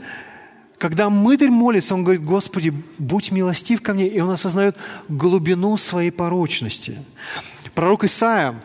когда 0.77 1.09
мытарь 1.09 1.49
молится, 1.49 1.93
он 1.93 2.03
говорит, 2.03 2.23
Господи, 2.23 2.73
будь 2.97 3.31
милостив 3.31 3.81
ко 3.81 3.93
мне, 3.93 4.07
и 4.07 4.19
он 4.19 4.29
осознает 4.29 4.77
глубину 5.07 5.77
своей 5.77 6.11
порочности. 6.11 7.03
Пророк 7.73 8.03
Исаия, 8.03 8.61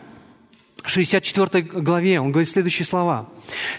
в 0.83 0.89
64 0.89 1.61
главе, 1.61 2.19
он 2.19 2.31
говорит 2.31 2.49
следующие 2.49 2.85
слова. 2.85 3.29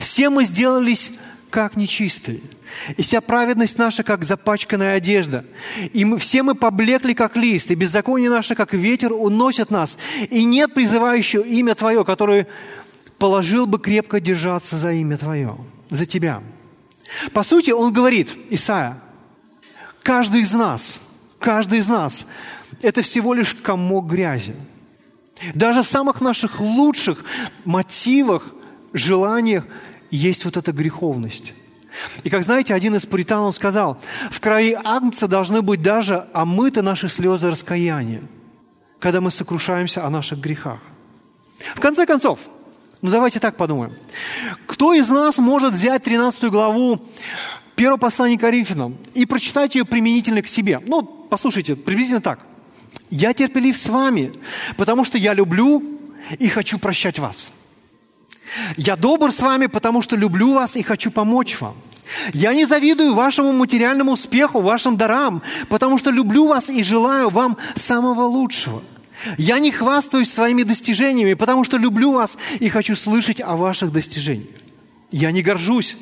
«Все 0.00 0.30
мы 0.30 0.44
сделались 0.44 1.12
как 1.50 1.76
нечистые, 1.76 2.40
и 2.96 3.02
вся 3.02 3.20
праведность 3.20 3.78
наша, 3.78 4.02
как 4.02 4.24
запачканная 4.24 4.96
одежда. 4.96 5.44
И 5.92 6.04
мы, 6.04 6.18
все 6.18 6.42
мы 6.42 6.56
поблекли, 6.56 7.14
как 7.14 7.36
лист, 7.36 7.70
и 7.70 7.76
беззаконие 7.76 8.30
наше, 8.30 8.56
как 8.56 8.72
ветер, 8.72 9.12
уносят 9.12 9.70
нас. 9.70 9.96
И 10.30 10.44
нет 10.44 10.74
призывающего 10.74 11.42
имя 11.42 11.76
Твое, 11.76 12.04
которое 12.04 12.48
положил 13.24 13.64
бы 13.64 13.78
крепко 13.78 14.20
держаться 14.20 14.76
за 14.76 14.92
имя 14.92 15.16
Твое, 15.16 15.56
за 15.88 16.04
Тебя. 16.04 16.42
По 17.32 17.42
сути, 17.42 17.70
он 17.70 17.90
говорит, 17.90 18.28
Исаия, 18.50 19.00
каждый 20.02 20.42
из 20.42 20.52
нас, 20.52 21.00
каждый 21.38 21.78
из 21.78 21.88
нас– 21.88 22.26
это 22.82 23.00
всего 23.00 23.32
лишь 23.32 23.54
комок 23.54 24.08
грязи. 24.08 24.54
Даже 25.54 25.82
в 25.82 25.86
самых 25.86 26.20
наших 26.20 26.60
лучших 26.60 27.24
мотивах, 27.64 28.52
желаниях 28.92 29.64
есть 30.10 30.44
вот 30.44 30.58
эта 30.58 30.72
греховность. 30.72 31.54
И 32.24 32.28
как 32.28 32.44
знаете, 32.44 32.74
один 32.74 32.94
из 32.94 33.06
пуританов 33.06 33.54
сказал, 33.54 33.98
в 34.30 34.38
крови 34.38 34.76
агнца 34.84 35.28
должны 35.28 35.62
быть 35.62 35.80
даже 35.80 36.26
омыты 36.34 36.82
наши 36.82 37.08
слезы 37.08 37.50
раскаяния, 37.50 38.20
когда 39.00 39.22
мы 39.22 39.30
сокрушаемся 39.30 40.04
о 40.04 40.10
наших 40.10 40.40
грехах. 40.40 40.80
В 41.74 41.80
конце 41.80 42.04
концов, 42.04 42.38
ну 43.04 43.10
давайте 43.10 43.38
так 43.38 43.58
подумаем. 43.58 43.92
Кто 44.66 44.94
из 44.94 45.10
нас 45.10 45.36
может 45.36 45.74
взять 45.74 46.02
13 46.04 46.44
главу 46.44 47.06
первого 47.76 47.98
послания 47.98 48.38
Коринфянам 48.38 48.96
и 49.12 49.26
прочитать 49.26 49.74
ее 49.74 49.84
применительно 49.84 50.40
к 50.40 50.48
себе? 50.48 50.80
Ну, 50.86 51.02
послушайте, 51.02 51.76
приблизительно 51.76 52.22
так. 52.22 52.38
«Я 53.10 53.34
терпелив 53.34 53.76
с 53.76 53.90
вами, 53.90 54.32
потому 54.78 55.04
что 55.04 55.18
я 55.18 55.34
люблю 55.34 55.82
и 56.38 56.48
хочу 56.48 56.78
прощать 56.78 57.18
вас». 57.18 57.52
«Я 58.78 58.96
добр 58.96 59.32
с 59.32 59.40
вами, 59.42 59.66
потому 59.66 60.00
что 60.00 60.16
люблю 60.16 60.54
вас 60.54 60.74
и 60.74 60.82
хочу 60.82 61.10
помочь 61.10 61.60
вам». 61.60 61.76
Я 62.32 62.54
не 62.54 62.64
завидую 62.64 63.14
вашему 63.14 63.52
материальному 63.52 64.12
успеху, 64.12 64.62
вашим 64.62 64.96
дарам, 64.96 65.42
потому 65.68 65.98
что 65.98 66.08
люблю 66.10 66.46
вас 66.46 66.70
и 66.70 66.82
желаю 66.82 67.28
вам 67.28 67.58
самого 67.76 68.22
лучшего– 68.22 68.82
я 69.38 69.58
не 69.58 69.70
хвастаюсь 69.70 70.32
своими 70.32 70.62
достижениями, 70.62 71.34
потому 71.34 71.64
что 71.64 71.76
люблю 71.76 72.12
вас 72.12 72.36
и 72.60 72.68
хочу 72.68 72.94
слышать 72.94 73.40
о 73.40 73.56
ваших 73.56 73.92
достижениях. 73.92 74.56
Я 75.10 75.30
не 75.30 75.42
горжусь, 75.42 75.96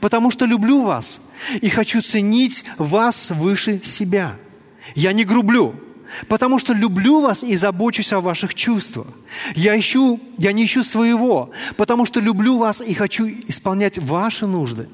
потому 0.00 0.30
что 0.30 0.44
люблю 0.44 0.82
вас 0.82 1.20
и 1.60 1.68
хочу 1.68 2.02
ценить 2.02 2.64
вас 2.78 3.30
выше 3.30 3.80
себя. 3.82 4.36
Я 4.94 5.12
не 5.12 5.24
грублю, 5.24 5.74
потому 6.28 6.58
что 6.58 6.72
люблю 6.72 7.20
вас 7.20 7.42
и 7.42 7.56
забочусь 7.56 8.12
о 8.12 8.20
ваших 8.20 8.54
чувствах. 8.54 9.06
Я, 9.54 9.78
ищу, 9.78 10.20
я 10.38 10.52
не 10.52 10.64
ищу 10.64 10.84
своего, 10.84 11.50
потому 11.76 12.06
что 12.06 12.20
люблю 12.20 12.58
вас 12.58 12.80
и 12.80 12.94
хочу 12.94 13.28
исполнять 13.46 13.98
ваши 13.98 14.46
нужды. 14.46 14.88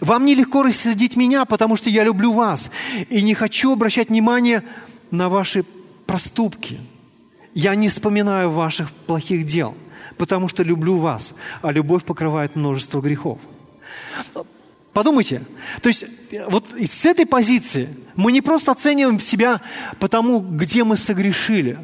Вам 0.00 0.24
нелегко 0.26 0.62
рассердить 0.62 1.16
меня, 1.16 1.44
потому 1.44 1.76
что 1.76 1.90
я 1.90 2.04
люблю 2.04 2.32
вас 2.32 2.70
и 3.08 3.22
не 3.22 3.34
хочу 3.34 3.72
обращать 3.72 4.08
внимание 4.08 4.62
на 5.10 5.28
ваши 5.28 5.64
проступки. 6.06 6.80
Я 7.54 7.74
не 7.74 7.88
вспоминаю 7.88 8.50
ваших 8.50 8.90
плохих 8.92 9.44
дел, 9.44 9.74
потому 10.16 10.48
что 10.48 10.62
люблю 10.62 10.96
вас, 10.96 11.34
а 11.62 11.72
любовь 11.72 12.04
покрывает 12.04 12.56
множество 12.56 13.00
грехов. 13.00 13.38
Подумайте, 14.92 15.42
то 15.82 15.88
есть 15.88 16.06
вот 16.48 16.66
с 16.78 17.04
этой 17.04 17.26
позиции 17.26 17.88
мы 18.14 18.32
не 18.32 18.40
просто 18.40 18.72
оцениваем 18.72 19.20
себя 19.20 19.60
по 19.98 20.08
тому, 20.08 20.40
где 20.40 20.84
мы 20.84 20.96
согрешили. 20.96 21.78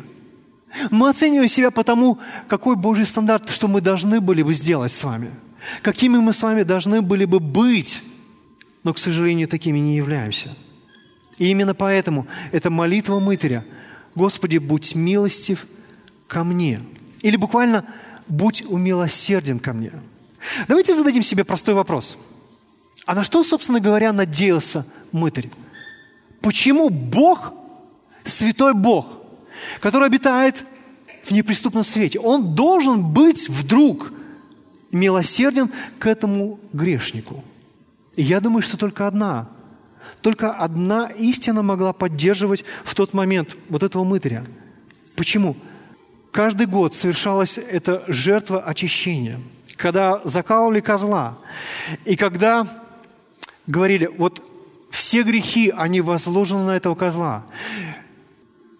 Мы 0.90 1.10
оцениваем 1.10 1.48
себя 1.48 1.70
по 1.70 1.84
тому, 1.84 2.18
какой 2.48 2.76
Божий 2.76 3.04
стандарт, 3.04 3.50
что 3.50 3.68
мы 3.68 3.82
должны 3.82 4.20
были 4.22 4.42
бы 4.42 4.54
сделать 4.54 4.92
с 4.92 5.04
вами. 5.04 5.30
Какими 5.82 6.16
мы 6.16 6.32
с 6.32 6.42
вами 6.42 6.62
должны 6.62 7.02
были 7.02 7.26
бы 7.26 7.38
быть, 7.38 8.02
но, 8.82 8.94
к 8.94 8.98
сожалению, 8.98 9.46
такими 9.46 9.78
не 9.78 9.96
являемся. 9.96 10.56
И 11.38 11.48
именно 11.48 11.74
поэтому 11.74 12.26
эта 12.50 12.70
молитва 12.70 13.20
мытаря– 13.20 13.64
Господи, 14.14 14.58
будь 14.58 14.94
милостив 14.94 15.66
ко 16.26 16.44
мне. 16.44 16.80
Или 17.22 17.36
буквально 17.36 17.84
будь 18.28 18.62
умилосерден 18.62 19.58
ко 19.58 19.72
мне. 19.72 19.92
Давайте 20.68 20.94
зададим 20.94 21.22
себе 21.22 21.44
простой 21.44 21.74
вопрос. 21.74 22.16
А 23.06 23.14
на 23.14 23.24
что, 23.24 23.42
собственно 23.44 23.80
говоря, 23.80 24.12
надеялся 24.12 24.84
мытарь? 25.12 25.50
Почему 26.40 26.90
Бог, 26.90 27.52
святой 28.24 28.74
Бог, 28.74 29.06
который 29.80 30.06
обитает 30.06 30.64
в 31.24 31.30
неприступном 31.30 31.84
свете, 31.84 32.18
он 32.18 32.54
должен 32.54 33.12
быть 33.12 33.48
вдруг 33.48 34.12
милосерден 34.90 35.70
к 35.98 36.06
этому 36.06 36.58
грешнику? 36.72 37.44
Я 38.16 38.40
думаю, 38.40 38.62
что 38.62 38.76
только 38.76 39.06
одна 39.06 39.48
только 40.22 40.52
одна 40.52 41.08
истина 41.08 41.62
могла 41.62 41.92
поддерживать 41.92 42.64
в 42.84 42.94
тот 42.94 43.12
момент 43.12 43.56
вот 43.68 43.82
этого 43.82 44.04
мытаря. 44.04 44.44
Почему? 45.16 45.56
Каждый 46.30 46.66
год 46.66 46.96
совершалась 46.96 47.58
эта 47.58 48.04
жертва 48.08 48.62
очищения, 48.62 49.40
когда 49.76 50.22
закалывали 50.24 50.80
козла, 50.80 51.38
и 52.06 52.16
когда 52.16 52.66
говорили, 53.66 54.06
вот 54.06 54.42
все 54.90 55.22
грехи, 55.22 55.72
они 55.74 56.00
возложены 56.00 56.64
на 56.64 56.76
этого 56.76 56.94
козла. 56.94 57.44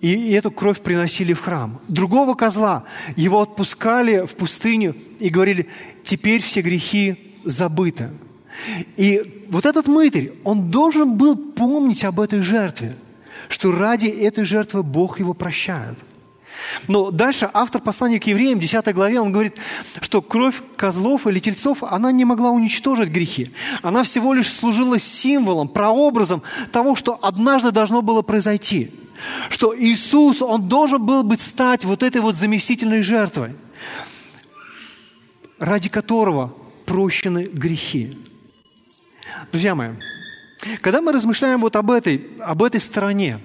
И 0.01 0.33
эту 0.33 0.51
кровь 0.51 0.81
приносили 0.81 1.33
в 1.33 1.41
храм. 1.41 1.81
Другого 1.89 2.35
козла 2.35 2.85
его 3.15 3.41
отпускали 3.41 4.27
в 4.27 4.35
пустыню 4.35 4.97
и 5.21 5.29
говорили, 5.29 5.69
теперь 6.03 6.43
все 6.43 6.61
грехи 6.61 7.37
забыты. 7.45 8.11
И 8.97 9.47
вот 9.49 9.67
этот 9.67 9.87
мытарь, 9.87 10.33
он 10.45 10.71
должен 10.71 11.17
был 11.17 11.37
помнить 11.37 12.05
об 12.05 12.21
этой 12.21 12.41
жертве, 12.41 12.97
что 13.49 13.73
ради 13.73 14.07
этой 14.07 14.45
жертвы 14.45 14.83
Бог 14.83 15.19
его 15.19 15.35
прощает. 15.35 15.99
Но 16.89 17.11
дальше 17.11 17.51
автор 17.53 17.81
послания 17.81 18.21
к 18.21 18.27
евреям, 18.27 18.61
10 18.61 18.95
главе, 18.95 19.21
он 19.21 19.33
говорит, 19.33 19.59
что 20.01 20.23
кровь 20.23 20.63
козлов 20.77 21.27
или 21.27 21.39
тельцов, 21.39 21.83
она 21.83 22.13
не 22.13 22.25
могла 22.25 22.51
уничтожить 22.51 23.09
грехи. 23.09 23.53
Она 23.83 24.03
всего 24.03 24.33
лишь 24.33 24.53
служила 24.53 24.99
символом, 24.99 25.69
прообразом 25.69 26.43
того, 26.71 26.97
что 26.97 27.19
однажды 27.21 27.73
должно 27.73 28.03
было 28.03 28.23
произойти. 28.23 28.91
Что 29.51 29.77
Иисус, 29.79 30.43
Он 30.43 30.69
должен 30.69 31.05
был 31.05 31.23
бы 31.23 31.37
стать 31.37 31.85
вот 31.85 32.03
этой 32.03 32.21
вот 32.21 32.37
заместительной 32.37 33.03
жертвой, 33.03 33.55
ради 35.59 35.89
которого 35.89 36.55
прощены 36.87 37.45
грехи. 37.45 38.19
Друзья 39.51 39.75
мои, 39.75 39.91
когда 40.81 41.01
мы 41.01 41.13
размышляем 41.13 41.61
вот 41.61 41.77
об 41.77 41.91
этой, 41.91 42.29
об 42.41 42.63
этой 42.63 42.81
стороне, 42.81 43.41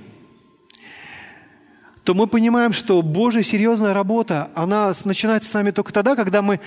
то 2.04 2.14
мы 2.14 2.28
понимаем, 2.28 2.74
что 2.74 3.02
Божья 3.02 3.44
серьезная 3.44 3.94
работа, 3.94 4.50
она 4.56 4.94
начинается 5.04 5.50
с 5.50 5.54
нами 5.54 5.72
только 5.72 5.92
тогда, 5.92 6.16
когда 6.16 6.42
мы 6.42 6.60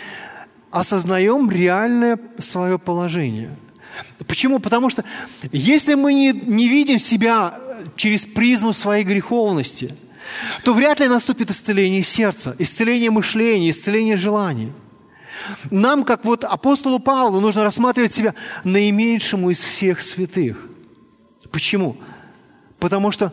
осознаем 0.70 1.50
реальное 1.50 2.18
свое 2.38 2.78
положение. 2.78 3.56
Почему? 4.26 4.58
Потому 4.58 4.90
что 4.90 5.04
если 5.50 5.94
мы 5.94 6.12
не, 6.12 6.32
не 6.32 6.68
видим 6.68 6.98
себя 6.98 7.58
через 7.96 8.26
призму 8.26 8.72
своей 8.72 9.04
греховности, 9.04 9.94
то 10.64 10.74
вряд 10.74 11.00
ли 11.00 11.08
наступит 11.08 11.50
исцеление 11.50 12.02
сердца, 12.02 12.54
исцеление 12.58 13.10
мышления, 13.10 13.70
исцеление 13.70 14.16
желаний. 14.16 14.72
Нам, 15.70 16.04
как 16.04 16.24
вот 16.24 16.44
апостолу 16.44 16.98
Павлу, 16.98 17.40
нужно 17.40 17.62
рассматривать 17.62 18.12
себя 18.12 18.34
наименьшему 18.64 19.50
из 19.50 19.60
всех 19.60 20.00
святых. 20.00 20.66
Почему? 21.50 21.96
Потому 22.78 23.10
что 23.10 23.32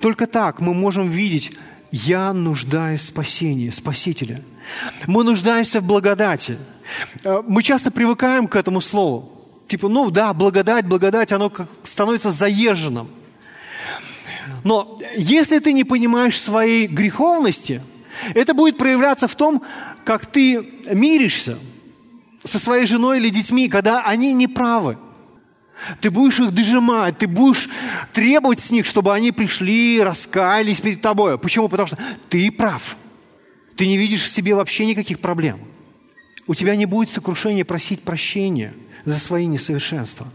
только 0.00 0.26
так 0.26 0.60
мы 0.60 0.74
можем 0.74 1.08
видеть, 1.08 1.52
я 1.92 2.32
нуждаюсь 2.32 3.00
в 3.00 3.04
спасении, 3.04 3.70
Спасителя. 3.70 4.42
Мы 5.06 5.24
нуждаемся 5.24 5.80
в 5.80 5.84
благодати. 5.84 6.58
Э, 7.24 7.42
мы 7.46 7.62
часто 7.62 7.90
привыкаем 7.90 8.46
к 8.46 8.56
этому 8.56 8.80
слову. 8.80 9.32
Типа, 9.68 9.88
ну 9.88 10.10
да, 10.10 10.32
благодать, 10.32 10.86
благодать, 10.86 11.32
оно 11.32 11.50
как 11.50 11.68
становится 11.84 12.30
заезженным. 12.30 13.08
Но 14.64 14.98
если 15.16 15.58
ты 15.58 15.72
не 15.72 15.84
понимаешь 15.84 16.40
своей 16.40 16.86
греховности, 16.86 17.82
это 18.34 18.54
будет 18.54 18.78
проявляться 18.78 19.28
в 19.28 19.34
том, 19.34 19.62
как 20.04 20.26
ты 20.26 20.64
миришься 20.92 21.58
со 22.44 22.58
своей 22.58 22.86
женой 22.86 23.18
или 23.18 23.28
детьми, 23.28 23.68
когда 23.68 24.02
они 24.04 24.32
не 24.32 24.48
правы. 24.48 24.98
Ты 26.00 26.10
будешь 26.10 26.38
их 26.40 26.52
дожимать, 26.52 27.18
ты 27.18 27.26
будешь 27.26 27.68
требовать 28.12 28.60
с 28.60 28.70
них, 28.70 28.86
чтобы 28.86 29.14
они 29.14 29.32
пришли, 29.32 30.02
раскаялись 30.02 30.80
перед 30.80 31.00
тобой. 31.00 31.38
Почему? 31.38 31.68
Потому 31.68 31.86
что 31.86 31.98
ты 32.28 32.52
прав. 32.52 32.96
Ты 33.76 33.86
не 33.86 33.96
видишь 33.96 34.22
в 34.22 34.28
себе 34.28 34.54
вообще 34.54 34.84
никаких 34.84 35.20
проблем. 35.20 35.60
У 36.46 36.54
тебя 36.54 36.76
не 36.76 36.84
будет 36.84 37.10
сокрушения 37.10 37.64
просить 37.64 38.02
прощения 38.02 38.74
за 39.04 39.18
свои 39.18 39.46
несовершенства. 39.46 40.26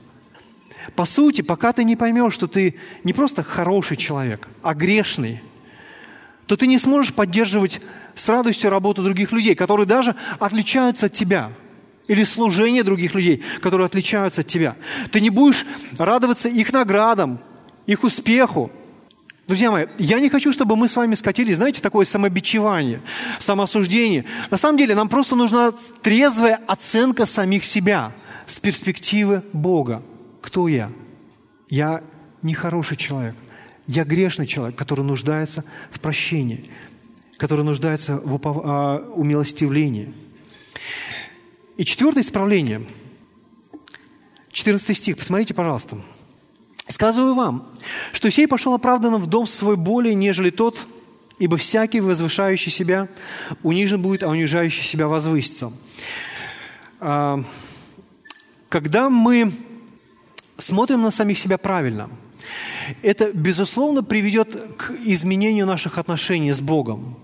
По 0.95 1.05
сути, 1.05 1.41
пока 1.41 1.73
ты 1.73 1.83
не 1.83 1.95
поймешь, 1.95 2.33
что 2.33 2.47
ты 2.47 2.75
не 3.03 3.13
просто 3.13 3.43
хороший 3.43 3.97
человек, 3.97 4.47
а 4.61 4.73
грешный, 4.73 5.41
то 6.47 6.55
ты 6.55 6.67
не 6.67 6.77
сможешь 6.77 7.13
поддерживать 7.13 7.81
с 8.15 8.29
радостью 8.29 8.69
работу 8.69 9.03
других 9.03 9.31
людей, 9.31 9.55
которые 9.55 9.87
даже 9.87 10.15
отличаются 10.39 11.07
от 11.07 11.13
тебя– 11.13 11.51
или 12.07 12.23
служение 12.23 12.83
других 12.83 13.15
людей, 13.15 13.43
которые 13.61 13.85
отличаются 13.85 14.41
от 14.41 14.47
тебя. 14.47 14.75
Ты 15.11 15.21
не 15.21 15.29
будешь 15.29 15.65
радоваться 15.97 16.49
их 16.49 16.71
наградам, 16.71 17.39
их 17.85 18.03
успеху. 18.03 18.71
Друзья 19.47 19.69
мои, 19.69 19.85
я 19.99 20.19
не 20.19 20.29
хочу, 20.29 20.51
чтобы 20.51 20.75
мы 20.75 20.87
с 20.87 20.95
вами 20.95 21.13
скатились, 21.13 21.57
знаете, 21.57 21.81
такое 21.81 22.05
самобичевание, 22.05 23.01
самоосуждение. 23.39 24.25
На 24.49 24.57
самом 24.57 24.77
деле 24.77 24.95
нам 24.95 25.07
просто 25.07 25.35
нужна 25.35 25.71
трезвая 26.01 26.61
оценка 26.67 27.25
самих 27.25 27.63
себя 27.63 28.11
с 28.47 28.59
перспективы 28.59 29.43
Бога. 29.53 30.01
Кто 30.41 30.67
я? 30.67 30.91
Я 31.69 32.01
нехороший 32.41 32.97
человек. 32.97 33.35
Я 33.87 34.03
грешный 34.03 34.47
человек, 34.47 34.75
который 34.75 35.03
нуждается 35.03 35.63
в 35.91 35.99
прощении, 35.99 36.69
который 37.37 37.63
нуждается 37.63 38.17
в 38.17 38.39
а, 38.43 38.97
умилостивлении. 39.15 40.13
И 41.77 41.85
четвертое 41.85 42.21
исправление. 42.21 42.85
14 44.51 44.97
стих, 44.97 45.17
посмотрите, 45.17 45.53
пожалуйста. 45.53 45.97
«Сказываю 46.87 47.33
вам, 47.35 47.67
что 48.13 48.29
сей 48.29 48.47
пошел 48.47 48.73
оправданным 48.73 49.21
в 49.21 49.27
дом 49.27 49.47
свой 49.47 49.75
более, 49.75 50.13
нежели 50.13 50.51
тот, 50.51 50.87
ибо 51.39 51.57
всякий, 51.57 51.99
возвышающий 51.99 52.71
себя, 52.71 53.09
унижен 53.63 54.01
будет, 54.01 54.23
а 54.23 54.29
унижающий 54.29 54.83
себя 54.83 55.07
возвысится». 55.07 55.73
А, 56.99 57.43
когда 58.69 59.09
мы 59.09 59.51
смотрим 60.57 61.01
на 61.01 61.11
самих 61.11 61.37
себя 61.37 61.57
правильно, 61.57 62.09
это, 63.01 63.31
безусловно, 63.33 64.03
приведет 64.03 64.75
к 64.77 64.91
изменению 65.05 65.65
наших 65.65 65.97
отношений 65.97 66.51
с 66.51 66.61
Богом. 66.61 67.15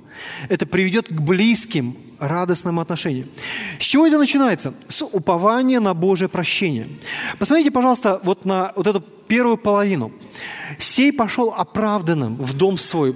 Это 0.50 0.66
приведет 0.66 1.08
к 1.10 1.20
близким, 1.20 1.96
радостным 2.20 2.80
отношениям. 2.80 3.28
С 3.80 3.84
чего 3.84 4.06
это 4.06 4.18
начинается? 4.18 4.74
С 4.88 5.04
упования 5.04 5.80
на 5.80 5.94
Божье 5.94 6.28
прощение. 6.28 6.88
Посмотрите, 7.40 7.72
пожалуйста, 7.72 8.20
вот 8.24 8.46
на 8.46 8.74
вот 8.76 8.88
эту 8.88 9.02
первую 9.02 9.58
половину. 9.58 10.12
«Сей 10.80 11.12
пошел 11.12 11.54
оправданным 11.58 12.36
в 12.36 12.54
дом 12.56 12.78
свой». 12.78 13.16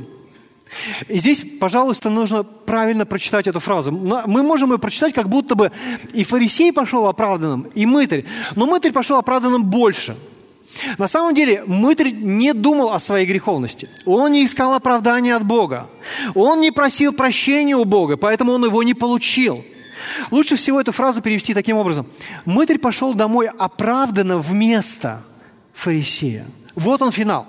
И 1.08 1.20
здесь, 1.20 1.46
пожалуйста, 1.60 2.10
нужно 2.10 2.44
правильно 2.44 3.06
прочитать 3.06 3.46
эту 3.46 3.60
фразу. 3.60 3.92
Мы 3.92 4.42
можем 4.42 4.72
ее 4.72 4.80
прочитать, 4.80 5.14
как 5.14 5.30
будто 5.30 5.54
бы 5.54 5.72
и 6.12 6.24
фарисей 6.24 6.74
пошел 6.74 7.06
оправданным, 7.08 7.70
и 7.76 7.86
мытарь. 7.86 8.26
Но 8.56 8.66
мытарь 8.66 8.92
пошел 8.92 9.18
оправданным 9.18 9.64
больше– 9.64 10.18
на 10.98 11.08
самом 11.08 11.34
деле 11.34 11.64
мытарь 11.66 12.12
не 12.12 12.54
думал 12.54 12.92
о 12.92 13.00
своей 13.00 13.26
греховности. 13.26 13.90
Он 14.06 14.32
не 14.32 14.46
искал 14.46 14.74
оправдания 14.74 15.36
от 15.36 15.46
Бога. 15.46 15.90
Он 16.34 16.60
не 16.60 16.72
просил 16.72 17.14
прощения 17.14 17.76
у 17.76 17.86
Бога, 17.86 18.18
поэтому 18.18 18.54
он 18.54 18.66
его 18.66 18.84
не 18.84 18.94
получил. 18.94 19.64
Лучше 20.32 20.56
всего 20.56 20.82
эту 20.82 20.92
фразу 20.92 21.22
перевести 21.22 21.54
таким 21.54 21.78
образом. 21.78 22.08
Мытарь 22.46 22.78
пошел 22.78 23.14
домой 23.14 23.48
оправданно 23.48 24.38
вместо 24.40 25.22
фарисея. 25.74 26.46
Вот 26.76 27.02
он 27.02 27.12
финал. 27.12 27.48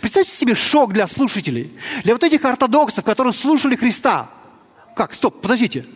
Представьте 0.00 0.32
себе 0.32 0.54
шок 0.54 0.92
для 0.92 1.06
слушателей, 1.06 1.72
для 2.04 2.14
вот 2.14 2.22
этих 2.22 2.44
ортодоксов, 2.44 3.04
которые 3.04 3.32
слушали 3.32 3.74
Христа. 3.74 4.30
Как? 4.94 5.14
Стоп, 5.14 5.40
подождите. 5.40 5.86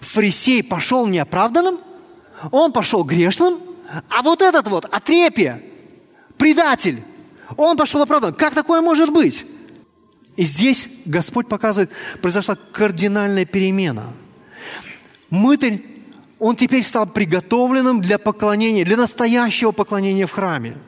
Фарисей 0.00 0.62
пошел 0.62 1.06
неоправданным, 1.06 1.78
он 2.50 2.72
пошел 2.72 3.04
грешным, 3.04 3.58
а 4.08 4.22
вот 4.22 4.42
этот 4.42 4.66
вот, 4.68 4.86
отрепье, 4.86 5.62
предатель. 6.40 7.02
Он 7.56 7.76
пошел 7.76 8.02
оправдан. 8.02 8.34
Как 8.34 8.54
такое 8.54 8.80
может 8.80 9.12
быть? 9.12 9.44
И 10.36 10.44
здесь 10.44 10.88
Господь 11.04 11.48
показывает, 11.48 11.90
произошла 12.22 12.56
кардинальная 12.72 13.44
перемена. 13.44 14.14
Мытарь, 15.28 15.82
он 16.38 16.56
теперь 16.56 16.82
стал 16.82 17.06
приготовленным 17.06 18.00
для 18.00 18.18
поклонения, 18.18 18.86
для 18.86 18.96
настоящего 18.96 19.72
поклонения 19.72 20.26
в 20.26 20.32
храме. 20.32 20.78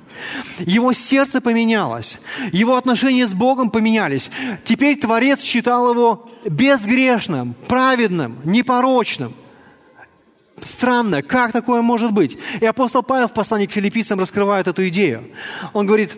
Его 0.58 0.94
сердце 0.94 1.42
поменялось, 1.42 2.18
его 2.52 2.76
отношения 2.76 3.26
с 3.26 3.34
Богом 3.34 3.70
поменялись. 3.70 4.30
Теперь 4.64 4.98
Творец 4.98 5.42
считал 5.42 5.92
его 5.92 6.30
безгрешным, 6.46 7.54
праведным, 7.68 8.38
непорочным. 8.44 9.34
Странно, 10.64 11.22
как 11.22 11.52
такое 11.52 11.82
может 11.82 12.12
быть? 12.12 12.38
И 12.60 12.66
апостол 12.66 13.02
Павел 13.02 13.28
в 13.28 13.32
послании 13.32 13.66
к 13.66 13.72
филиппийцам 13.72 14.20
раскрывает 14.20 14.68
эту 14.68 14.86
идею. 14.88 15.24
Он 15.72 15.86
говорит 15.86 16.16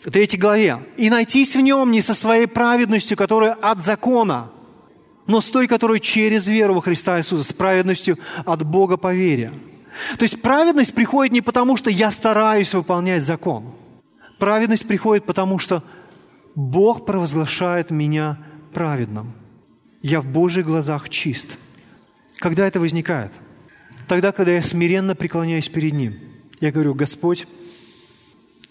в 0.00 0.10
третьей 0.10 0.38
главе, 0.38 0.78
«И 0.96 1.10
найтись 1.10 1.56
в 1.56 1.60
нем 1.60 1.90
не 1.90 2.00
со 2.00 2.14
своей 2.14 2.46
праведностью, 2.46 3.16
которая 3.16 3.52
от 3.52 3.82
закона, 3.82 4.50
но 5.26 5.40
с 5.40 5.46
той, 5.46 5.66
которая 5.66 5.98
через 5.98 6.46
веру 6.46 6.74
во 6.74 6.80
Христа 6.80 7.18
Иисуса, 7.18 7.44
с 7.44 7.52
праведностью 7.52 8.18
от 8.44 8.62
Бога 8.64 8.96
по 8.96 9.12
вере». 9.12 9.52
То 10.18 10.24
есть 10.24 10.42
праведность 10.42 10.94
приходит 10.94 11.32
не 11.32 11.40
потому, 11.40 11.76
что 11.76 11.90
я 11.90 12.10
стараюсь 12.12 12.74
выполнять 12.74 13.24
закон. 13.24 13.72
Праведность 14.38 14.86
приходит 14.86 15.24
потому, 15.24 15.58
что 15.58 15.82
Бог 16.54 17.06
провозглашает 17.06 17.90
меня 17.90 18.38
праведным. 18.74 19.32
Я 20.02 20.20
в 20.20 20.26
Божьих 20.26 20.66
глазах 20.66 21.08
чист. 21.08 21.56
Когда 22.38 22.66
это 22.66 22.78
возникает– 22.78 23.32
Тогда, 24.06 24.32
когда 24.32 24.52
я 24.52 24.62
смиренно 24.62 25.14
преклоняюсь 25.14 25.68
перед 25.68 25.92
Ним, 25.92 26.14
я 26.60 26.70
говорю, 26.70 26.94
Господь, 26.94 27.46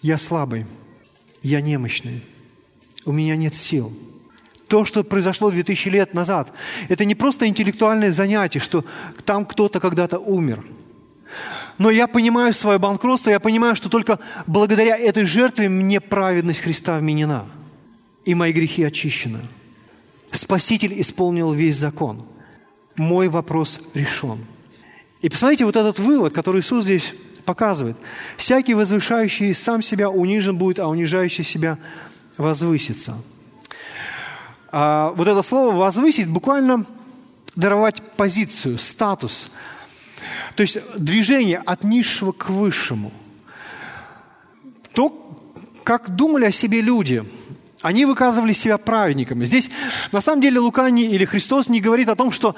я 0.02 0.18
слабый, 0.18 0.66
я 1.42 1.60
немощный, 1.60 2.22
у 3.04 3.12
меня 3.12 3.36
нет 3.36 3.54
сил. 3.54 3.92
То, 4.68 4.84
что 4.84 5.04
произошло 5.04 5.50
2000 5.50 5.88
лет 5.90 6.14
назад, 6.14 6.52
это 6.88 7.04
не 7.04 7.14
просто 7.14 7.46
интеллектуальное 7.46 8.10
занятие, 8.10 8.58
что 8.58 8.84
там 9.24 9.44
кто-то 9.44 9.78
когда-то 9.78 10.18
умер. 10.18 10.64
Но 11.78 11.90
я 11.90 12.06
понимаю 12.06 12.54
свое 12.54 12.78
банкротство, 12.78 13.30
я 13.30 13.38
понимаю, 13.38 13.76
что 13.76 13.88
только 13.88 14.18
благодаря 14.46 14.96
этой 14.96 15.24
жертве 15.24 15.68
мне 15.68 16.00
праведность 16.00 16.60
Христа 16.60 16.98
вменена, 16.98 17.46
и 18.24 18.34
мои 18.34 18.52
грехи 18.52 18.82
очищены. 18.82 19.40
Спаситель 20.32 21.00
исполнил 21.00 21.52
весь 21.52 21.76
закон. 21.76 22.24
Мой 22.96 23.28
вопрос 23.28 23.80
решен– 23.94 24.38
и 25.26 25.28
посмотрите 25.28 25.64
вот 25.64 25.74
этот 25.74 25.98
вывод, 25.98 26.32
который 26.32 26.60
Иисус 26.60 26.84
здесь 26.84 27.12
показывает. 27.44 27.96
«Всякий 28.36 28.74
возвышающий 28.74 29.56
сам 29.56 29.82
себя 29.82 30.08
унижен 30.08 30.56
будет, 30.56 30.78
а 30.78 30.86
унижающий 30.86 31.42
себя 31.42 31.78
возвысится». 32.36 33.16
А 34.70 35.10
вот 35.16 35.26
это 35.26 35.42
слово 35.42 35.74
«возвысить» 35.74 36.28
буквально 36.28 36.86
даровать 37.56 38.04
позицию, 38.16 38.78
статус. 38.78 39.50
То 40.54 40.60
есть 40.60 40.78
движение 40.96 41.58
от 41.58 41.82
низшего 41.82 42.30
к 42.30 42.48
высшему. 42.48 43.12
То, 44.92 45.08
как 45.82 46.14
думали 46.14 46.44
о 46.44 46.52
себе 46.52 46.80
люди– 46.80 47.24
они 47.82 48.04
выказывали 48.04 48.52
себя 48.52 48.78
праведниками. 48.78 49.44
Здесь, 49.44 49.70
на 50.12 50.20
самом 50.20 50.40
деле, 50.40 50.60
Лука 50.60 50.88
не, 50.90 51.04
или 51.04 51.24
Христос 51.24 51.68
не 51.68 51.80
говорит 51.80 52.08
о 52.08 52.16
том, 52.16 52.32
что 52.32 52.56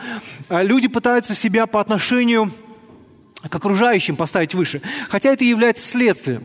э, 0.48 0.62
люди 0.64 0.88
пытаются 0.88 1.34
себя 1.34 1.66
по 1.66 1.80
отношению 1.80 2.52
к 3.48 3.54
окружающим 3.54 4.16
поставить 4.16 4.54
выше. 4.54 4.80
Хотя 5.08 5.32
это 5.32 5.44
является 5.44 5.86
следствием. 5.86 6.44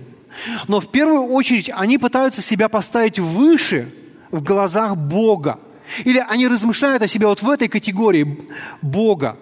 Но 0.67 0.79
в 0.79 0.89
первую 0.89 1.25
очередь 1.25 1.69
они 1.73 1.97
пытаются 1.97 2.41
себя 2.41 2.69
поставить 2.69 3.19
выше 3.19 3.93
в 4.31 4.41
глазах 4.43 4.97
Бога. 4.97 5.59
Или 6.05 6.23
они 6.27 6.47
размышляют 6.47 7.03
о 7.03 7.07
себе 7.07 7.27
вот 7.27 7.41
в 7.41 7.49
этой 7.49 7.67
категории 7.67 8.39
Бога, 8.81 9.37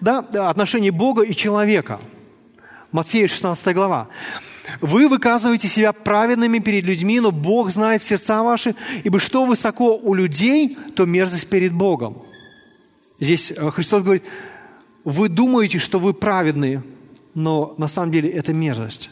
да, 0.00 0.18
отношении 0.18 0.90
Бога 0.90 1.22
и 1.22 1.34
человека. 1.34 1.98
Матфея 2.92 3.26
16 3.26 3.74
глава. 3.74 4.08
Вы 4.80 5.08
выказываете 5.08 5.68
себя 5.68 5.92
праведными 5.92 6.58
перед 6.58 6.84
людьми, 6.84 7.18
но 7.20 7.32
Бог 7.32 7.70
знает 7.70 8.02
сердца 8.02 8.42
ваши, 8.42 8.74
ибо 9.02 9.18
что 9.18 9.44
высоко 9.44 9.96
у 9.96 10.14
людей, 10.14 10.76
то 10.94 11.04
мерзость 11.04 11.48
перед 11.48 11.72
Богом. 11.72 12.22
Здесь 13.18 13.50
э, 13.50 13.70
Христос 13.70 14.02
говорит, 14.02 14.24
вы 15.04 15.28
думаете, 15.28 15.78
что 15.78 15.98
вы 15.98 16.14
праведные, 16.14 16.82
но 17.34 17.74
на 17.76 17.88
самом 17.88 18.12
деле 18.12 18.30
это 18.30 18.52
мерзость. 18.52 19.10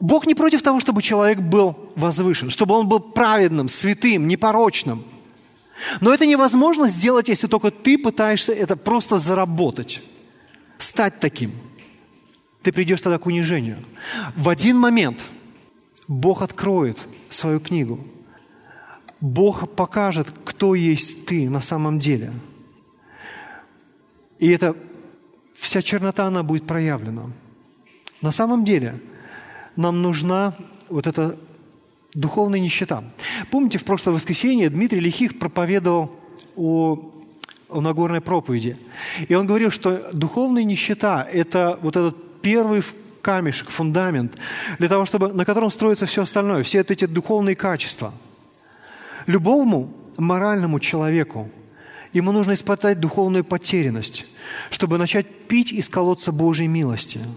Бог 0.00 0.26
не 0.26 0.34
против 0.34 0.62
того, 0.62 0.78
чтобы 0.78 1.02
человек 1.02 1.40
был 1.40 1.76
возвышен, 1.96 2.50
чтобы 2.50 2.76
он 2.76 2.88
был 2.88 3.00
праведным, 3.00 3.68
святым, 3.68 4.28
непорочным. 4.28 5.04
Но 6.00 6.14
это 6.14 6.24
невозможно 6.24 6.88
сделать, 6.88 7.28
если 7.28 7.48
только 7.48 7.70
ты 7.70 7.98
пытаешься 7.98 8.52
это 8.52 8.76
просто 8.76 9.18
заработать, 9.18 10.02
стать 10.78 11.18
таким. 11.18 11.52
Ты 12.68 12.72
придешь 12.72 13.00
тогда 13.00 13.16
к 13.16 13.24
унижению. 13.24 13.78
В 14.36 14.50
один 14.50 14.76
момент 14.76 15.24
Бог 16.06 16.42
откроет 16.42 16.98
свою 17.30 17.60
книгу. 17.60 17.98
Бог 19.22 19.70
покажет, 19.74 20.28
кто 20.44 20.74
есть 20.74 21.24
ты 21.24 21.48
на 21.48 21.62
самом 21.62 21.98
деле. 21.98 22.30
И 24.38 24.50
эта 24.50 24.76
вся 25.54 25.80
чернота, 25.80 26.26
она 26.26 26.42
будет 26.42 26.66
проявлена. 26.66 27.30
На 28.20 28.32
самом 28.32 28.66
деле– 28.66 29.00
нам 29.76 30.02
нужна 30.02 30.52
вот 30.90 31.06
эта 31.06 31.38
духовная 32.12 32.60
нищета. 32.60 33.02
Помните, 33.50 33.78
в 33.78 33.84
прошлое 33.84 34.14
воскресенье 34.14 34.68
Дмитрий 34.68 35.00
Лихих 35.00 35.38
проповедовал 35.38 36.12
о, 36.54 36.98
о 37.70 37.80
Нагорной 37.80 38.20
проповеди. 38.20 38.76
И 39.26 39.34
он 39.34 39.46
говорил, 39.46 39.70
что 39.70 40.10
духовная 40.12 40.64
нищета– 40.64 41.26
это 41.32 41.78
вот 41.80 41.96
этот 41.96 42.27
первый 42.42 42.82
камешек, 43.22 43.70
фундамент, 43.70 44.36
для 44.78 44.88
того, 44.88 45.04
чтобы, 45.04 45.32
на 45.32 45.44
котором 45.44 45.70
строится 45.70 46.06
все 46.06 46.22
остальное, 46.22 46.62
все 46.62 46.80
эти 46.80 47.06
духовные 47.06 47.56
качества. 47.56 48.12
Любому 49.26 49.92
моральному 50.16 50.80
человеку 50.80 51.50
ему 52.12 52.32
нужно 52.32 52.54
испытать 52.54 53.00
духовную 53.00 53.44
потерянность, 53.44 54.26
чтобы 54.70 54.98
начать 54.98 55.26
пить 55.48 55.72
из 55.72 55.88
колодца 55.88 56.32
Божьей 56.32 56.68
милости– 56.68 57.20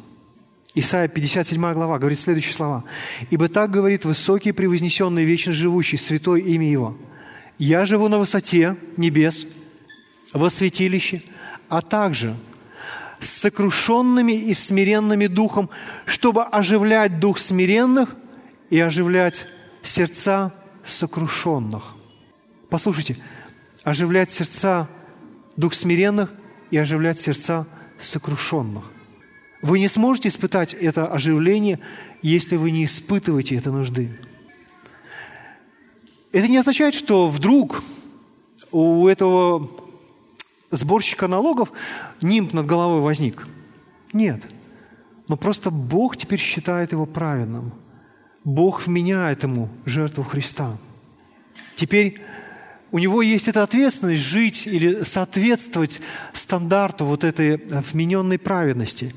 Исайя 0.74 1.10
57 1.10 1.74
глава 1.74 2.00
говорит 2.00 2.20
следующие 2.20 2.54
слова. 2.54 2.86
«Ибо 3.30 3.50
так 3.50 3.72
говорит 3.72 4.06
высокий, 4.06 4.54
превознесенный, 4.54 5.26
вечно 5.26 5.52
живущий, 5.52 5.98
святой 5.98 6.42
имя 6.42 6.70
Его. 6.70 6.98
Я 7.58 7.86
живу 7.86 8.08
на 8.08 8.20
высоте 8.20 8.78
небес, 8.96 9.46
во 10.32 10.50
святилище, 10.50 11.24
а 11.68 11.82
также 11.82 12.38
с 13.22 13.30
сокрушенными 13.30 14.34
и 14.34 14.54
смиренными 14.54 15.28
духом, 15.28 15.70
чтобы 16.06 16.44
оживлять 16.44 17.20
дух 17.20 17.40
смиренных 17.40 18.10
и 18.70 18.80
оживлять 18.80 19.48
сердца 19.84 20.54
сокрушенных». 20.84 21.96
Послушайте, 22.70 23.18
оживлять 23.84 24.32
сердца 24.32 24.90
дух 25.56 25.74
смиренных 25.74 26.30
и 26.70 26.78
оживлять 26.78 27.22
сердца 27.22 27.66
сокрушенных– 28.00 28.84
вы 29.62 29.80
не 29.80 29.88
сможете 29.88 30.30
испытать 30.30 30.74
это 30.74 31.08
оживление, 31.08 31.80
если 32.22 32.56
вы 32.56 32.72
не 32.72 32.86
испытываете 32.86 33.56
этой 33.56 33.72
нужды. 33.72 34.18
Это 36.32 36.48
не 36.48 36.58
означает, 36.58 36.96
что 36.96 37.28
вдруг 37.28 37.84
у 38.72 39.08
этого 39.08 39.70
сборщика 40.72 41.28
налогов 41.28 41.72
нимб 42.22 42.54
над 42.54 42.66
головой 42.66 43.02
возник. 43.02 43.48
Нет. 44.14 44.42
Но 45.28 45.38
просто 45.38 45.72
Бог 45.72 46.18
теперь 46.18 46.40
считает 46.40 46.92
его 46.92 47.06
праведным. 47.06 47.74
Бог 48.44 48.86
вменяет 48.86 49.44
ему 49.44 49.70
жертву 49.86 50.24
Христа. 50.24 50.78
Теперь 51.76 52.22
у 52.92 53.00
него 53.00 53.22
есть 53.22 53.48
эта 53.48 53.64
ответственность 53.64 54.24
жить 54.24 54.68
или 54.68 55.04
соответствовать 55.04 56.02
стандарту 56.34 57.06
вот 57.06 57.24
этой 57.24 57.58
вмененной 57.58 58.38
праведности. 58.38 59.16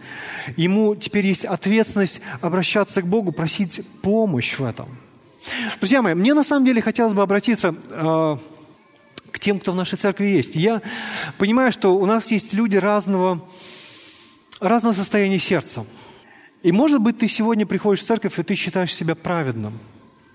Ему 0.57 0.95
теперь 0.95 1.27
есть 1.27 1.45
ответственность 1.45 2.21
обращаться 2.41 3.03
к 3.03 3.07
Богу, 3.07 3.33
просить 3.33 3.81
помощь 4.03 4.59
в 4.59 4.65
этом. 4.65 4.89
Друзья 5.81 6.03
мои, 6.03 6.15
мне 6.15 6.35
на 6.35 6.45
самом 6.45 6.65
деле 6.65 6.81
хотелось 6.81 7.15
бы 7.15 7.23
обратиться 7.23 7.75
э, 7.91 8.37
к 9.35 9.39
тем, 9.39 9.61
кто 9.61 9.73
в 9.73 9.77
нашей 9.77 9.99
церкви 9.99 10.27
есть. 10.27 10.57
Я 10.57 10.81
понимаю, 11.37 11.73
что 11.73 11.95
у 11.95 12.07
нас 12.07 12.31
есть 12.31 12.55
люди 12.55 12.77
разного, 12.77 13.47
разного 14.61 14.95
состояния 14.95 15.39
сердца. 15.39 15.85
И, 16.63 16.73
может 16.73 17.03
быть, 17.03 17.19
ты 17.19 17.29
сегодня 17.29 17.67
приходишь 17.67 18.03
в 18.03 18.07
церковь, 18.07 18.39
и 18.39 18.43
ты 18.43 18.55
считаешь 18.55 18.95
себя 18.95 19.15
праведным, 19.15 19.79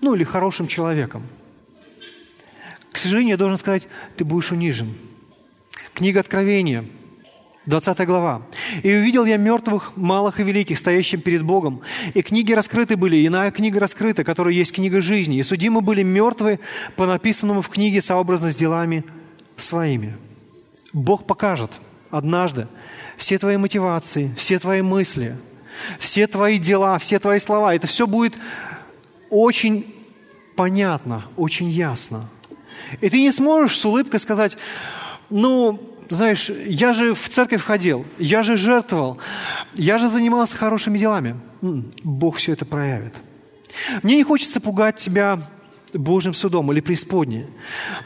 ну 0.02 0.14
или 0.14 0.22
хорошим 0.22 0.68
человеком– 0.68 1.26
к 2.92 2.98
сожалению, 2.98 3.32
я 3.32 3.36
должен 3.36 3.56
сказать, 3.56 3.88
ты 4.16 4.24
будешь 4.24 4.52
унижен. 4.52 4.94
Книга 5.94 6.20
Откровения, 6.20 6.84
20 7.66 8.06
глава. 8.06 8.42
«И 8.82 8.94
увидел 8.94 9.24
я 9.24 9.36
мертвых, 9.36 9.96
малых 9.96 10.40
и 10.40 10.42
великих, 10.42 10.78
стоящим 10.78 11.20
перед 11.20 11.42
Богом. 11.42 11.82
И 12.14 12.22
книги 12.22 12.52
раскрыты 12.52 12.96
были, 12.96 13.26
иная 13.26 13.50
книга 13.50 13.78
раскрыта, 13.80 14.24
которая 14.24 14.54
есть 14.54 14.72
книга 14.72 15.00
жизни. 15.00 15.36
И 15.36 15.42
судимы 15.42 15.80
были 15.80 16.02
мертвые 16.02 16.60
по 16.96 17.06
написанному 17.06 17.62
в 17.62 17.68
книге 17.68 18.00
сообразно 18.00 18.52
с 18.52 18.56
делами 18.56 19.04
своими». 19.56 20.16
Бог 20.92 21.26
покажет 21.26 21.72
однажды 22.10 22.66
все 23.16 23.38
твои 23.38 23.56
мотивации, 23.56 24.34
все 24.36 24.58
твои 24.58 24.82
мысли, 24.82 25.36
все 25.98 26.26
твои 26.26 26.58
дела, 26.58 26.98
все 26.98 27.18
твои 27.18 27.38
слова. 27.38 27.74
Это 27.74 27.86
все 27.86 28.06
будет 28.06 28.34
очень 29.28 29.94
понятно, 30.56 31.24
очень 31.36 31.68
ясно– 31.68 32.28
и 33.00 33.08
ты 33.08 33.20
не 33.20 33.32
сможешь 33.32 33.78
с 33.78 33.84
улыбкой 33.84 34.20
сказать, 34.20 34.56
ну, 35.28 35.89
знаешь, 36.10 36.50
я 36.66 36.92
же 36.92 37.14
в 37.14 37.28
церковь 37.28 37.62
ходил, 37.62 38.04
я 38.18 38.42
же 38.42 38.56
жертвовал, 38.56 39.18
я 39.74 39.96
же 39.96 40.08
занимался 40.08 40.56
хорошими 40.56 40.98
делами. 40.98 41.36
Бог 42.02 42.36
все 42.36 42.52
это 42.52 42.64
проявит. 42.64 43.14
Мне 44.02 44.16
не 44.16 44.24
хочется 44.24 44.60
пугать 44.60 44.96
тебя 44.96 45.38
Божьим 45.94 46.34
судом 46.34 46.70
или 46.72 46.80
преисподней, 46.80 47.46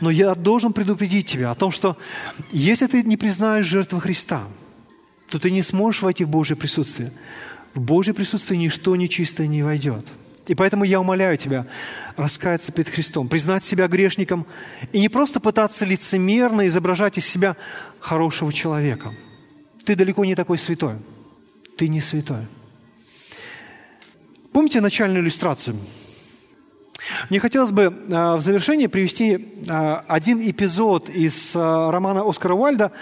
но 0.00 0.10
я 0.10 0.34
должен 0.34 0.72
предупредить 0.72 1.26
тебя 1.26 1.50
о 1.50 1.54
том, 1.54 1.70
что 1.70 1.96
если 2.52 2.86
ты 2.86 3.02
не 3.02 3.16
признаешь 3.16 3.66
жертву 3.66 4.00
Христа, 4.00 4.44
то 5.30 5.38
ты 5.38 5.50
не 5.50 5.62
сможешь 5.62 6.02
войти 6.02 6.24
в 6.24 6.28
Божье 6.28 6.56
присутствие. 6.56 7.10
В 7.72 7.80
Божье 7.80 8.12
присутствие 8.12 8.58
ничто 8.58 8.94
нечистое 8.96 9.46
не 9.46 9.62
войдет– 9.62 10.06
и 10.46 10.54
поэтому 10.54 10.84
я 10.84 11.00
умоляю 11.00 11.36
тебя 11.38 11.66
раскаяться 12.16 12.70
перед 12.70 12.88
Христом, 12.88 13.28
признать 13.28 13.64
себя 13.64 13.88
грешником 13.88 14.46
и 14.92 15.00
не 15.00 15.08
просто 15.08 15.40
пытаться 15.40 15.84
лицемерно 15.84 16.66
изображать 16.66 17.16
из 17.18 17.26
себя 17.26 17.56
хорошего 17.98 18.52
человека. 18.52 19.12
Ты 19.84 19.96
далеко 19.96 20.24
не 20.24 20.34
такой 20.34 20.58
святой. 20.58 20.96
Ты 21.76 21.88
не 21.88 22.00
святой. 22.00 22.46
Помните 24.52 24.80
начальную 24.80 25.22
иллюстрацию? 25.22 25.76
Мне 27.28 27.40
хотелось 27.40 27.72
бы 27.72 27.92
а, 28.10 28.36
в 28.36 28.40
завершение 28.40 28.88
привести 28.88 29.54
а, 29.68 30.04
один 30.06 30.40
эпизод 30.40 31.10
из 31.10 31.52
а, 31.54 31.90
романа 31.90 32.22
Оскара 32.28 32.54
Уальда 32.54 32.92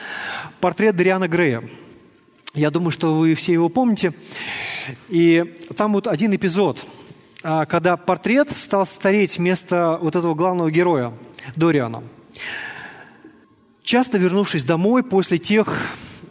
«Портрет 0.60 0.96
Дариана 0.96 1.28
Грея». 1.28 1.62
Я 2.54 2.70
думаю, 2.70 2.90
что 2.90 3.16
вы 3.16 3.34
все 3.34 3.52
его 3.52 3.68
помните. 3.68 4.12
И 5.08 5.58
там 5.76 5.92
вот 5.92 6.08
один 6.08 6.34
эпизод– 6.34 6.84
когда 7.42 7.96
портрет 7.96 8.50
стал 8.52 8.86
стареть 8.86 9.38
вместо 9.38 9.98
вот 10.00 10.16
этого 10.16 10.34
главного 10.34 10.70
героя, 10.70 11.12
Дориана. 11.56 12.02
Часто 13.82 14.18
вернувшись 14.18 14.64
домой 14.64 15.02
после 15.02 15.38
тех 15.38 15.76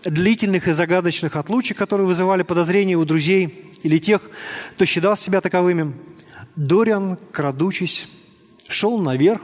длительных 0.03 0.68
и 0.68 0.72
загадочных 0.72 1.36
отлучек, 1.36 1.78
которые 1.78 2.07
вызывали 2.07 2.43
подозрения 2.43 2.95
у 2.95 3.05
друзей 3.05 3.72
или 3.84 3.97
тех, 3.97 4.22
кто 4.76 4.86
считал 4.86 5.18
себя 5.18 5.41
таковыми, 5.41 5.93
Дориан, 6.55 7.18
крадучись, 7.32 8.07
шел 8.68 8.97
наверх 8.97 9.41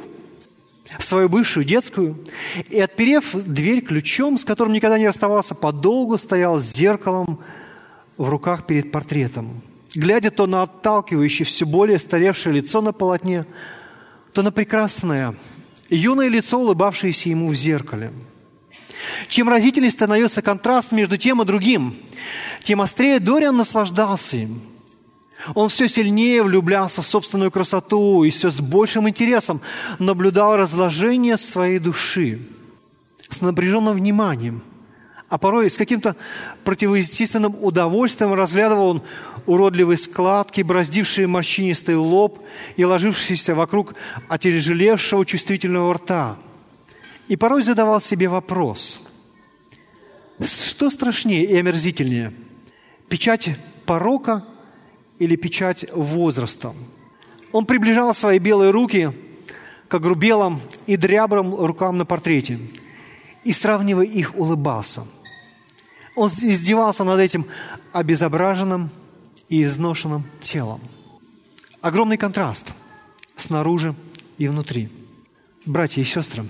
в 0.98 1.04
свою 1.04 1.28
бывшую 1.28 1.66
детскую 1.66 2.26
и, 2.70 2.80
отперев 2.80 3.34
дверь 3.34 3.82
ключом, 3.82 4.38
с 4.38 4.46
которым 4.46 4.74
никогда 4.74 4.98
не 4.98 5.08
расставался, 5.08 5.54
подолгу 5.54 6.18
стоял 6.18 6.60
с 6.60 6.74
зеркалом 6.74 7.40
в 8.16 8.30
руках 8.30 8.66
перед 8.66 8.92
портретом– 8.92 9.62
глядя 9.98 10.30
то 10.30 10.46
на 10.46 10.62
отталкивающее, 10.62 11.46
все 11.46 11.66
более 11.66 11.98
старевшее 11.98 12.54
лицо 12.54 12.82
на 12.82 12.94
полотне, 12.94 13.46
то 14.32 14.44
на 14.44 14.52
прекрасное, 14.52 15.36
юное 15.90 16.28
лицо, 16.28 16.60
улыбавшееся 16.60 17.30
ему 17.30 17.50
в 17.50 17.56
зеркале. 17.56 18.14
Чем 19.28 19.50
разительнее 19.50 19.92
становится 19.92 20.42
контраст 20.42 20.92
между 20.92 21.18
тем 21.18 21.42
и 21.42 21.46
другим, 21.46 21.98
тем 22.62 22.82
острее 22.82 23.20
Дориан 23.20 23.58
наслаждался 23.58 24.38
им. 24.38 24.62
Он 25.56 25.70
все 25.70 25.88
сильнее 25.88 26.44
влюблялся 26.44 27.02
в 27.02 27.06
собственную 27.06 27.52
красоту 27.52 28.24
и 28.24 28.30
все 28.30 28.50
с 28.52 28.60
большим 28.60 29.10
интересом 29.10 29.62
наблюдал 29.98 30.58
разложение 30.58 31.38
своей 31.38 31.80
души 31.80 32.40
с 33.30 33.42
напряженным 33.42 33.96
вниманием, 33.96 34.62
а 35.30 35.38
порой 35.38 35.70
с 35.70 35.78
каким-то 35.78 36.16
противоестественным 36.64 37.56
удовольствием 37.62 38.34
разглядывал 38.34 38.88
он 38.88 39.02
уродливые 39.46 39.98
складки, 39.98 40.62
браздившие 40.62 41.28
морщинистый 41.28 41.96
лоб 41.96 42.42
и 42.76 42.86
ложившиеся 42.86 43.56
вокруг 43.56 43.96
отяжелевшего 44.30 45.26
чувствительного 45.26 45.94
рта. 45.96 46.38
И 47.28 47.36
порой 47.36 47.64
задавал 47.64 48.00
себе 48.00 48.30
вопрос, 48.30 49.02
что 50.42 50.90
страшнее 50.90 51.46
и 51.46 51.58
омерзительнее, 51.58 52.34
печать 53.10 53.50
порока 53.86 54.46
или 55.20 55.36
печать 55.36 55.86
возраста? 55.92 56.74
Он 57.52 57.66
приближал 57.66 58.14
свои 58.14 58.40
белые 58.40 58.72
руки 58.72 59.12
к 59.88 59.94
огрубелым 59.94 60.62
и 60.86 60.96
дрябрым 60.96 61.56
рукам 61.56 61.98
на 61.98 62.06
портрете 62.06 62.60
и, 63.44 63.52
сравнивая 63.54 64.06
их, 64.06 64.36
улыбался. 64.36 65.06
Он 66.18 66.32
издевался 66.42 67.04
над 67.04 67.20
этим 67.20 67.46
обезображенным 67.94 68.90
и 69.50 69.62
изношенным 69.62 70.26
телом. 70.42 70.82
Огромный 71.80 72.18
контраст 72.18 72.74
снаружи 73.36 73.94
и 74.40 74.48
внутри. 74.48 74.90
Братья 75.68 76.02
и 76.02 76.04
сестры, 76.04 76.50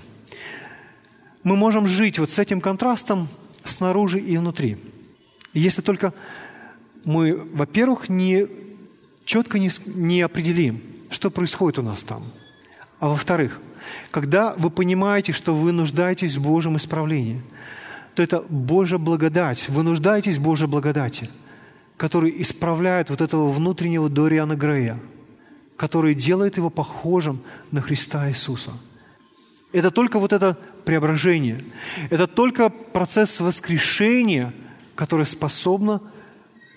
мы 1.42 1.54
можем 1.54 1.86
жить 1.86 2.18
вот 2.18 2.30
с 2.30 2.38
этим 2.38 2.62
контрастом 2.62 3.28
снаружи 3.62 4.18
и 4.18 4.38
внутри. 4.38 4.78
Если 5.52 5.82
только 5.82 6.14
мы, 7.04 7.34
во-первых, 7.34 8.08
не, 8.08 8.46
четко 9.26 9.58
не, 9.58 9.70
не 9.84 10.22
определим, 10.22 10.80
что 11.10 11.30
происходит 11.30 11.78
у 11.78 11.82
нас 11.82 12.02
там. 12.04 12.24
А 13.00 13.08
во-вторых, 13.08 13.60
когда 14.12 14.54
вы 14.54 14.70
понимаете, 14.70 15.32
что 15.32 15.54
вы 15.54 15.72
нуждаетесь 15.72 16.36
в 16.36 16.42
Божьем 16.42 16.78
исправлении, 16.78 17.42
то 18.18 18.22
это 18.24 18.40
Божья 18.48 18.98
благодать, 18.98 19.68
вы 19.68 19.84
нуждаетесь 19.84 20.38
в 20.38 20.42
Божьей 20.42 20.66
благодати, 20.66 21.30
который 21.96 22.42
исправляет 22.42 23.10
вот 23.10 23.20
этого 23.20 23.48
внутреннего 23.48 24.08
Дориана 24.08 24.56
Грея, 24.56 24.98
который 25.76 26.16
делает 26.16 26.56
его 26.56 26.68
похожим 26.68 27.42
на 27.70 27.80
Христа 27.80 28.28
Иисуса. 28.28 28.72
Это 29.70 29.92
только 29.92 30.18
вот 30.18 30.32
это 30.32 30.58
преображение, 30.84 31.64
это 32.10 32.26
только 32.26 32.70
процесс 32.70 33.38
воскрешения, 33.38 34.52
который 34.96 35.24
способно 35.24 36.02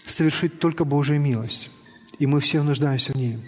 совершить 0.05 0.59
только 0.59 0.85
Божья 0.85 1.17
милость. 1.17 1.71
И 2.19 2.27
мы 2.27 2.39
все 2.39 2.61
нуждаемся 2.61 3.13
в 3.13 3.15
ней. 3.15 3.39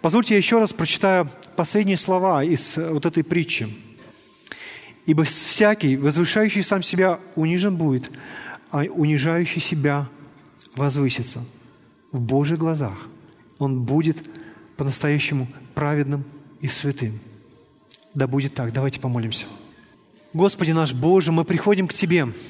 Позвольте 0.00 0.32
я 0.32 0.38
еще 0.38 0.58
раз 0.58 0.72
прочитаю 0.72 1.28
последние 1.54 1.98
слова 1.98 2.42
из 2.42 2.78
вот 2.78 3.04
этой 3.04 3.22
притчи. 3.22 3.68
«Ибо 5.06 5.24
всякий, 5.24 5.96
возвышающий 5.96 6.62
сам 6.62 6.82
себя, 6.82 7.20
унижен 7.34 7.76
будет, 7.76 8.10
а 8.70 8.84
унижающий 8.84 9.60
себя 9.60 10.08
возвысится. 10.76 11.44
В 12.12 12.20
Божьих 12.20 12.58
глазах 12.58 12.96
он 13.58 13.82
будет 13.82 14.18
по-настоящему 14.76 15.48
праведным 15.74 16.24
и 16.60 16.68
святым. 16.68 17.20
Да 18.14 18.26
будет 18.26 18.54
так. 18.54 18.72
Давайте 18.72 19.00
помолимся. 19.00 19.46
Господи 20.32 20.72
наш 20.72 20.92
Боже, 20.92 21.32
мы 21.32 21.44
приходим 21.44 21.88
к 21.88 21.94
Тебе– 21.94 22.28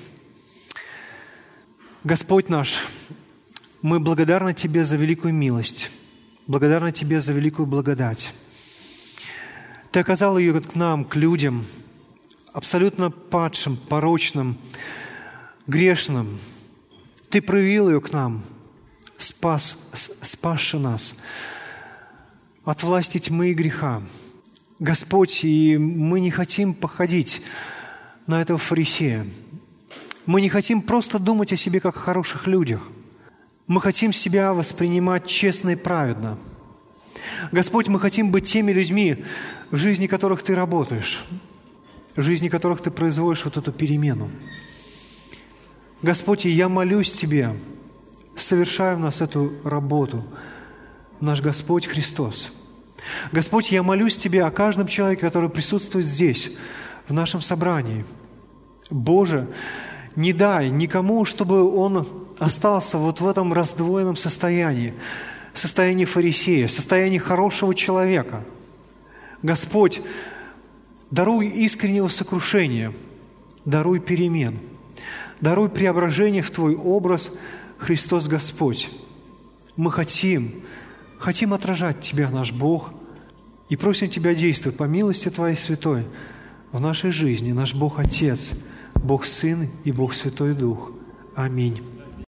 Господь 2.05 2.49
наш, 2.49 2.85
мы 3.81 4.01
благодарны 4.01 4.55
Тебе 4.55 4.83
за 4.83 4.97
великую 4.97 5.33
милость, 5.33 5.89
благодарны 6.49 6.91
Тебе 6.91 7.21
за 7.21 7.33
великую 7.33 7.67
благодать. 7.67 8.35
Ты 9.93 10.01
оказал 10.01 10.37
ее 10.37 10.61
к 10.61 10.75
нам, 10.75 11.05
к 11.05 11.15
людям, 11.15 11.65
абсолютно 12.53 13.11
падшим, 13.11 13.77
порочным, 13.77 14.59
грешным. 15.67 16.39
Ты 17.29 17.41
проявил 17.41 17.89
ее 17.89 18.01
к 18.01 18.13
нам, 18.13 18.43
спас, 19.19 19.79
спасши 20.23 20.79
нас 20.79 21.15
от 22.65 22.83
власти 22.83 23.19
тьмы 23.19 23.51
и 23.51 23.55
греха. 23.55 24.03
Господь, 24.79 25.45
и 25.45 25.77
мы 25.79 26.21
не 26.21 26.31
хотим 26.31 26.75
походить 26.75 27.43
на 28.27 28.41
этого 28.43 28.59
фарисея– 28.59 29.27
мы 30.27 30.41
не 30.41 30.49
хотим 30.49 30.83
просто 30.83 31.19
думать 31.19 31.53
о 31.53 31.57
себе 31.57 31.81
как 31.81 31.97
о 31.97 32.01
хороших 32.01 32.47
людях. 32.47 32.83
Мы 33.67 33.81
хотим 33.81 34.13
себя 34.13 34.53
воспринимать 34.53 35.27
честно 35.27 35.71
и 35.71 35.77
праведно. 35.77 36.39
Господь, 37.51 37.89
мы 37.89 37.99
хотим 37.99 38.31
быть 38.31 38.47
теми 38.47 38.73
людьми, 38.73 39.25
в 39.71 39.77
жизни 39.77 40.07
которых 40.07 40.43
Ты 40.43 40.55
работаешь, 40.55 41.25
жизни 42.17 42.49
которых 42.49 42.81
Ты 42.81 42.91
производишь 42.91 43.45
вот 43.45 43.57
эту 43.57 43.73
перемену. 43.73 44.31
Господь, 46.03 46.45
я 46.45 46.69
молюсь 46.69 47.13
Тебе, 47.13 47.57
совершай 48.37 48.95
в 48.97 48.99
нас 48.99 49.21
эту 49.21 49.53
работу, 49.65 50.25
наш 51.21 51.41
Господь 51.41 51.87
Христос. 51.87 52.53
Господь, 53.31 53.71
я 53.71 53.83
молюсь 53.83 54.17
Тебе 54.17 54.45
о 54.45 54.51
каждом 54.51 54.87
человеке, 54.87 55.23
который 55.23 55.49
присутствует 55.49 56.07
здесь, 56.07 56.53
в 57.09 57.13
нашем 57.13 57.41
собрании. 57.41 58.05
Боже, 58.91 59.49
не 60.17 60.33
дай 60.33 60.71
никому, 60.71 61.25
чтобы 61.25 61.75
он 61.75 62.07
остался 62.39 62.99
вот 62.99 63.21
в 63.21 63.27
этом 63.27 63.53
раздвоенном 63.53 64.17
состоянии, 64.17 64.95
состоянии 65.55 66.05
фарисея, 66.05 66.69
состоянии 66.69 67.19
хорошего 67.19 67.75
человека. 67.75 68.45
Господь, 69.43 70.01
даруй 71.13 71.47
искреннего 71.47 72.09
сокрушения, 72.09 72.93
даруй 73.65 74.01
перемен, 74.01 74.59
даруй 75.41 75.69
преображение 75.69 76.43
в 76.43 76.51
Твой 76.51 76.75
образ, 76.75 77.31
Христос 77.79 78.27
Господь. 78.27 78.91
Мы 79.77 79.93
хотим, 79.93 80.65
хотим 81.19 81.55
отражать 81.55 82.01
Тебя, 82.01 82.29
наш 82.31 82.51
Бог, 82.51 82.91
и 83.69 83.77
просим 83.77 84.09
Тебя 84.09 84.35
действовать 84.35 84.77
по 84.77 84.85
милости 84.85 85.29
Твоей 85.29 85.55
святой 85.55 86.07
в 86.73 86.81
нашей 86.81 87.13
жизни, 87.13 87.53
наш 87.53 87.75
Бог 87.75 88.01
Отец– 88.01 88.51
Бог 89.03 89.27
Сын 89.27 89.69
и 89.85 89.93
Бог 89.93 90.15
Святой 90.15 90.55
Дух. 90.55 90.93
Аминь. 91.35 91.81